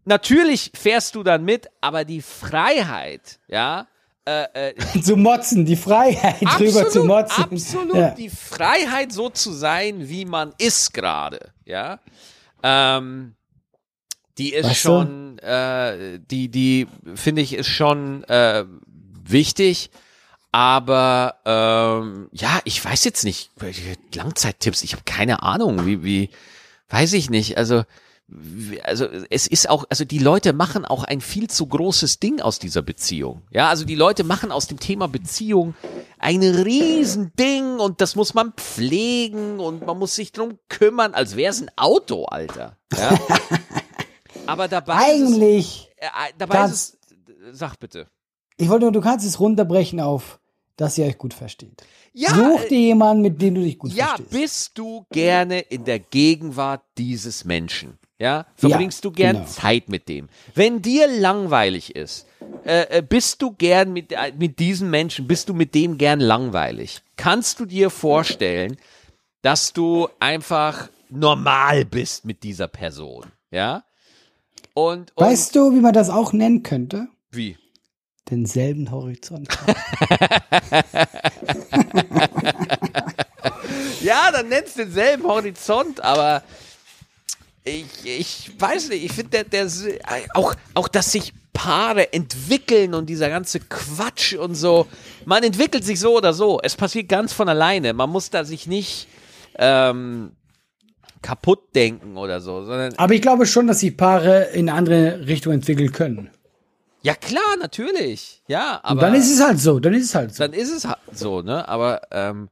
Natürlich 0.07 0.71
fährst 0.75 1.15
du 1.15 1.23
dann 1.23 1.45
mit, 1.45 1.69
aber 1.83 2.07
die 2.07 2.23
Freiheit, 2.23 3.39
ja, 3.47 3.87
äh, 4.25 4.71
äh, 4.71 5.01
zu 5.03 5.17
motzen, 5.17 5.67
die 5.67 5.77
Freiheit 5.77 6.41
drüber 6.43 6.89
zu 6.89 7.05
motzen. 7.05 7.45
Absolut, 7.45 7.95
Ja. 7.97 8.11
die 8.11 8.31
Freiheit 8.31 9.13
so 9.13 9.29
zu 9.29 9.53
sein, 9.53 10.09
wie 10.09 10.25
man 10.25 10.55
ist 10.59 10.95
gerade, 10.95 11.53
ja. 11.67 11.99
Ähm, 12.63 13.35
die 14.39 14.53
ist 14.55 14.67
Weißt 14.71 14.81
schon, 14.81 15.39
äh, 15.39 16.21
die, 16.31 16.49
die 16.49 16.87
finde 17.15 17.43
ich 17.43 17.55
ist 17.55 17.67
schon 17.69 18.25
äh, 18.25 18.65
wichtig. 19.25 19.91
Aber 20.51 21.37
ähm, 21.45 22.29
ja, 22.33 22.61
ich 22.65 22.83
weiß 22.83 23.05
jetzt 23.05 23.25
nicht, 23.25 23.51
Langzeittipps, 24.15 24.83
ich 24.83 24.93
habe 24.93 25.03
keine 25.05 25.43
Ahnung, 25.43 25.85
wie, 25.85 26.03
wie, 26.03 26.31
weiß 26.89 27.13
ich 27.13 27.29
nicht. 27.29 27.59
Also, 27.59 27.85
also 28.83 29.07
es 29.31 29.47
ist 29.47 29.69
auch, 29.69 29.85
also 29.91 30.05
die 30.05 30.19
Leute 30.19 30.53
machen 30.53 30.85
auch 30.85 31.05
ein 31.05 31.21
viel 31.21 31.49
zu 31.49 31.67
großes 31.67 32.19
Ding 32.19 32.41
aus 32.41 32.59
dieser 32.59 32.83
Beziehung. 32.83 33.43
Ja, 33.51 33.69
also 33.69 33.85
die 33.85 33.95
Leute 33.95 34.25
machen 34.25 34.51
aus 34.51 34.67
dem 34.69 34.81
Thema 34.81 35.07
Beziehung 35.07 35.75
ein 36.19 36.43
Riesending 36.43 37.79
und 37.79 38.01
das 38.01 38.17
muss 38.17 38.35
man 38.35 38.53
pflegen 38.55 39.61
und 39.61 39.87
man 39.87 39.99
muss 39.99 40.15
sich 40.15 40.33
drum 40.33 40.59
kümmern, 40.69 41.15
als 41.15 41.37
wäre 41.37 41.51
es 41.51 41.63
ein 41.63 41.71
Auto, 41.77 42.25
Alter. 42.25 42.77
Ja? 42.97 43.19
Aber 44.47 44.67
dabei 44.67 44.95
Eigentlich, 44.95 45.91
ist 45.91 45.97
es, 45.99 46.09
äh, 46.09 46.33
dabei 46.39 46.65
ist 46.65 46.73
es, 46.73 47.59
sag 47.59 47.79
bitte. 47.79 48.07
Ich 48.59 48.69
wollte 48.69 48.85
nur, 48.85 48.93
du 48.93 49.01
kannst 49.01 49.25
es 49.27 49.41
runterbrechen 49.41 50.01
auf, 50.01 50.39
dass 50.77 50.99
ihr 50.99 51.07
euch 51.07 51.17
gut 51.19 51.33
versteht. 51.35 51.83
Ja, 52.13 52.31
Such 52.35 52.65
äh, 52.65 52.69
dir 52.69 52.81
jemanden, 52.81 53.23
mit 53.23 53.41
dem 53.41 53.55
du 53.55 53.63
dich 53.63 53.79
gut 53.79 53.93
Ja, 53.93 54.09
verstehst. 54.09 54.31
bist 54.31 54.79
du 54.79 55.07
gerne 55.11 55.61
in 55.61 55.85
der 55.85 55.99
Gegenwart 55.99 56.83
dieses 56.99 57.45
Menschen? 57.45 57.99
Ja, 58.21 58.47
verbringst 58.57 59.05
du 59.05 59.13
gern 59.13 59.37
genau. 59.37 59.47
Zeit 59.49 59.89
mit 59.89 60.09
dem? 60.09 60.29
Wenn 60.55 60.83
dir 60.83 61.07
langweilig 61.07 61.95
ist, 61.95 62.27
äh, 62.65 62.99
äh, 62.99 63.03
bist 63.03 63.41
du 63.43 63.53
gern 63.53 63.93
mit, 63.93 64.11
äh, 64.13 64.33
mit 64.37 64.59
diesem 64.59 64.91
Menschen, 64.91 65.29
bist 65.29 65.49
du 65.49 65.55
mit 65.55 65.73
dem 65.75 65.97
gern 65.99 66.19
langweilig? 66.19 67.01
Kannst 67.17 67.61
du 67.61 67.65
dir 67.65 67.91
vorstellen, 67.91 68.77
dass 69.43 69.73
du 69.73 70.09
einfach 70.19 70.89
normal 71.11 71.85
bist 71.85 72.25
mit 72.25 72.43
dieser 72.43 72.67
Person? 72.67 73.27
Ja? 73.53 73.85
Und, 74.75 75.13
und 75.17 75.25
Weißt 75.27 75.55
du, 75.55 75.73
wie 75.73 75.81
man 75.81 75.93
das 75.93 76.11
auch 76.11 76.33
nennen 76.33 76.63
könnte? 76.65 77.07
wie? 77.31 77.57
Denselben 78.31 78.91
Horizont. 78.91 79.49
Ja, 84.01 84.31
dann 84.33 84.49
nennst 84.49 84.79
du 84.79 84.85
denselben 84.85 85.25
Horizont, 85.25 86.01
aber 86.03 86.43
ich, 87.65 87.85
ich 88.05 88.51
weiß 88.59 88.89
nicht, 88.91 89.05
ich 89.05 89.13
finde, 89.13 89.45
der, 89.45 89.45
der, 89.45 89.69
auch, 90.35 90.55
auch, 90.75 90.89
dass 90.89 91.13
sich 91.13 91.33
Paare 91.53 92.13
entwickeln 92.13 92.95
und 92.95 93.07
dieser 93.07 93.29
ganze 93.29 93.61
Quatsch 93.61 94.35
und 94.35 94.55
so, 94.55 94.87
man 95.25 95.43
entwickelt 95.43 95.85
sich 95.85 95.99
so 96.01 96.17
oder 96.17 96.33
so. 96.33 96.61
Es 96.63 96.77
passiert 96.77 97.09
ganz 97.09 97.33
von 97.33 97.49
alleine. 97.49 97.93
Man 97.93 98.09
muss 98.09 98.31
da 98.31 98.45
sich 98.45 98.67
nicht 98.67 99.09
ähm, 99.59 100.31
kaputt 101.21 101.75
denken 101.75 102.17
oder 102.17 102.41
so, 102.41 102.65
sondern 102.65 102.95
Aber 102.97 103.13
ich 103.13 103.21
glaube 103.21 103.45
schon, 103.45 103.67
dass 103.67 103.81
sich 103.81 103.97
Paare 103.97 104.45
in 104.53 104.69
eine 104.69 104.79
andere 104.79 105.27
Richtung 105.27 105.53
entwickeln 105.53 105.93
können. 105.93 106.31
Ja 107.09 107.15
klar, 107.15 107.57
natürlich, 107.59 108.43
ja, 108.49 108.81
aber 108.83 108.93
Und 108.93 109.03
dann 109.03 109.15
ist 109.15 109.33
es 109.33 109.43
halt 109.43 109.59
so, 109.61 109.81
dann 109.81 109.95
ist 109.95 110.05
es 110.05 110.15
halt 110.15 110.35
so. 110.35 110.45
dann 110.45 110.53
ist 110.53 110.71
es 110.71 110.85
halt 110.85 110.99
so, 111.13 111.43
ne? 111.43 111.67
Aber 111.69 112.03
ähm, 112.11 112.49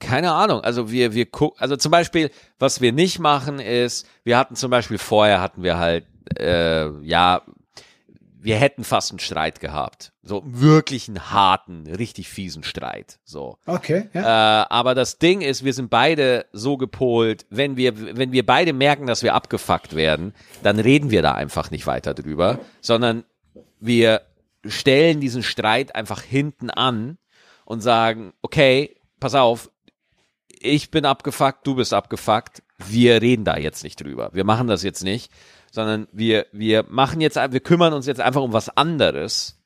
keine 0.00 0.32
Ahnung. 0.32 0.60
Also 0.60 0.90
wir, 0.90 1.14
wir 1.14 1.26
gucken, 1.26 1.60
also 1.60 1.76
zum 1.76 1.90
Beispiel, 1.90 2.30
was 2.58 2.80
wir 2.80 2.92
nicht 2.92 3.18
machen 3.18 3.58
ist, 3.58 4.06
wir 4.24 4.38
hatten 4.38 4.54
zum 4.54 4.70
Beispiel 4.70 4.98
vorher 4.98 5.40
hatten 5.40 5.62
wir 5.62 5.78
halt, 5.78 6.06
äh, 6.38 6.88
ja, 7.00 7.42
wir 8.40 8.56
hätten 8.56 8.84
fast 8.84 9.10
einen 9.10 9.18
Streit 9.18 9.58
gehabt. 9.60 10.12
So 10.22 10.42
wirklich 10.46 11.08
einen 11.08 11.30
harten, 11.30 11.86
richtig 11.86 12.28
fiesen 12.28 12.62
Streit. 12.62 13.18
So. 13.24 13.58
Okay, 13.66 14.08
ja. 14.12 14.62
Äh, 14.62 14.66
aber 14.70 14.94
das 14.94 15.18
Ding 15.18 15.40
ist, 15.40 15.64
wir 15.64 15.72
sind 15.72 15.90
beide 15.90 16.46
so 16.52 16.76
gepolt, 16.76 17.46
wenn 17.50 17.76
wir, 17.76 18.16
wenn 18.16 18.30
wir 18.30 18.46
beide 18.46 18.72
merken, 18.72 19.06
dass 19.06 19.24
wir 19.24 19.34
abgefuckt 19.34 19.96
werden, 19.96 20.34
dann 20.62 20.78
reden 20.78 21.10
wir 21.10 21.22
da 21.22 21.32
einfach 21.32 21.72
nicht 21.72 21.86
weiter 21.86 22.14
drüber, 22.14 22.60
sondern 22.80 23.24
wir 23.80 24.22
stellen 24.64 25.20
diesen 25.20 25.42
Streit 25.42 25.94
einfach 25.94 26.22
hinten 26.22 26.70
an 26.70 27.18
und 27.64 27.80
sagen, 27.80 28.32
okay, 28.42 28.96
pass 29.20 29.34
auf, 29.34 29.70
ich 30.60 30.90
bin 30.90 31.04
abgefuckt, 31.04 31.66
du 31.66 31.76
bist 31.76 31.94
abgefuckt, 31.94 32.62
wir 32.78 33.22
reden 33.22 33.44
da 33.44 33.56
jetzt 33.56 33.84
nicht 33.84 34.02
drüber. 34.02 34.30
Wir 34.32 34.44
machen 34.44 34.66
das 34.66 34.82
jetzt 34.82 35.04
nicht, 35.04 35.32
sondern 35.70 36.08
wir, 36.12 36.46
wir 36.52 36.84
machen 36.88 37.20
jetzt, 37.20 37.36
wir 37.36 37.60
kümmern 37.60 37.92
uns 37.92 38.06
jetzt 38.06 38.20
einfach 38.20 38.42
um 38.42 38.52
was 38.52 38.68
anderes. 38.76 39.60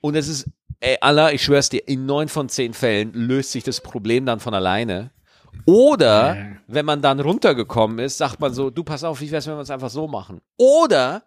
Und 0.00 0.14
es 0.14 0.28
ist, 0.28 0.50
ey, 0.80 0.98
Allah, 1.00 1.32
ich 1.32 1.42
schwör's 1.42 1.68
dir, 1.68 1.86
in 1.86 2.06
neun 2.06 2.28
von 2.28 2.48
zehn 2.48 2.74
Fällen 2.74 3.12
löst 3.12 3.52
sich 3.52 3.64
das 3.64 3.80
Problem 3.80 4.26
dann 4.26 4.40
von 4.40 4.54
alleine. 4.54 5.10
Oder, 5.64 6.58
wenn 6.66 6.84
man 6.84 7.00
dann 7.00 7.20
runtergekommen 7.20 7.98
ist, 7.98 8.18
sagt 8.18 8.40
man 8.40 8.52
so, 8.52 8.70
du 8.70 8.84
pass 8.84 9.04
auf, 9.04 9.20
wie 9.20 9.30
wär's, 9.30 9.46
wenn 9.46 9.56
wir 9.56 9.60
es 9.60 9.70
einfach 9.70 9.90
so 9.90 10.06
machen? 10.06 10.40
Oder, 10.58 11.22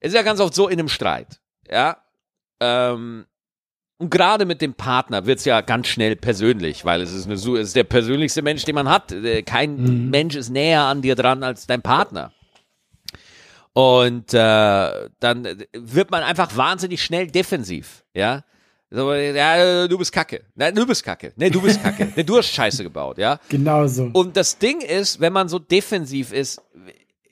es 0.00 0.08
ist 0.08 0.14
ja 0.14 0.22
ganz 0.22 0.40
oft 0.40 0.54
so 0.54 0.68
in 0.68 0.78
einem 0.78 0.88
Streit, 0.88 1.40
ja, 1.70 1.96
ähm, 2.60 3.26
und 4.00 4.10
gerade 4.10 4.46
mit 4.46 4.62
dem 4.62 4.72
Partner 4.72 5.26
wird's 5.26 5.44
ja 5.44 5.60
ganz 5.60 5.88
schnell 5.88 6.16
persönlich, 6.16 6.86
weil 6.86 7.02
es 7.02 7.12
ist, 7.12 7.26
eine, 7.26 7.34
es 7.34 7.44
ist 7.46 7.76
der 7.76 7.84
persönlichste 7.84 8.40
Mensch, 8.40 8.64
den 8.64 8.74
man 8.74 8.88
hat. 8.88 9.12
Äh, 9.12 9.42
Kein 9.42 10.08
Mensch 10.08 10.36
ist 10.36 10.48
näher 10.48 10.80
an 10.80 11.02
dir 11.02 11.14
dran 11.14 11.42
als 11.42 11.66
dein 11.66 11.82
Partner. 11.82 12.32
Und 13.74 14.32
äh, 14.32 15.08
dann 15.20 15.44
äh, 15.44 15.66
wird 15.74 16.10
man 16.10 16.22
einfach 16.22 16.56
wahnsinnig 16.56 17.04
schnell 17.04 17.26
defensiv, 17.26 18.04
ja. 18.14 18.42
So, 18.90 19.12
ja, 19.12 19.86
du 19.86 19.98
bist 19.98 20.12
kacke. 20.12 20.44
Nein, 20.54 20.74
du 20.74 20.84
bist 20.86 21.04
kacke. 21.04 21.32
Nee, 21.36 21.50
du 21.50 21.60
bist 21.60 21.82
kacke. 21.82 22.10
Nee, 22.16 22.24
du 22.24 22.38
hast 22.38 22.48
Scheiße 22.48 22.82
gebaut, 22.82 23.18
ja. 23.18 23.38
Genau 23.50 23.86
so. 23.86 24.10
Und 24.14 24.34
das 24.34 24.56
Ding 24.56 24.80
ist, 24.80 25.20
wenn 25.20 25.34
man 25.34 25.50
so 25.50 25.58
defensiv 25.58 26.32
ist, 26.32 26.62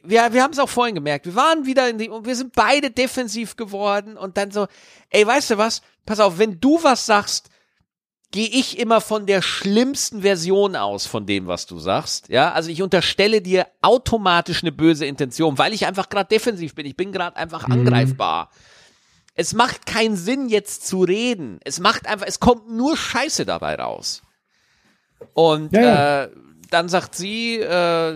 wir, 0.03 0.33
wir 0.33 0.43
haben 0.43 0.53
es 0.53 0.59
auch 0.59 0.69
vorhin 0.69 0.95
gemerkt, 0.95 1.27
wir 1.27 1.35
waren 1.35 1.67
wieder 1.67 1.89
in 1.89 1.99
die, 1.99 2.09
und 2.09 2.27
wir 2.27 2.37
sind 2.37 2.55
beide 2.55 2.91
defensiv 2.91 3.57
geworden 3.57 4.17
und 4.17 4.37
dann 4.37 4.51
so, 4.51 4.67
ey, 5.11 5.27
weißt 5.27 5.51
du 5.51 5.59
was? 5.59 5.83
Pass 6.07 6.21
auf, 6.21 6.39
wenn 6.39 6.61
du 6.61 6.83
was 6.83 7.07
sagst, 7.07 7.51
gehe 8.31 8.49
ich 8.49 8.79
immer 8.79 9.01
von 9.01 9.27
der 9.27 9.41
schlimmsten 9.41 10.23
Version 10.23 10.77
aus 10.77 11.07
von 11.07 11.25
dem, 11.25 11.47
was 11.47 11.67
du 11.67 11.79
sagst. 11.79 12.29
Ja, 12.29 12.53
also 12.53 12.71
ich 12.71 12.83
unterstelle 12.83 13.41
dir 13.41 13.67
automatisch 13.81 14.63
eine 14.63 14.73
böse 14.73 15.07
Intention, 15.07 15.57
weil 15.57 15.73
ich 15.73 15.87
einfach 15.87 16.09
gerade 16.09 16.29
defensiv 16.29 16.75
bin. 16.75 16.85
Ich 16.85 16.97
bin 16.97 17.13
gerade 17.13 17.37
einfach 17.37 17.65
angreifbar. 17.65 18.51
Es 19.35 19.55
macht 19.55 19.87
keinen 19.87 20.17
Sinn, 20.17 20.49
jetzt 20.49 20.87
zu 20.87 21.03
reden. 21.03 21.61
Es 21.65 21.81
macht 21.81 22.07
einfach, 22.07 22.27
es 22.27 22.41
kommt 22.41 22.69
nur 22.71 22.97
Scheiße 22.97 23.47
dabei 23.47 23.77
raus. 23.77 24.23
Und 25.33 25.73
Ja, 25.73 25.81
ja. 25.81 26.25
Äh, 26.25 26.31
dann 26.71 26.89
sagt 26.89 27.15
sie, 27.15 27.57
äh, 27.57 28.13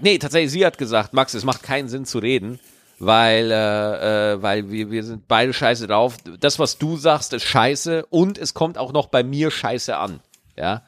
nee, 0.00 0.18
tatsächlich, 0.18 0.52
sie 0.52 0.66
hat 0.66 0.78
gesagt, 0.78 1.12
Max, 1.12 1.34
es 1.34 1.44
macht 1.44 1.62
keinen 1.62 1.88
Sinn 1.88 2.04
zu 2.04 2.18
reden, 2.18 2.58
weil, 2.98 3.50
äh, 3.50 4.32
äh, 4.34 4.42
weil 4.42 4.70
wir, 4.70 4.90
wir 4.90 5.04
sind 5.04 5.28
beide 5.28 5.52
scheiße 5.52 5.86
drauf. 5.86 6.16
Das, 6.40 6.58
was 6.58 6.78
du 6.78 6.96
sagst, 6.96 7.32
ist 7.32 7.44
scheiße 7.44 8.06
und 8.06 8.38
es 8.38 8.54
kommt 8.54 8.78
auch 8.78 8.92
noch 8.92 9.06
bei 9.06 9.22
mir 9.22 9.50
scheiße 9.50 9.96
an. 9.96 10.20
Ja. 10.56 10.82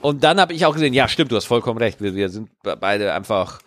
Und 0.00 0.24
dann 0.24 0.40
habe 0.40 0.52
ich 0.52 0.66
auch 0.66 0.74
gesehen, 0.74 0.94
ja, 0.94 1.08
stimmt, 1.08 1.32
du 1.32 1.36
hast 1.36 1.46
vollkommen 1.46 1.78
recht. 1.78 2.00
Wir, 2.00 2.14
wir 2.14 2.28
sind 2.28 2.50
be- 2.62 2.76
beide 2.76 3.12
einfach. 3.12 3.60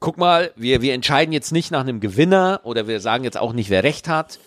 Guck 0.00 0.16
mal, 0.16 0.52
wir, 0.54 0.80
wir 0.80 0.94
entscheiden 0.94 1.32
jetzt 1.32 1.50
nicht 1.50 1.70
nach 1.72 1.80
einem 1.80 2.00
Gewinner 2.00 2.60
oder 2.62 2.86
wir 2.86 3.00
sagen 3.00 3.24
jetzt 3.24 3.36
auch 3.36 3.52
nicht, 3.52 3.68
wer 3.68 3.82
recht 3.82 4.06
hat. 4.08 4.38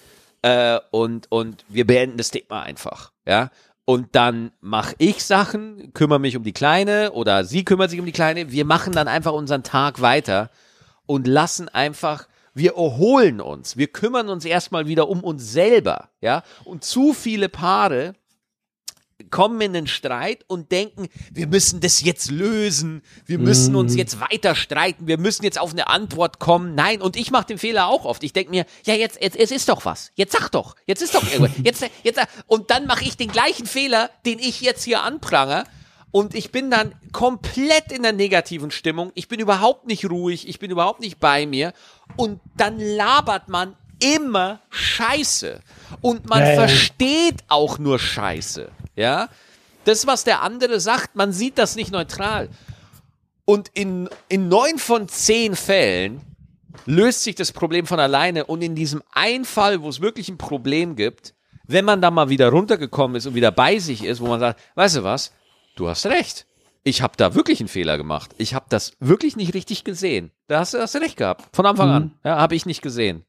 Äh, 0.42 0.80
und, 0.90 1.30
und 1.30 1.66
wir 1.68 1.86
beenden 1.86 2.18
das 2.18 2.32
Thema 2.32 2.64
einfach. 2.64 3.12
Ja. 3.28 3.52
Und 3.86 4.16
dann 4.16 4.52
mache 4.62 4.96
ich 5.00 5.24
Sachen, 5.24 5.92
kümmere 5.94 6.20
mich 6.20 6.38
um 6.38 6.44
die 6.44 6.54
Kleine 6.54 7.12
oder 7.14 7.44
sie 7.44 7.66
kümmert 7.66 7.90
sich 7.90 8.00
um 8.00 8.06
die 8.06 8.12
Kleine. 8.12 8.52
Wir 8.52 8.66
machen 8.66 8.94
dann 8.94 9.08
einfach 9.08 9.34
unseren 9.34 9.64
Tag 9.64 10.02
weiter 10.02 10.52
und 11.06 11.28
lassen 11.28 11.68
einfach, 11.68 12.28
wir 12.54 12.76
erholen 12.76 13.42
uns. 13.42 13.78
Wir 13.78 13.88
kümmern 13.88 14.30
uns 14.30 14.46
erstmal 14.46 14.88
wieder 14.88 15.10
um 15.10 15.24
uns 15.24 15.52
selber, 15.52 16.10
ja. 16.22 16.44
Und 16.64 16.84
zu 16.84 17.14
viele 17.14 17.50
Paare 17.50 18.14
kommen 19.30 19.62
in 19.62 19.74
den 19.74 19.88
Streit 19.88 20.44
und 20.48 20.72
denken, 20.72 21.08
wir 21.32 21.48
müssen 21.48 21.80
das 21.82 22.02
jetzt 22.02 22.32
lösen, 22.32 23.02
wir 23.26 23.40
müssen 23.40 23.76
uns 23.76 23.96
jetzt 23.96 24.20
weiter 24.20 24.56
streiten, 24.56 25.08
wir 25.08 25.18
müssen 25.18 25.44
jetzt 25.44 25.60
auf 25.60 25.72
eine 25.72 25.88
Antwort 25.88 26.40
kommen. 26.40 26.76
Nein, 26.76 27.02
und 27.02 27.16
ich 27.16 27.32
mache 27.32 27.46
den 27.48 27.58
Fehler 27.58 27.88
auch 27.88 28.06
oft. 28.06 28.24
Ich 28.24 28.34
denke 28.34 28.52
mir, 28.52 28.66
ja, 28.86 28.94
jetzt, 28.96 29.22
jetzt, 29.22 29.38
jetzt 29.38 29.52
ist 29.52 29.70
doch 29.70 29.86
was. 29.86 30.12
Jetzt 30.16 30.34
sag 30.34 30.50
doch. 30.50 30.76
Jetzt 30.86 31.02
ist 31.02 31.16
doch 31.16 31.24
irgendwas. 31.24 31.52
Jetzt, 31.64 31.84
jetzt, 32.04 32.20
und 32.48 32.72
dann 32.72 32.86
mache 32.88 33.04
ich 33.04 33.18
den 33.18 33.32
gleichen 33.32 33.66
Fehler, 33.66 34.10
den 34.26 34.40
ich 34.40 34.62
jetzt 34.62 34.84
hier 34.84 35.04
anprange. 35.04 35.66
Und 36.12 36.36
ich 36.36 36.52
bin 36.52 36.70
dann 36.70 36.94
komplett 37.14 37.92
in 37.92 38.04
der 38.04 38.14
negativen 38.14 38.72
Stimmung. 38.72 39.12
Ich 39.16 39.28
bin 39.28 39.40
überhaupt 39.40 39.88
nicht 39.88 40.10
ruhig. 40.10 40.48
Ich 40.48 40.60
bin 40.60 40.70
überhaupt 40.72 41.00
nicht 41.00 41.20
bei 41.20 41.46
mir. 41.46 41.74
Und 42.18 42.42
dann 42.58 42.80
labert 42.80 43.48
man 43.48 43.76
immer 44.02 44.62
Scheiße. 44.70 45.62
Und 46.02 46.28
man 46.28 46.40
Ja, 46.42 46.50
ja. 46.50 46.56
versteht 46.56 47.44
auch 47.48 47.80
nur 47.80 48.00
Scheiße. 48.00 48.70
Ja? 49.02 49.30
Das, 49.84 50.08
was 50.08 50.24
der 50.24 50.42
andere 50.42 50.80
sagt, 50.80 51.16
man 51.16 51.34
sieht 51.34 51.58
das 51.58 51.76
nicht 51.76 51.92
neutral. 51.92 52.50
Und 53.46 53.70
in, 53.74 54.10
in 54.30 54.48
neun 54.48 54.78
von 54.78 55.08
zehn 55.08 55.56
Fällen 55.56 56.22
löst 56.86 57.24
sich 57.24 57.36
das 57.36 57.52
Problem 57.52 57.86
von 57.86 58.00
alleine. 58.00 58.46
Und 58.46 58.62
in 58.62 58.76
diesem 58.76 59.02
einen 59.12 59.46
Fall, 59.46 59.82
wo 59.82 59.90
es 59.90 60.02
wirklich 60.02 60.30
ein 60.30 60.38
Problem 60.38 60.96
gibt, 60.96 61.34
wenn 61.68 61.86
man 61.86 62.02
da 62.02 62.12
mal 62.12 62.30
wieder 62.30 62.50
runtergekommen 62.50 63.18
ist 63.18 63.26
und 63.26 63.36
wieder 63.36 63.52
bei 63.52 63.80
sich 63.80 64.04
ist, 64.04 64.22
wo 64.22 64.28
man 64.28 64.40
sagt, 64.40 64.60
weißt 64.76 64.98
du 64.98 65.04
was, 65.04 65.32
du 65.76 65.88
hast 65.88 66.06
recht. 66.06 66.46
Ich 66.84 67.02
habe 67.02 67.14
da 67.16 67.36
wirklich 67.36 67.60
einen 67.60 67.70
Fehler 67.70 67.98
gemacht. 67.98 68.32
Ich 68.38 68.54
habe 68.54 68.66
das 68.70 68.94
wirklich 69.00 69.36
nicht 69.36 69.54
richtig 69.54 69.84
gesehen. 69.84 70.32
Da 70.48 70.60
hast 70.60 70.74
du, 70.74 70.80
hast 70.80 70.96
du 70.96 71.00
recht 71.00 71.18
gehabt. 71.18 71.56
Von 71.56 71.66
Anfang 71.66 71.90
an. 71.90 72.12
Ja, 72.24 72.38
habe 72.38 72.56
ich 72.56 72.66
nicht 72.66 72.82
gesehen. 72.82 73.24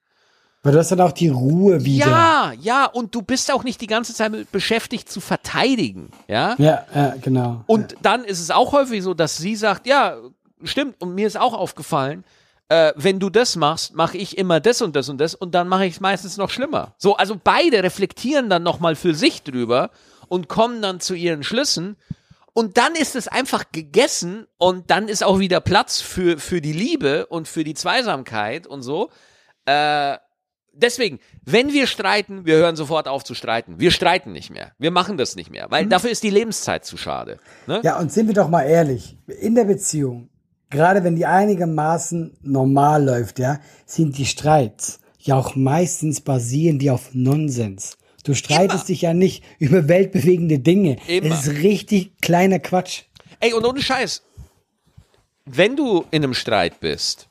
Weil 0.62 0.72
du 0.72 0.78
hast 0.78 0.92
dann 0.92 1.00
auch 1.00 1.12
die 1.12 1.28
Ruhe 1.28 1.84
wieder. 1.84 2.06
Ja, 2.06 2.52
ja, 2.60 2.86
und 2.86 3.14
du 3.14 3.22
bist 3.22 3.52
auch 3.52 3.64
nicht 3.64 3.80
die 3.80 3.88
ganze 3.88 4.14
Zeit 4.14 4.52
beschäftigt 4.52 5.10
zu 5.10 5.20
verteidigen. 5.20 6.10
Ja. 6.28 6.54
Ja, 6.58 6.86
ja 6.94 7.14
genau. 7.20 7.64
Und 7.66 7.96
dann 8.02 8.24
ist 8.24 8.40
es 8.40 8.50
auch 8.52 8.72
häufig 8.72 9.02
so, 9.02 9.12
dass 9.12 9.36
sie 9.36 9.56
sagt, 9.56 9.86
ja, 9.88 10.16
stimmt, 10.62 11.00
und 11.00 11.14
mir 11.16 11.26
ist 11.26 11.36
auch 11.36 11.54
aufgefallen, 11.54 12.24
äh, 12.68 12.92
wenn 12.94 13.18
du 13.18 13.28
das 13.28 13.56
machst, 13.56 13.94
mache 13.94 14.16
ich 14.16 14.38
immer 14.38 14.60
das 14.60 14.80
und 14.82 14.94
das 14.94 15.08
und 15.08 15.18
das 15.18 15.34
und 15.34 15.52
dann 15.52 15.66
mache 15.66 15.84
ich 15.84 15.94
es 15.94 16.00
meistens 16.00 16.36
noch 16.36 16.48
schlimmer. 16.48 16.94
So, 16.96 17.16
also 17.16 17.36
beide 17.42 17.82
reflektieren 17.82 18.48
dann 18.48 18.62
nochmal 18.62 18.94
für 18.94 19.14
sich 19.14 19.42
drüber 19.42 19.90
und 20.28 20.48
kommen 20.48 20.80
dann 20.80 21.00
zu 21.00 21.14
ihren 21.14 21.42
Schlüssen 21.42 21.96
und 22.54 22.78
dann 22.78 22.94
ist 22.94 23.16
es 23.16 23.28
einfach 23.28 23.64
gegessen 23.72 24.46
und 24.58 24.90
dann 24.90 25.08
ist 25.08 25.24
auch 25.24 25.38
wieder 25.38 25.60
Platz 25.60 26.00
für, 26.00 26.38
für 26.38 26.60
die 26.60 26.72
Liebe 26.72 27.26
und 27.26 27.48
für 27.48 27.64
die 27.64 27.74
Zweisamkeit 27.74 28.66
und 28.66 28.82
so. 28.82 29.10
Äh, 29.64 30.16
deswegen, 30.72 31.18
wenn 31.44 31.72
wir 31.72 31.86
streiten, 31.86 32.44
wir 32.44 32.56
hören 32.56 32.76
sofort 32.76 33.08
auf 33.08 33.24
zu 33.24 33.34
streiten. 33.34 33.78
Wir 33.78 33.90
streiten 33.90 34.32
nicht 34.32 34.50
mehr. 34.50 34.72
Wir 34.78 34.90
machen 34.90 35.16
das 35.16 35.36
nicht 35.36 35.50
mehr, 35.50 35.66
weil 35.70 35.86
dafür 35.86 36.10
ist 36.10 36.22
die 36.22 36.30
Lebenszeit 36.30 36.84
zu 36.84 36.96
schade. 36.96 37.38
Ne? 37.66 37.80
Ja, 37.82 37.98
und 37.98 38.12
sind 38.12 38.26
wir 38.26 38.34
doch 38.34 38.48
mal 38.48 38.62
ehrlich, 38.62 39.16
in 39.40 39.54
der 39.54 39.64
Beziehung, 39.64 40.28
gerade 40.70 41.04
wenn 41.04 41.16
die 41.16 41.26
einigermaßen 41.26 42.38
normal 42.42 43.04
läuft, 43.04 43.38
ja, 43.38 43.60
sind 43.86 44.18
die 44.18 44.26
Streits 44.26 45.00
ja 45.22 45.36
auch 45.36 45.54
meistens 45.54 46.20
basieren 46.20 46.78
die 46.78 46.90
auf 46.90 47.14
Nonsens. 47.14 47.96
Du 48.24 48.34
streitest 48.34 48.84
Immer. 48.84 48.86
dich 48.86 49.02
ja 49.02 49.14
nicht 49.14 49.44
über 49.58 49.88
weltbewegende 49.88 50.58
Dinge. 50.58 50.96
Immer. 51.08 51.34
Es 51.34 51.46
ist 51.46 51.62
richtig 51.62 52.20
kleiner 52.20 52.58
Quatsch. 52.58 53.02
Ey, 53.40 53.52
und 53.52 53.64
ohne 53.64 53.82
Scheiß, 53.82 54.22
wenn 55.44 55.76
du 55.76 56.04
in 56.10 56.22
einem 56.22 56.34
Streit 56.34 56.78
bist, 56.80 57.28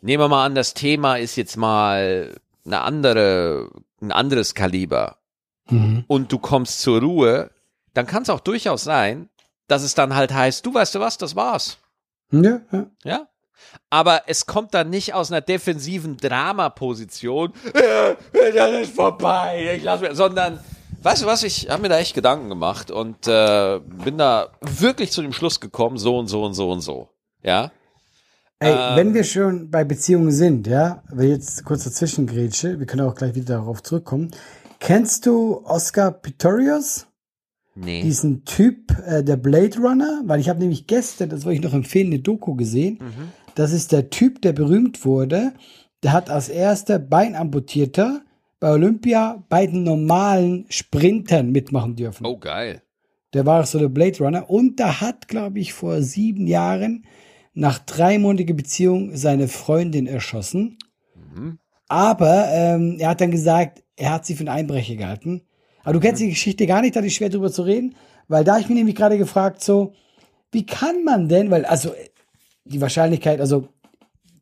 nehmen 0.00 0.22
wir 0.22 0.28
mal 0.28 0.44
an, 0.44 0.54
das 0.54 0.74
Thema 0.74 1.16
ist 1.16 1.36
jetzt 1.36 1.56
mal 1.56 2.36
eine 2.64 2.80
andere, 2.80 3.70
ein 4.00 4.12
anderes 4.12 4.54
Kaliber 4.54 5.16
und 6.08 6.32
du 6.32 6.38
kommst 6.38 6.80
zur 6.80 7.00
Ruhe, 7.00 7.50
dann 7.94 8.06
kann 8.06 8.22
es 8.22 8.30
auch 8.30 8.40
durchaus 8.40 8.84
sein, 8.84 9.28
dass 9.66 9.82
es 9.82 9.94
dann 9.94 10.14
halt 10.14 10.32
heißt, 10.32 10.64
du 10.64 10.72
weißt 10.72 10.94
du 10.94 11.00
was, 11.00 11.18
das 11.18 11.36
war's. 11.36 11.78
Ja, 12.30 12.60
ja. 12.72 12.86
Ja? 13.04 13.28
Aber 13.90 14.22
es 14.26 14.46
kommt 14.46 14.72
dann 14.72 14.88
nicht 14.88 15.14
aus 15.14 15.30
einer 15.30 15.40
defensiven 15.40 16.16
Dramaposition, 16.16 17.52
äh, 17.74 18.14
das 18.54 18.80
ist 18.80 18.94
vorbei, 18.94 19.74
ich 19.76 19.82
lass 19.82 20.00
mir, 20.00 20.14
sondern, 20.14 20.60
weißt 21.02 21.22
du 21.22 21.26
was, 21.26 21.42
ich 21.42 21.68
habe 21.68 21.82
mir 21.82 21.88
da 21.88 21.98
echt 21.98 22.14
Gedanken 22.14 22.48
gemacht 22.48 22.90
und 22.90 23.26
äh, 23.26 23.80
bin 23.80 24.16
da 24.16 24.48
wirklich 24.60 25.12
zu 25.12 25.22
dem 25.22 25.32
Schluss 25.32 25.60
gekommen, 25.60 25.98
so 25.98 26.18
und 26.18 26.28
so 26.28 26.44
und 26.44 26.54
so 26.54 26.70
und 26.70 26.80
so. 26.80 27.10
Ja? 27.42 27.72
Ey, 28.60 28.72
Ähm. 28.72 28.96
wenn 28.96 29.14
wir 29.14 29.24
schon 29.24 29.70
bei 29.70 29.84
Beziehungen 29.84 30.32
sind, 30.32 30.66
ja, 30.66 31.02
wir 31.12 31.28
jetzt 31.28 31.64
kurz 31.64 31.84
dazwischen 31.84 32.26
grätsche, 32.26 32.78
wir 32.78 32.86
können 32.86 33.06
auch 33.06 33.14
gleich 33.14 33.34
wieder 33.34 33.56
darauf 33.56 33.82
zurückkommen. 33.82 34.30
Kennst 34.80 35.26
du 35.26 35.64
Oscar 35.64 36.10
Pistorius? 36.10 37.06
Nee. 37.80 38.02
diesen 38.02 38.44
Typ, 38.44 38.92
äh, 39.06 39.22
der 39.22 39.36
Blade 39.36 39.78
Runner, 39.78 40.22
weil 40.24 40.40
ich 40.40 40.48
habe 40.48 40.58
nämlich 40.58 40.88
gestern, 40.88 41.28
das 41.28 41.44
wollte 41.44 41.58
ich 41.58 41.64
noch 41.64 41.74
empfehlen, 41.74 42.08
eine 42.08 42.18
Doku 42.18 42.56
gesehen. 42.56 42.98
Das 43.54 43.72
ist 43.72 43.92
der 43.92 44.10
Typ, 44.10 44.42
der 44.42 44.52
berühmt 44.52 45.04
wurde. 45.04 45.52
Der 46.02 46.12
hat 46.12 46.28
als 46.28 46.48
erster 46.48 46.98
Beinamputierter 46.98 48.22
bei 48.58 48.72
Olympia 48.72 49.44
bei 49.48 49.68
den 49.68 49.84
normalen 49.84 50.66
Sprintern 50.70 51.52
mitmachen 51.52 51.94
dürfen. 51.94 52.26
Oh, 52.26 52.36
geil. 52.36 52.82
Der 53.32 53.46
war 53.46 53.64
so 53.64 53.78
der 53.78 53.88
Blade 53.90 54.18
Runner. 54.18 54.50
Und 54.50 54.80
da 54.80 55.00
hat, 55.00 55.28
glaube 55.28 55.60
ich, 55.60 55.72
vor 55.72 56.02
sieben 56.02 56.48
Jahren 56.48 57.04
nach 57.58 57.80
dreimonatiger 57.80 58.54
Beziehung 58.54 59.16
seine 59.16 59.48
Freundin 59.48 60.06
erschossen. 60.06 60.78
Aber 61.88 62.46
ähm, 62.52 62.98
er 63.00 63.08
hat 63.10 63.20
dann 63.20 63.32
gesagt, 63.32 63.82
er 63.96 64.12
hat 64.12 64.24
sie 64.24 64.36
für 64.36 64.42
einen 64.42 64.48
Einbrecher 64.48 64.94
gehalten. 64.94 65.42
Aber 65.82 65.94
du 65.94 66.00
kennst 66.00 66.22
die 66.22 66.28
Geschichte 66.28 66.68
gar 66.68 66.82
nicht, 66.82 66.94
da 66.94 67.00
ist 67.00 67.14
schwer 67.14 67.30
drüber 67.30 67.50
zu 67.50 67.62
reden, 67.62 67.96
weil 68.28 68.44
da 68.44 68.58
ich 68.58 68.68
mich 68.68 68.76
nämlich 68.76 68.94
gerade 68.94 69.18
gefragt, 69.18 69.60
so, 69.60 69.92
wie 70.52 70.66
kann 70.66 71.02
man 71.02 71.28
denn, 71.28 71.50
weil, 71.50 71.64
also, 71.64 71.92
die 72.64 72.80
Wahrscheinlichkeit, 72.80 73.40
also, 73.40 73.68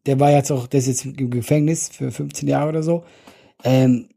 der 0.05 0.21
war 0.21 0.31
jetzt 0.31 0.51
auch, 0.53 0.67
der 0.67 0.81
ist 0.81 0.87
jetzt 0.87 1.07
im 1.07 1.31
Gefängnis 1.31 1.89
für 1.89 2.11
15 2.11 2.47
Jahre 2.49 2.69
oder 2.69 2.83
so, 2.83 3.05
ähm, 3.65 4.11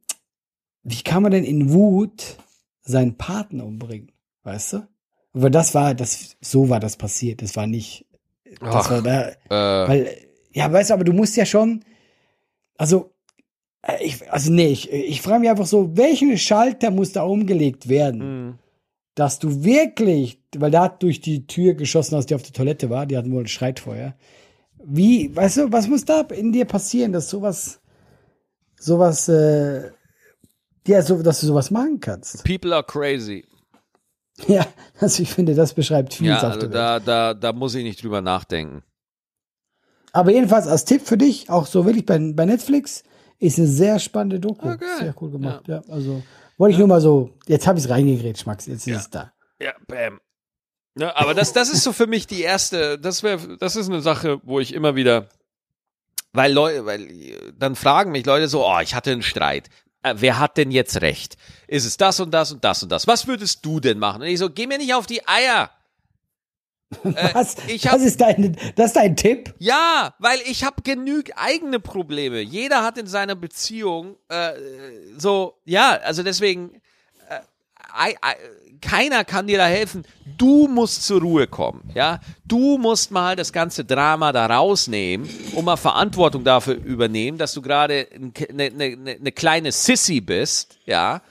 wie 0.83 1.03
kann 1.03 1.23
man 1.23 1.31
denn 1.31 1.45
in 1.45 1.71
Wut 1.71 2.35
seinen 2.81 3.15
Partner 3.15 3.65
umbringen? 3.65 4.11
Weißt 4.43 4.73
du? 4.73 4.87
Aber 5.33 5.49
das 5.49 5.73
war, 5.73 5.93
das, 5.95 6.35
so 6.41 6.67
war 6.67 6.81
das 6.81 6.97
passiert. 6.97 7.41
Das 7.41 7.55
war 7.55 7.67
nicht, 7.67 8.05
Ach, 8.61 8.89
war 8.89 9.01
da, 9.01 9.29
Äh, 9.29 9.87
weil, 9.89 10.17
ja, 10.51 10.71
weißt 10.71 10.89
du, 10.89 10.93
aber 10.93 11.03
du 11.03 11.13
musst 11.13 11.35
ja 11.37 11.45
schon, 11.45 11.83
also, 12.77 13.11
äh, 13.81 14.03
ich, 14.03 14.31
also 14.31 14.51
nee, 14.51 14.67
ich, 14.67 14.91
ich 14.91 15.21
frage 15.21 15.41
mich 15.41 15.49
einfach 15.49 15.65
so, 15.65 15.95
welchen 15.95 16.37
Schalter 16.37 16.91
muss 16.91 17.11
da 17.11 17.23
umgelegt 17.23 17.89
werden, 17.89 18.21
hm. 18.21 18.59
dass 19.15 19.39
du 19.39 19.63
wirklich, 19.63 20.41
weil 20.55 20.71
der 20.71 20.81
hat 20.81 21.03
durch 21.03 21.21
die 21.21 21.47
Tür 21.47 21.73
geschossen, 21.73 22.15
als 22.15 22.25
die 22.25 22.35
auf 22.35 22.43
der 22.43 22.53
Toilette 22.53 22.89
war, 22.89 23.05
die 23.05 23.17
hatten 23.17 23.31
wohl 23.31 23.43
ein 23.43 23.47
Schreitfeuer. 23.47 24.15
Wie, 24.83 25.35
weißt 25.35 25.57
du, 25.57 25.71
was 25.71 25.87
muss 25.87 26.05
da 26.05 26.21
in 26.21 26.51
dir 26.51 26.65
passieren, 26.65 27.11
dass 27.11 27.29
sowas, 27.29 27.81
sowas, 28.79 29.27
äh, 29.27 29.91
ja, 30.87 31.01
so, 31.01 31.21
dass 31.21 31.41
du 31.41 31.47
sowas 31.47 31.69
machen 31.69 31.99
kannst? 31.99 32.43
People 32.43 32.73
are 32.73 32.83
crazy. 32.83 33.45
Ja, 34.47 34.65
also 34.99 35.21
ich 35.23 35.33
finde, 35.33 35.55
das 35.55 35.73
beschreibt 35.73 36.13
viel 36.13 36.27
Ja, 36.27 36.39
also 36.39 36.67
da, 36.67 36.99
da, 36.99 37.33
da 37.33 37.53
muss 37.53 37.75
ich 37.75 37.83
nicht 37.83 38.01
drüber 38.03 38.21
nachdenken. 38.21 38.83
Aber 40.11 40.31
jedenfalls 40.31 40.67
als 40.67 40.85
Tipp 40.85 41.01
für 41.05 41.17
dich, 41.17 41.49
auch 41.49 41.67
so 41.67 41.85
wirklich 41.85 42.05
bei, 42.05 42.17
bei 42.33 42.45
Netflix, 42.45 43.03
ist 43.37 43.57
eine 43.57 43.67
sehr 43.67 43.99
spannende 43.99 44.39
Doku. 44.39 44.67
Ah, 44.67 44.75
geil. 44.75 44.89
Sehr 44.99 45.15
cool 45.21 45.31
gemacht, 45.31 45.67
ja. 45.67 45.81
also 45.89 46.23
wollte 46.57 46.73
ich 46.73 46.79
nur 46.79 46.87
mal 46.87 46.99
so, 47.01 47.31
jetzt 47.47 47.67
habe 47.67 47.79
ich 47.79 47.85
es 47.85 47.89
reingegrätscht, 47.91 48.45
Max, 48.45 48.65
jetzt 48.65 48.81
ist 48.81 48.87
Ja. 48.87 48.97
es 48.97 49.09
da. 49.09 49.33
Ja, 49.61 49.73
bam. 49.87 50.19
Ne, 50.95 51.15
aber 51.15 51.33
das, 51.33 51.53
das 51.53 51.69
ist 51.69 51.83
so 51.83 51.93
für 51.93 52.07
mich 52.07 52.27
die 52.27 52.41
erste, 52.41 52.99
das 52.99 53.23
wäre, 53.23 53.57
das 53.57 53.75
ist 53.75 53.87
eine 53.89 54.01
Sache, 54.01 54.41
wo 54.43 54.59
ich 54.59 54.73
immer 54.73 54.95
wieder, 54.95 55.29
weil 56.33 56.51
Leute, 56.51 56.85
weil 56.85 57.09
äh, 57.09 57.37
dann 57.57 57.75
fragen 57.75 58.11
mich 58.11 58.25
Leute 58.25 58.47
so, 58.47 58.65
oh, 58.65 58.79
ich 58.81 58.95
hatte 58.95 59.11
einen 59.11 59.21
Streit. 59.21 59.69
Äh, 60.03 60.15
wer 60.17 60.39
hat 60.39 60.57
denn 60.57 60.71
jetzt 60.71 61.01
recht? 61.01 61.37
Ist 61.67 61.85
es 61.85 61.97
das 61.97 62.19
und 62.19 62.31
das 62.31 62.51
und 62.51 62.63
das 62.63 62.81
und 62.83 62.91
das? 62.91 63.05
Was 63.07 63.27
würdest 63.27 63.65
du 63.65 63.79
denn 63.79 63.99
machen? 63.99 64.21
Und 64.21 64.27
ich 64.27 64.39
so, 64.39 64.49
geh 64.49 64.65
mir 64.67 64.77
nicht 64.77 64.93
auf 64.93 65.05
die 65.05 65.27
Eier. 65.27 65.69
Was, 67.03 67.55
Äh, 67.55 67.73
ich 67.73 67.85
hab- 67.85 67.93
das, 67.95 68.03
ist 68.03 68.19
dein, 68.21 68.57
das 68.75 68.87
ist 68.87 68.95
dein 68.95 69.15
Tipp? 69.15 69.53
Ja, 69.59 70.15
weil 70.17 70.39
ich 70.47 70.63
habe 70.63 70.81
genug 70.81 71.25
eigene 71.35 71.79
Probleme. 71.79 72.39
Jeder 72.39 72.83
hat 72.83 72.97
in 72.97 73.05
seiner 73.05 73.35
Beziehung 73.35 74.15
äh, 74.29 74.53
so, 75.17 75.59
ja, 75.65 75.91
also 76.03 76.23
deswegen, 76.23 76.81
äh, 77.29 77.39
keiner 78.81 79.23
kann 79.23 79.47
dir 79.47 79.57
da 79.57 79.65
helfen. 79.65 80.05
Du 80.37 80.67
musst 80.67 81.05
zur 81.05 81.21
Ruhe 81.21 81.47
kommen, 81.47 81.89
ja. 81.93 82.19
Du 82.45 82.77
musst 82.77 83.11
mal 83.11 83.35
das 83.35 83.51
ganze 83.53 83.85
Drama 83.85 84.31
da 84.31 84.45
rausnehmen 84.45 85.29
und 85.53 85.65
mal 85.65 85.77
Verantwortung 85.77 86.43
dafür 86.43 86.75
übernehmen, 86.75 87.37
dass 87.37 87.53
du 87.53 87.61
gerade 87.61 88.07
eine 88.13 88.71
ne, 88.71 88.95
ne, 88.95 89.17
ne 89.19 89.31
kleine 89.31 89.71
Sissy 89.71 90.21
bist, 90.21 90.77
ja. 90.85 91.21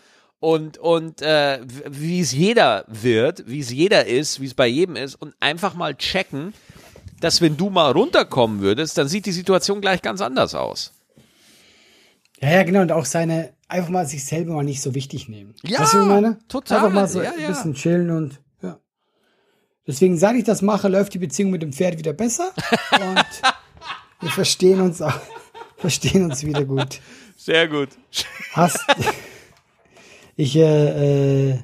und, 0.41 0.79
und 0.79 1.23
äh, 1.23 1.61
wie 1.87 2.21
es 2.21 2.33
jeder 2.33 2.85
wird, 2.89 3.49
wie 3.49 3.61
es 3.61 3.71
jeder 3.71 4.07
ist, 4.07 4.41
wie 4.41 4.47
es 4.47 4.55
bei 4.55 4.67
jedem 4.67 4.97
ist 4.97 5.15
und 5.15 5.35
einfach 5.41 5.75
mal 5.75 5.95
checken, 5.95 6.55
dass 7.21 7.41
wenn 7.41 7.57
du 7.57 7.71
mal 7.71 7.91
runterkommen 7.93 8.61
würdest, 8.61 8.99
dann 8.99 9.09
sieht 9.09 9.27
die 9.27 9.33
Situation 9.33 9.81
gleich 9.81 10.03
ganz 10.03 10.21
anders 10.21 10.55
aus. 10.55 10.93
Ja, 12.41 12.51
ja, 12.51 12.63
genau. 12.63 12.83
Und 12.83 12.93
auch 12.93 13.05
seine, 13.05 13.53
einfach 13.69 13.91
mal 13.91 14.07
sich 14.07 14.25
selber 14.25 14.55
mal 14.55 14.63
nicht 14.65 14.81
so 14.81 14.95
wichtig 14.95 15.29
nehmen. 15.29 15.55
Ja, 15.63 15.81
weißt 15.81 15.95
du, 15.95 15.99
was 15.99 16.05
ich 16.05 16.11
meine? 16.11 16.39
total. 16.49 16.79
Einfach 16.79 16.93
mal 16.93 17.09
so 17.09 17.23
Ja, 17.23 17.33
ein 17.33 17.41
ja. 17.41 17.49
bisschen 17.49 17.75
chillen 17.75 18.11
und 18.11 18.41
ja. 18.63 18.79
Deswegen, 19.87 20.17
seit 20.19 20.37
ich 20.37 20.45
das 20.45 20.63
mache, 20.63 20.89
läuft 20.89 21.15
die 21.15 21.19
Beziehung 21.19 21.51
mit 21.51 21.63
dem 21.63 21.73
Pferd 21.73 21.99
wieder 21.99 22.13
besser 22.13 22.53
und 22.93 23.27
wir 24.21 24.31
verstehen 24.31 24.81
uns 24.81 25.03
auch, 25.03 25.21
verstehen 25.77 26.25
uns 26.25 26.45
wieder 26.45 26.65
gut. 26.65 27.01
Sehr 27.37 27.69
gut. 27.69 27.91
Hast, 28.53 28.79
ich, 30.37 30.57
äh, 30.57 31.51
äh, 31.51 31.59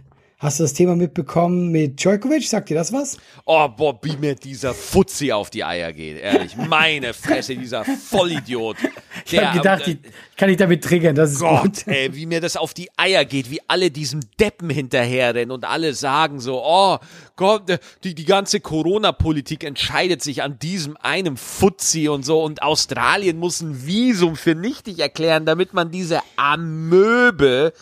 hast 0.45 0.61
du 0.61 0.65
das 0.65 0.75
Thema 0.75 0.95
mitbekommen 0.95 1.73
mit 1.73 1.99
Djokovic? 1.99 2.47
Sagt 2.47 2.69
dir 2.69 2.75
das 2.75 2.93
was? 2.93 3.17
Oh, 3.47 3.67
boah, 3.67 3.99
wie 4.03 4.17
mir 4.19 4.35
dieser 4.35 4.75
Fuzzi 4.75 5.33
auf 5.33 5.49
die 5.49 5.65
Eier 5.65 5.93
geht, 5.93 6.19
ehrlich. 6.21 6.55
Meine 6.57 7.15
Fresse, 7.15 7.57
dieser 7.57 7.85
Vollidiot. 7.85 8.77
Ich 9.25 9.39
habe 9.39 9.57
gedacht, 9.57 9.89
ich 9.89 9.99
kann 10.37 10.51
ich 10.51 10.59
damit 10.59 10.85
triggern, 10.85 11.15
das 11.15 11.33
ist 11.33 11.41
gut. 11.41 11.49
Gott, 11.49 11.87
ey, 11.87 12.15
wie 12.15 12.27
mir 12.27 12.43
das 12.43 12.59
auf 12.59 12.75
die 12.75 12.91
Eier 12.99 13.25
geht, 13.25 13.51
wie 13.51 13.61
alle 13.69 13.91
diesem 13.91 14.21
Deppen 14.39 14.69
hinterherrennen 14.69 15.51
und 15.51 15.65
alle 15.65 15.95
sagen 15.95 16.41
so, 16.41 16.63
oh 16.63 16.99
Gott, 17.37 17.63
die, 18.05 18.15
die 18.15 18.25
ganze 18.27 18.61
Corona-Politik 18.61 19.65
entscheidet 19.65 20.23
sich 20.23 20.43
an 20.43 20.59
diesem 20.59 20.99
einem 20.99 21.39
Fuzzi 21.39 22.09
und 22.09 22.25
so 22.25 22.43
und 22.43 22.63
Australien 22.63 23.39
muss 23.39 23.63
ein 23.63 23.87
Visum 23.87 24.37
für 24.37 24.55
nichtig 24.55 24.99
erklären, 24.99 25.47
damit 25.47 25.73
man 25.73 25.91
diese 25.91 26.21
Amöbe 26.37 27.73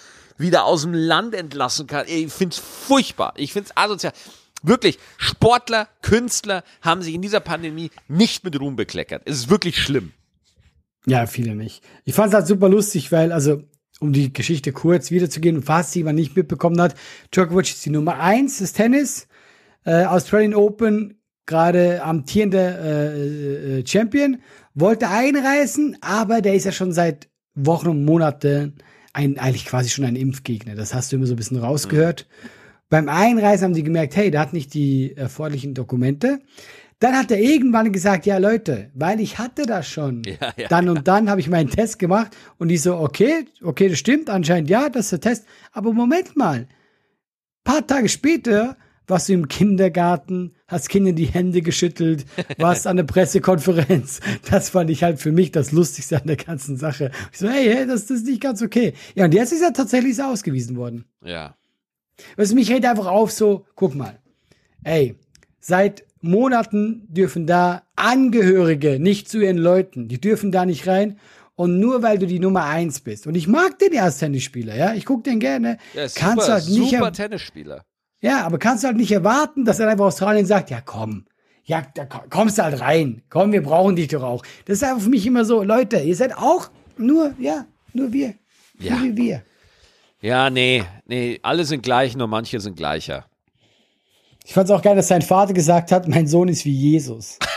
wieder 0.43 0.65
aus 0.65 0.83
dem 0.83 0.93
Land 0.93 1.35
entlassen 1.35 1.87
kann. 1.87 2.05
Ich 2.07 2.31
find's 2.33 2.59
furchtbar. 2.59 3.33
Ich 3.37 3.53
find's 3.53 3.75
asozial. 3.75 4.13
Wirklich, 4.63 4.99
Sportler, 5.17 5.89
Künstler 6.03 6.63
haben 6.83 7.03
sich 7.03 7.15
in 7.15 7.23
dieser 7.23 7.41
Pandemie 7.41 7.91
nicht 8.09 8.45
mit 8.45 8.61
Ruhm 8.61 8.77
bekleckert. 8.77 9.23
Es 9.25 9.39
ist 9.39 9.51
wirklich 9.51 9.79
schlimm. 9.79 10.13
Ja, 11.07 11.27
viele 11.27 11.57
nicht. 11.57 11.83
Ich 12.05 12.15
fand 12.15 12.29
es 12.29 12.35
halt 12.35 12.47
super 12.47 12.69
lustig, 12.69 13.11
weil, 13.11 13.33
also, 13.33 13.65
um 13.99 14.13
die 14.13 14.33
Geschichte 14.33 14.73
kurz 14.73 15.11
wiederzugehen, 15.11 15.63
falls 15.63 15.95
jemand 15.95 16.19
nicht 16.19 16.37
mitbekommen 16.37 16.81
hat, 16.81 16.95
Djokovic 17.33 17.71
ist 17.71 17.85
die 17.85 17.91
Nummer 17.91 18.21
eins 18.21 18.59
des 18.59 18.73
Tennis, 18.73 19.27
äh, 19.85 20.05
Australian 20.05 20.55
Open, 20.55 21.21
gerade 21.47 22.03
amtierender 22.03 22.79
äh, 22.81 23.79
äh, 23.81 23.87
Champion, 23.87 24.39
wollte 24.75 25.09
einreisen, 25.09 25.99
aber 26.01 26.41
der 26.41 26.55
ist 26.55 26.65
ja 26.65 26.73
schon 26.73 26.93
seit 26.93 27.29
Wochen 27.55 27.89
und 27.89 28.05
Monaten 28.05 28.77
ein, 29.13 29.39
eigentlich 29.39 29.67
quasi 29.67 29.91
schon 29.91 30.05
ein 30.05 30.17
Impfgegner. 30.17 30.75
Das 30.75 30.95
hast 30.95 31.13
du 31.13 31.17
immer 31.17 31.27
so 31.27 31.35
ein 31.35 31.37
bisschen 31.37 31.59
rausgehört. 31.59 32.27
Beim 32.89 33.09
Einreisen 33.09 33.65
haben 33.65 33.75
die 33.75 33.83
gemerkt, 33.83 34.17
hey, 34.17 34.31
der 34.31 34.41
hat 34.41 34.53
nicht 34.53 34.75
die 34.75 35.17
erforderlichen 35.17 35.75
Dokumente. 35.75 36.41
Dann 36.99 37.17
hat 37.17 37.31
er 37.31 37.41
irgendwann 37.41 37.93
gesagt, 37.93 38.27
ja 38.27 38.39
Leute, 38.39 38.91
weil 38.95 39.21
ich 39.21 39.39
hatte 39.39 39.67
das 39.67 39.89
schon. 39.89 40.23
Ja, 40.27 40.53
ja, 40.57 40.69
dann 40.69 40.89
und 40.89 41.09
dann 41.09 41.29
habe 41.29 41.41
ich 41.41 41.49
meinen 41.49 41.69
Test 41.69 41.99
gemacht 41.99 42.37
und 42.59 42.69
die 42.69 42.77
so, 42.77 42.97
okay, 42.99 43.47
okay, 43.63 43.89
das 43.89 43.99
stimmt, 43.99 44.31
anscheinend 44.31 44.71
ja, 44.71 44.89
das 44.89 45.07
ist 45.07 45.13
der 45.13 45.21
Test. 45.21 45.47
Aber 45.73 45.93
Moment 45.93 46.37
mal, 46.37 46.69
paar 47.65 47.87
Tage 47.87 48.09
später 48.09 48.77
warst 49.07 49.29
du 49.29 49.33
im 49.33 49.49
Kindergarten, 49.49 50.55
hast 50.69 50.89
Kindern 50.89 51.15
die 51.17 51.27
Hände 51.27 51.63
geschüttelt, 51.63 52.25
warst 52.59 52.87
an 52.87 52.97
der 52.97 53.05
Pressekonferenz. 53.05 54.21
Das 54.51 54.71
fand 54.71 54.91
ich 54.91 55.03
halt 55.03 55.21
für 55.21 55.33
mich 55.33 55.53
das 55.53 55.73
Lustigste 55.73 56.21
an 56.21 56.27
der 56.27 56.37
ganzen 56.37 56.77
Sache. 56.77 57.11
Ich 57.33 57.39
so, 57.39 57.49
hey, 57.49 57.65
hey 57.73 57.87
das, 57.87 58.07
das 58.07 58.19
ist 58.19 58.27
nicht 58.27 58.41
ganz 58.41 58.63
okay. 58.63 58.95
Ja, 59.15 59.25
und 59.25 59.35
jetzt 59.35 59.53
ist 59.53 59.63
er 59.63 59.73
tatsächlich 59.73 60.17
so 60.17 60.23
ausgewiesen 60.23 60.77
worden. 60.77 61.05
Ja. 61.25 61.57
Was 62.37 62.55
mich 62.55 62.71
hält 62.71 62.85
einfach 62.87 63.07
auf 63.07 63.33
so, 63.33 63.67
guck 63.75 63.95
mal, 63.95 64.19
ey, 64.85 65.17
seit 65.61 66.05
Monaten 66.21 67.03
dürfen 67.09 67.47
da 67.47 67.83
Angehörige 67.97 69.01
nicht 69.01 69.29
zu 69.29 69.41
ihren 69.41 69.59
Leuten, 69.59 70.09
die 70.09 70.21
dürfen 70.21 70.53
da 70.53 70.65
nicht 70.65 70.87
rein. 70.87 71.19
Und 71.55 71.79
nur 71.79 72.03
weil 72.03 72.19
du 72.19 72.27
die 72.27 72.39
Nummer 72.41 72.65
eins 72.65 73.01
bist. 73.01 73.27
Und 73.27 73.35
ich 73.35 73.47
mag 73.47 73.79
den 73.79 73.93
Ersttennisspieler, 73.93 74.75
ja, 74.75 74.95
ich 74.95 75.05
guck 75.05 75.23
den 75.23 75.39
gerne. 75.39 75.77
Ja, 75.93 76.05
ist 76.05 76.17
kannst 76.17 76.47
super, 76.47 76.47
du 76.47 76.53
halt 76.53 76.69
nicht, 76.71 76.91
super 76.93 77.05
er- 77.05 77.13
Tennisspieler. 77.13 77.85
Ja, 78.23 78.45
aber 78.47 78.59
kannst 78.59 78.83
du 78.83 78.89
halt 78.89 78.97
nicht 78.97 79.13
erwarten, 79.13 79.67
dass 79.67 79.77
dann 79.77 79.89
einfach 79.91 80.07
Australien 80.07 80.47
sagt, 80.47 80.71
ja 80.71 80.81
komm, 80.81 81.27
ja, 81.65 81.83
da 81.95 82.07
ko- 82.07 82.25
kommst 82.31 82.57
du 82.59 82.63
halt 82.63 82.81
rein. 82.81 83.23
Komm, 83.29 83.53
wir 83.53 83.63
brauchen 83.63 83.95
dich 83.95 84.09
doch 84.09 84.23
auch. 84.23 84.43
Das 84.65 84.79
ist 84.79 84.85
einfach 84.85 85.03
für 85.03 85.11
mich 85.11 85.27
immer 85.27 85.45
so, 85.45 85.63
Leute, 85.63 85.99
ihr 85.99 86.17
seid 86.17 86.35
auch 86.37 86.71
nur, 86.97 87.35
ja, 87.39 87.67
nur 87.93 88.13
wir. 88.13 88.35
Ja. 88.79 88.95
Nur 88.97 89.03
wie 89.05 89.17
wir. 89.17 89.43
Ja, 90.21 90.51
nee, 90.51 90.85
nee, 91.07 91.39
alle 91.43 91.65
sind 91.65 91.83
gleich, 91.83 92.17
nur 92.17 92.27
manche 92.29 92.61
sind 92.61 92.77
gleicher. 92.77 93.27
Ich 94.45 94.55
fand 94.55 94.69
es 94.69 94.75
auch 94.75 94.83
geil, 94.83 94.97
dass 94.97 95.09
sein 95.09 95.23
Vater 95.23 95.53
gesagt 95.53 95.93
hat, 95.93 96.09
mein 96.09 96.27
Sohn 96.27 96.49
ist 96.49 96.65
wie 96.65 96.73
Jesus. 96.73 97.39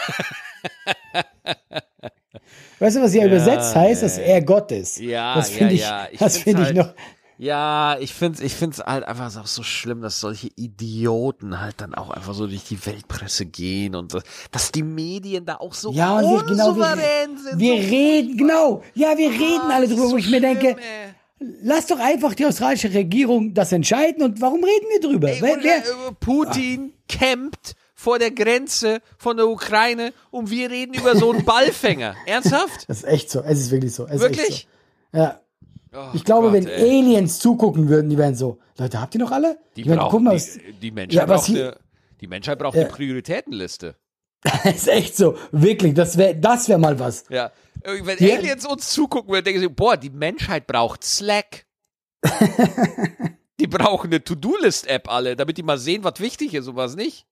weißt 2.79 2.97
du, 2.97 3.01
was 3.01 3.11
hier 3.11 3.25
übersetzt 3.25 3.75
heißt, 3.75 4.03
dass 4.03 4.17
er 4.17 4.41
Gott 4.43 4.71
ist? 4.71 4.99
Ja, 4.99 5.35
das 5.35 5.51
ja, 5.51 5.57
finde 5.57 5.73
ich, 5.73 5.81
ja. 5.81 6.07
Ich 6.11 6.19
das 6.19 6.37
finde 6.37 6.61
ich 6.61 6.67
halt- 6.67 6.77
noch. 6.77 6.93
Ja, 7.37 7.97
ich 7.99 8.13
find's, 8.13 8.39
ich 8.39 8.53
find's 8.53 8.79
halt 8.79 9.03
einfach 9.03 9.35
auch 9.35 9.47
so 9.47 9.61
schlimm, 9.63 10.01
dass 10.01 10.19
solche 10.19 10.47
Idioten 10.55 11.59
halt 11.59 11.81
dann 11.81 11.93
auch 11.93 12.09
einfach 12.09 12.33
so 12.33 12.47
durch 12.47 12.63
die 12.63 12.83
Weltpresse 12.85 13.45
gehen 13.45 13.95
und 13.95 14.11
so, 14.11 14.21
dass 14.51 14.71
die 14.71 14.83
Medien 14.83 15.45
da 15.45 15.55
auch 15.55 15.73
so 15.73 15.91
Ja, 15.91 16.19
und 16.19 16.23
wir, 16.23 16.43
genau, 16.45 16.75
wir, 16.75 16.95
sind. 17.35 17.59
wir 17.59 17.81
so 17.81 17.89
reden, 17.89 18.37
genau, 18.37 18.83
ja, 18.93 19.17
wir 19.17 19.29
reden 19.29 19.69
alle 19.71 19.85
ist 19.85 19.91
drüber, 19.91 20.03
wo 20.03 20.09
so 20.09 20.17
ich 20.17 20.29
mir 20.29 20.39
denke, 20.39 20.67
schlimm, 20.67 20.77
ey. 20.79 21.49
lass 21.63 21.87
doch 21.87 21.99
einfach 21.99 22.33
die 22.35 22.45
australische 22.45 22.93
Regierung 22.93 23.53
das 23.53 23.71
entscheiden 23.73 24.23
und 24.23 24.39
warum 24.39 24.63
reden 24.63 24.85
wir 24.93 25.01
drüber? 25.01 25.29
Ey, 25.29 25.41
wer, 25.41 25.57
wer, 25.61 25.77
äh, 25.79 26.11
Putin 26.19 26.93
kämpft 27.09 27.75
vor 27.93 28.17
der 28.19 28.31
Grenze 28.31 28.99
von 29.17 29.35
der 29.35 29.47
Ukraine 29.47 30.13
und 30.31 30.49
wir 30.51 30.69
reden 30.69 30.93
über 30.93 31.15
so 31.17 31.31
einen 31.31 31.43
Ballfänger. 31.45 32.15
Ernsthaft? 32.25 32.87
das 32.87 32.99
ist 32.99 33.03
echt 33.05 33.29
so, 33.29 33.41
es 33.41 33.59
ist 33.59 33.71
wirklich 33.71 33.93
so. 33.93 34.05
Es 34.05 34.15
Ist 34.15 34.21
Wirklich? 34.21 34.47
echt 34.49 34.67
so. 35.11 35.19
Ja. 35.19 35.39
Oh 35.97 36.09
Ich 36.13 36.23
glaube, 36.23 36.47
Gott, 36.47 36.53
wenn 36.53 36.67
ey. 36.67 36.99
Aliens 36.99 37.39
zugucken 37.39 37.87
würden, 37.89 38.09
die 38.09 38.17
wären 38.17 38.35
so, 38.35 38.57
Leute, 38.77 38.99
habt 39.01 39.15
ihr 39.15 39.21
noch 39.21 39.31
alle? 39.31 39.57
Die, 39.75 39.83
meine, 39.85 39.97
brauchen, 39.97 40.11
guck 40.11 40.21
mal, 40.21 40.35
was- 40.35 40.53
die, 40.55 40.73
die 40.73 40.91
Menschheit 40.91 41.27
Ja, 41.29 41.33
braucht 41.33 41.45
hier- 41.45 41.67
eine, 41.67 41.77
die 42.21 42.27
Menschheit 42.27 42.59
braucht 42.59 42.75
Ja. 42.75 42.81
eine 42.83 42.91
Prioritätenliste. 42.91 43.95
Das 44.43 44.65
ist 44.75 44.87
echt 44.87 45.15
so, 45.17 45.35
wirklich, 45.51 45.93
das 45.93 46.17
wäre 46.17 46.35
das 46.35 46.67
wär 46.69 46.77
mal 46.77 46.99
was. 46.99 47.23
Ja. 47.29 47.51
Wenn 47.83 48.17
Ja. 48.19 48.35
Aliens 48.37 48.65
uns 48.65 48.89
zugucken, 48.91 49.31
würden, 49.31 49.45
denken 49.45 49.61
sie, 49.61 49.69
boah, 49.69 49.95
die 49.97 50.09
Menschheit 50.09 50.67
braucht 50.67 51.03
Slack. 51.03 51.65
die 53.59 53.67
brauchen 53.67 54.07
eine 54.07 54.23
To-Do-List-App 54.23 55.09
alle, 55.11 55.35
damit 55.35 55.57
die 55.57 55.63
mal 55.63 55.77
sehen, 55.77 56.03
was 56.03 56.19
wichtig 56.19 56.53
ist 56.53 56.67
und 56.67 56.75
was 56.75 56.95
nicht. 56.95 57.25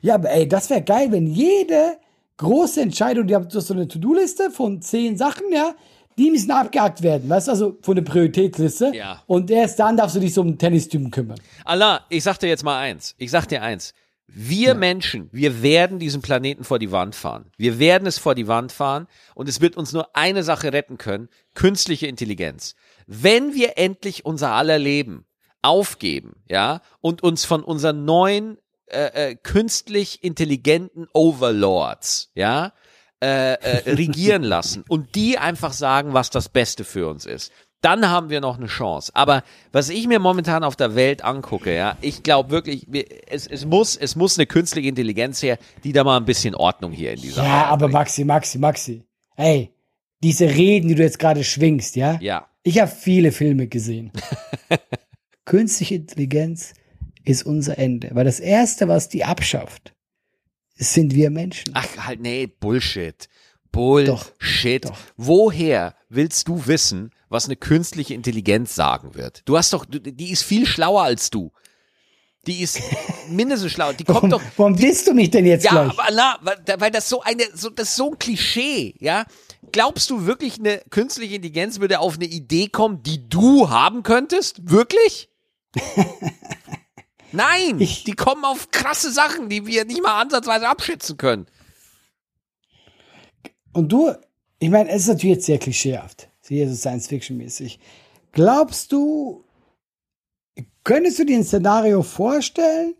Ja, 0.00 0.14
aber 0.14 0.30
ey, 0.30 0.48
das 0.48 0.70
wäre 0.70 0.82
geil, 0.82 1.12
wenn 1.12 1.26
jede 1.26 1.98
große 2.38 2.80
Entscheidung, 2.80 3.26
die 3.26 3.34
habt 3.34 3.52
so 3.52 3.74
eine 3.74 3.86
To-Do-Liste 3.86 4.50
von 4.50 4.80
zehn 4.82 5.16
Sachen, 5.16 5.52
ja, 5.52 5.74
die 6.18 6.30
müssen 6.30 6.50
abgehakt 6.50 7.02
werden, 7.02 7.28
weißt 7.28 7.48
du, 7.48 7.52
also 7.52 7.78
von 7.82 7.96
der 7.96 8.02
Prioritätsliste. 8.02 8.92
Ja. 8.94 9.22
Und 9.26 9.50
erst 9.50 9.78
dann 9.78 9.96
darfst 9.96 10.16
du 10.16 10.20
dich 10.20 10.34
so 10.34 10.42
um 10.42 10.48
den 10.48 10.58
Tennistypen 10.58 11.10
kümmern. 11.10 11.40
Allah, 11.64 12.04
ich 12.08 12.22
sag 12.22 12.38
dir 12.38 12.48
jetzt 12.48 12.64
mal 12.64 12.78
eins. 12.78 13.14
Ich 13.18 13.30
sag 13.30 13.46
dir 13.46 13.62
eins. 13.62 13.94
Wir 14.34 14.74
Menschen, 14.74 15.28
wir 15.30 15.62
werden 15.62 15.98
diesen 15.98 16.22
Planeten 16.22 16.64
vor 16.64 16.78
die 16.78 16.90
Wand 16.90 17.14
fahren. 17.14 17.50
Wir 17.58 17.78
werden 17.78 18.06
es 18.06 18.18
vor 18.18 18.34
die 18.34 18.48
Wand 18.48 18.72
fahren 18.72 19.06
und 19.34 19.46
es 19.46 19.60
wird 19.60 19.76
uns 19.76 19.92
nur 19.92 20.16
eine 20.16 20.42
Sache 20.42 20.72
retten 20.72 20.96
können, 20.96 21.28
künstliche 21.54 22.06
Intelligenz. 22.06 22.74
Wenn 23.06 23.54
wir 23.54 23.76
endlich 23.76 24.24
unser 24.24 24.52
aller 24.52 24.78
Leben 24.78 25.26
aufgeben, 25.60 26.36
ja, 26.48 26.80
und 27.00 27.22
uns 27.22 27.44
von 27.44 27.62
unseren 27.62 28.06
neuen 28.06 28.56
äh, 28.86 29.30
äh, 29.30 29.34
künstlich 29.34 30.24
intelligenten 30.24 31.08
Overlords, 31.12 32.30
ja, 32.34 32.72
äh, 33.22 33.52
äh, 33.52 33.90
regieren 33.92 34.42
lassen 34.42 34.84
und 34.88 35.14
die 35.14 35.38
einfach 35.38 35.72
sagen, 35.72 36.12
was 36.12 36.30
das 36.30 36.48
Beste 36.48 36.82
für 36.82 37.08
uns 37.08 37.24
ist. 37.24 37.52
Dann 37.80 38.08
haben 38.08 38.30
wir 38.30 38.40
noch 38.40 38.58
eine 38.58 38.66
Chance. 38.66 39.12
Aber 39.14 39.44
was 39.70 39.90
ich 39.90 40.08
mir 40.08 40.18
momentan 40.18 40.64
auf 40.64 40.74
der 40.74 40.96
Welt 40.96 41.22
angucke, 41.24 41.72
ja, 41.72 41.96
ich 42.00 42.24
glaube 42.24 42.50
wirklich, 42.50 42.86
wir, 42.88 43.04
es, 43.28 43.46
es, 43.46 43.64
muss, 43.64 43.96
es 43.96 44.16
muss 44.16 44.36
eine 44.38 44.46
künstliche 44.46 44.88
Intelligenz 44.88 45.40
her, 45.40 45.58
die 45.84 45.92
da 45.92 46.02
mal 46.02 46.16
ein 46.16 46.24
bisschen 46.24 46.56
Ordnung 46.56 46.90
hier 46.90 47.12
in 47.12 47.20
dieser 47.20 47.44
Ja, 47.44 47.60
Welt 47.60 47.66
aber 47.66 47.86
bringt. 47.86 47.92
Maxi, 47.92 48.24
Maxi, 48.24 48.58
Maxi. 48.58 49.04
Ey, 49.36 49.70
diese 50.22 50.48
Reden, 50.48 50.88
die 50.88 50.96
du 50.96 51.02
jetzt 51.04 51.20
gerade 51.20 51.44
schwingst, 51.44 51.94
ja? 51.94 52.18
Ja. 52.20 52.48
Ich 52.64 52.80
habe 52.80 52.90
viele 52.90 53.30
Filme 53.30 53.68
gesehen. 53.68 54.10
Künstliche 55.44 55.94
Intelligenz 55.94 56.74
ist 57.24 57.44
unser 57.44 57.78
Ende. 57.78 58.10
Weil 58.12 58.24
das 58.24 58.40
Erste, 58.40 58.88
was 58.88 59.08
die 59.08 59.24
abschafft, 59.24 59.92
sind 60.82 61.14
wir 61.14 61.30
Menschen. 61.30 61.72
Ach, 61.74 61.86
halt, 61.98 62.20
nee, 62.20 62.46
Bullshit. 62.46 63.28
Bullshit. 63.70 64.84
Doch, 64.84 64.90
doch. 64.90 64.98
Woher 65.16 65.94
willst 66.08 66.48
du 66.48 66.66
wissen, 66.66 67.10
was 67.28 67.46
eine 67.46 67.56
künstliche 67.56 68.14
Intelligenz 68.14 68.74
sagen 68.74 69.14
wird? 69.14 69.42
Du 69.46 69.56
hast 69.56 69.72
doch, 69.72 69.86
die 69.88 70.30
ist 70.30 70.42
viel 70.44 70.66
schlauer 70.66 71.02
als 71.02 71.30
du. 71.30 71.52
Die 72.46 72.60
ist 72.60 72.80
mindestens 73.30 73.72
schlau. 73.72 73.92
Die 73.92 74.04
kommt 74.04 74.16
Warum, 74.16 74.30
doch, 74.30 74.42
warum 74.56 74.76
disst 74.76 75.06
du 75.06 75.14
mich 75.14 75.30
denn 75.30 75.46
jetzt 75.46 75.64
Ja, 75.64 75.70
gleich? 75.70 75.98
aber 75.98 76.04
na, 76.12 76.38
weil, 76.42 76.80
weil 76.80 76.90
das 76.90 77.08
so 77.08 77.22
eine, 77.22 77.44
so, 77.54 77.70
das 77.70 77.90
ist 77.90 77.96
so 77.96 78.10
ein 78.10 78.18
Klischee, 78.18 78.94
ja. 78.98 79.24
glaubst 79.70 80.10
du 80.10 80.26
wirklich, 80.26 80.58
eine 80.58 80.82
künstliche 80.90 81.36
Intelligenz 81.36 81.78
würde 81.80 82.00
auf 82.00 82.16
eine 82.16 82.26
Idee 82.26 82.66
kommen, 82.68 83.02
die 83.04 83.28
du 83.28 83.70
haben 83.70 84.02
könntest? 84.02 84.68
Wirklich? 84.70 85.28
Nein, 87.32 87.80
Ich- 87.80 88.04
die 88.04 88.12
kommen 88.12 88.44
auf 88.44 88.70
krasse 88.70 89.10
Sachen, 89.10 89.48
die 89.48 89.66
wir 89.66 89.84
nicht 89.84 90.02
mal 90.02 90.20
ansatzweise 90.20 90.68
abschätzen 90.68 91.16
können. 91.16 91.46
Und 93.72 93.90
du, 93.90 94.12
ich 94.58 94.70
meine, 94.70 94.90
es 94.90 95.02
ist 95.02 95.08
natürlich 95.08 95.36
jetzt 95.36 95.46
sehr 95.46 95.58
klischeehaft, 95.58 96.28
sehr 96.40 96.68
so 96.68 96.74
Science-Fiction-mäßig. 96.74 97.78
Glaubst 98.32 98.92
du, 98.92 99.44
könntest 100.84 101.18
du 101.18 101.24
dir 101.24 101.38
ein 101.38 101.44
Szenario 101.44 102.02
vorstellen, 102.02 102.94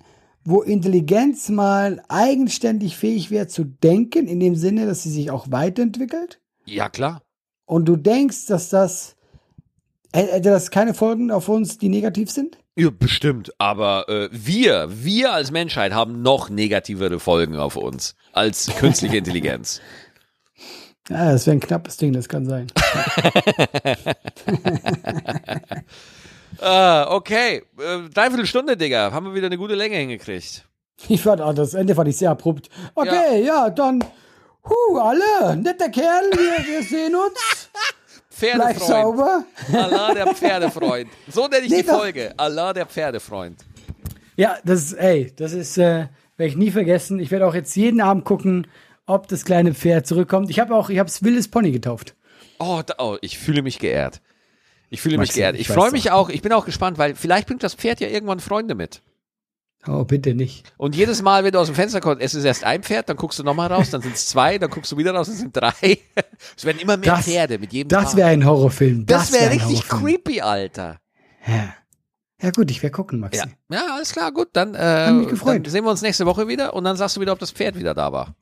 wo 0.45 0.63
Intelligenz 0.63 1.49
mal 1.51 2.03
eigenständig 2.09 2.97
fähig 2.97 3.31
wäre 3.31 3.47
zu 3.47 3.65
denken, 3.65 4.27
in 4.27 4.41
dem 4.41 4.57
Sinne, 4.57 4.87
dass 4.87 5.03
sie 5.03 5.11
sich 5.11 5.31
auch 5.31 5.51
weiterentwickelt? 5.51 6.41
Ja, 6.65 6.89
klar. 6.89 7.23
Und 7.67 7.85
du 7.87 7.97
denkst, 7.97 8.47
dass 8.47 8.69
das, 8.71 9.15
hätte 10.13 10.51
das 10.51 10.71
keine 10.71 10.95
Folgen 10.95 11.31
auf 11.31 11.49
uns, 11.49 11.79
die 11.79 11.89
negativ 11.89 12.31
sind? 12.31 12.59
Ja, 12.75 12.89
bestimmt. 12.91 13.53
Aber 13.59 14.09
äh, 14.09 14.29
wir, 14.33 14.89
wir 14.91 15.33
als 15.33 15.51
Menschheit 15.51 15.93
haben 15.93 16.23
noch 16.23 16.49
negativere 16.49 17.21
Folgen 17.21 17.57
auf 17.57 17.77
uns 17.77 18.15
als 18.33 18.75
künstliche 18.77 19.17
Intelligenz. 19.19 19.81
Ja, 21.09 21.33
das 21.33 21.47
wäre 21.47 21.57
ein 21.57 21.61
knappes 21.61 21.97
Ding, 21.97 22.13
das 22.13 22.29
kann 22.29 22.47
sein. 22.47 22.69
Äh, 26.61 27.03
okay, 27.09 27.65
äh, 27.77 28.09
dreiviertel 28.09 28.47
Stunde, 28.47 28.77
Digga. 28.77 29.11
Haben 29.13 29.27
wir 29.27 29.35
wieder 29.35 29.47
eine 29.47 29.59
gute 29.59 29.75
Länge 29.75 29.97
hingekriegt. 29.97 30.65
Ich 31.09 31.23
fand, 31.23 31.41
oh, 31.41 31.53
das 31.53 31.75
Ende 31.75 31.97
fand 31.97 32.09
ich 32.09 32.17
sehr 32.17 32.31
abrupt. 32.31 32.71
Okay, 32.95 33.45
ja, 33.45 33.69
dann, 33.69 34.05
hu, 34.65 34.97
alle, 34.99 35.57
netter 35.57 35.89
Kerl, 35.89 36.31
wir, 36.31 36.67
wir 36.67 36.83
sehen 36.85 37.17
uns. 37.17 37.69
Bleib 38.55 38.77
Pferdefreund. 38.77 38.89
sauber. 38.89 39.45
Allah 39.73 40.15
der 40.15 40.27
Pferdefreund. 40.35 41.09
So 41.29 41.47
nenne 41.49 41.65
ich 41.65 41.71
Nee, 41.71 41.83
die 41.83 41.87
doch. 41.89 41.99
Folge. 41.99 42.35
Allah 42.37 42.73
der 42.73 42.87
Pferdefreund. 42.87 43.59
Ja, 44.37 44.57
das 44.65 44.81
ist, 44.83 44.93
ey, 44.95 45.33
das 45.37 45.53
ist, 45.53 45.79
äh, 45.79 46.07
werde 46.37 46.49
ich 46.51 46.57
nie 46.57 46.71
vergessen. 46.71 47.19
Ich 47.19 47.31
werde 47.31 47.47
auch 47.47 47.55
jetzt 47.55 47.75
jeden 47.77 48.01
Abend 48.01 48.25
gucken, 48.25 48.67
ob 49.07 49.29
das 49.29 49.45
kleine 49.45 49.75
Pferd 49.75 50.07
zurückkommt. 50.07 50.51
Ich 50.51 50.59
habe 50.59 50.75
auch, 50.75 50.91
ich 50.91 50.99
habe 50.99 51.09
es 51.09 51.23
wildes 51.23 51.49
Pony 51.49 51.71
getauft. 51.73 52.15
Oh, 52.59 52.81
da, 52.85 52.95
oh, 52.99 53.17
ich 53.21 53.39
fühle 53.39 53.63
mich 53.63 53.79
geehrt. 53.79 54.21
Ich 54.91 55.01
fühle 55.01 55.19
mich 55.19 55.29
Maxi, 55.31 55.41
geehrt. 55.41 55.55
ich 55.55 55.63
Ich 55.63 55.69
freue 55.69 55.91
mich 55.91 56.11
auch. 56.11 56.29
Ich 56.29 56.43
bin 56.43 56.53
auch 56.53 56.65
gespannt, 56.67 56.99
weil 56.99 57.15
vielleicht 57.15 57.47
bringt 57.49 57.63
das 57.63 57.75
Pferd 57.75 58.01
ja 58.01 58.09
irgendwann 58.09 58.41
Freunde 58.41 58.75
mit. 58.75 59.03
Oh, 59.89 60.05
bitte 60.05 60.33
nicht. 60.35 60.73
Und 60.77 60.95
jedes 60.95 61.23
Mal, 61.23 61.43
wenn 61.43 61.51
du 61.53 61.59
aus 61.59 61.67
dem 61.67 61.75
Fenster 61.75 62.01
kommst, 62.01 62.23
es 62.23 62.35
ist 62.35 62.45
erst 62.45 62.63
ein 62.63 62.83
Pferd, 62.85 63.09
dann 63.09 63.17
guckst 63.17 63.39
du 63.41 63.43
nochmal 63.43 63.73
raus, 63.73 63.91
dann 63.91 64.01
sind 64.01 64.15
es 64.15 64.29
zwei, 64.29 64.59
dann 64.59 64.71
guckst 64.71 64.93
du 64.93 64.97
wieder 64.97 65.13
raus, 65.13 65.27
dann 65.27 65.37
sind 65.37 65.57
drei. 65.57 65.73
Es 66.57 66.65
werden 66.65 66.79
immer 66.79 66.97
mehr 66.97 67.17
Das- 67.17 67.25
Pferde 67.25 67.59
mit 67.59 67.73
jedem 67.73 67.89
Das 67.89 68.15
wäre 68.17 68.29
ein 68.29 68.45
Horrorfilm. 68.45 69.07
Das 69.07 69.33
wäre 69.33 69.45
wär 69.45 69.53
richtig 69.53 69.89
creepy, 69.89 70.41
Alter. 70.41 70.99
Ja. 71.47 71.75
ja, 72.41 72.51
gut, 72.51 72.71
ich 72.71 72.83
werde 72.83 72.95
gucken, 72.95 73.21
Maxi. 73.21 73.39
Ja. 73.41 73.47
ja, 73.71 73.95
alles 73.95 74.13
klar, 74.13 74.33
gut. 74.33 74.49
Dann, 74.53 74.73
mich 74.73 75.27
äh, 75.27 75.31
gefreut. 75.31 75.65
dann 75.67 75.71
sehen 75.73 75.85
wir 75.85 75.91
uns 75.91 76.03
nächste 76.03 76.27
Woche 76.27 76.47
wieder 76.49 76.75
und 76.75 76.85
dann 76.85 76.97
sagst 76.97 77.17
du 77.17 77.21
wieder, 77.21 77.33
ob 77.33 77.39
das 77.39 77.51
Pferd 77.51 77.77
wieder 77.79 77.95
da 77.95 78.13
war. 78.13 78.35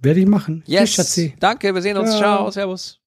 Werde 0.00 0.20
ich 0.20 0.26
machen. 0.26 0.62
Yes. 0.66 0.90
Tschüss, 0.90 0.94
Schatzi. 0.94 1.34
Danke, 1.40 1.74
wir 1.74 1.82
sehen 1.82 1.96
uns. 1.96 2.10
Ciao. 2.10 2.20
Ciao, 2.20 2.50
servus. 2.50 3.00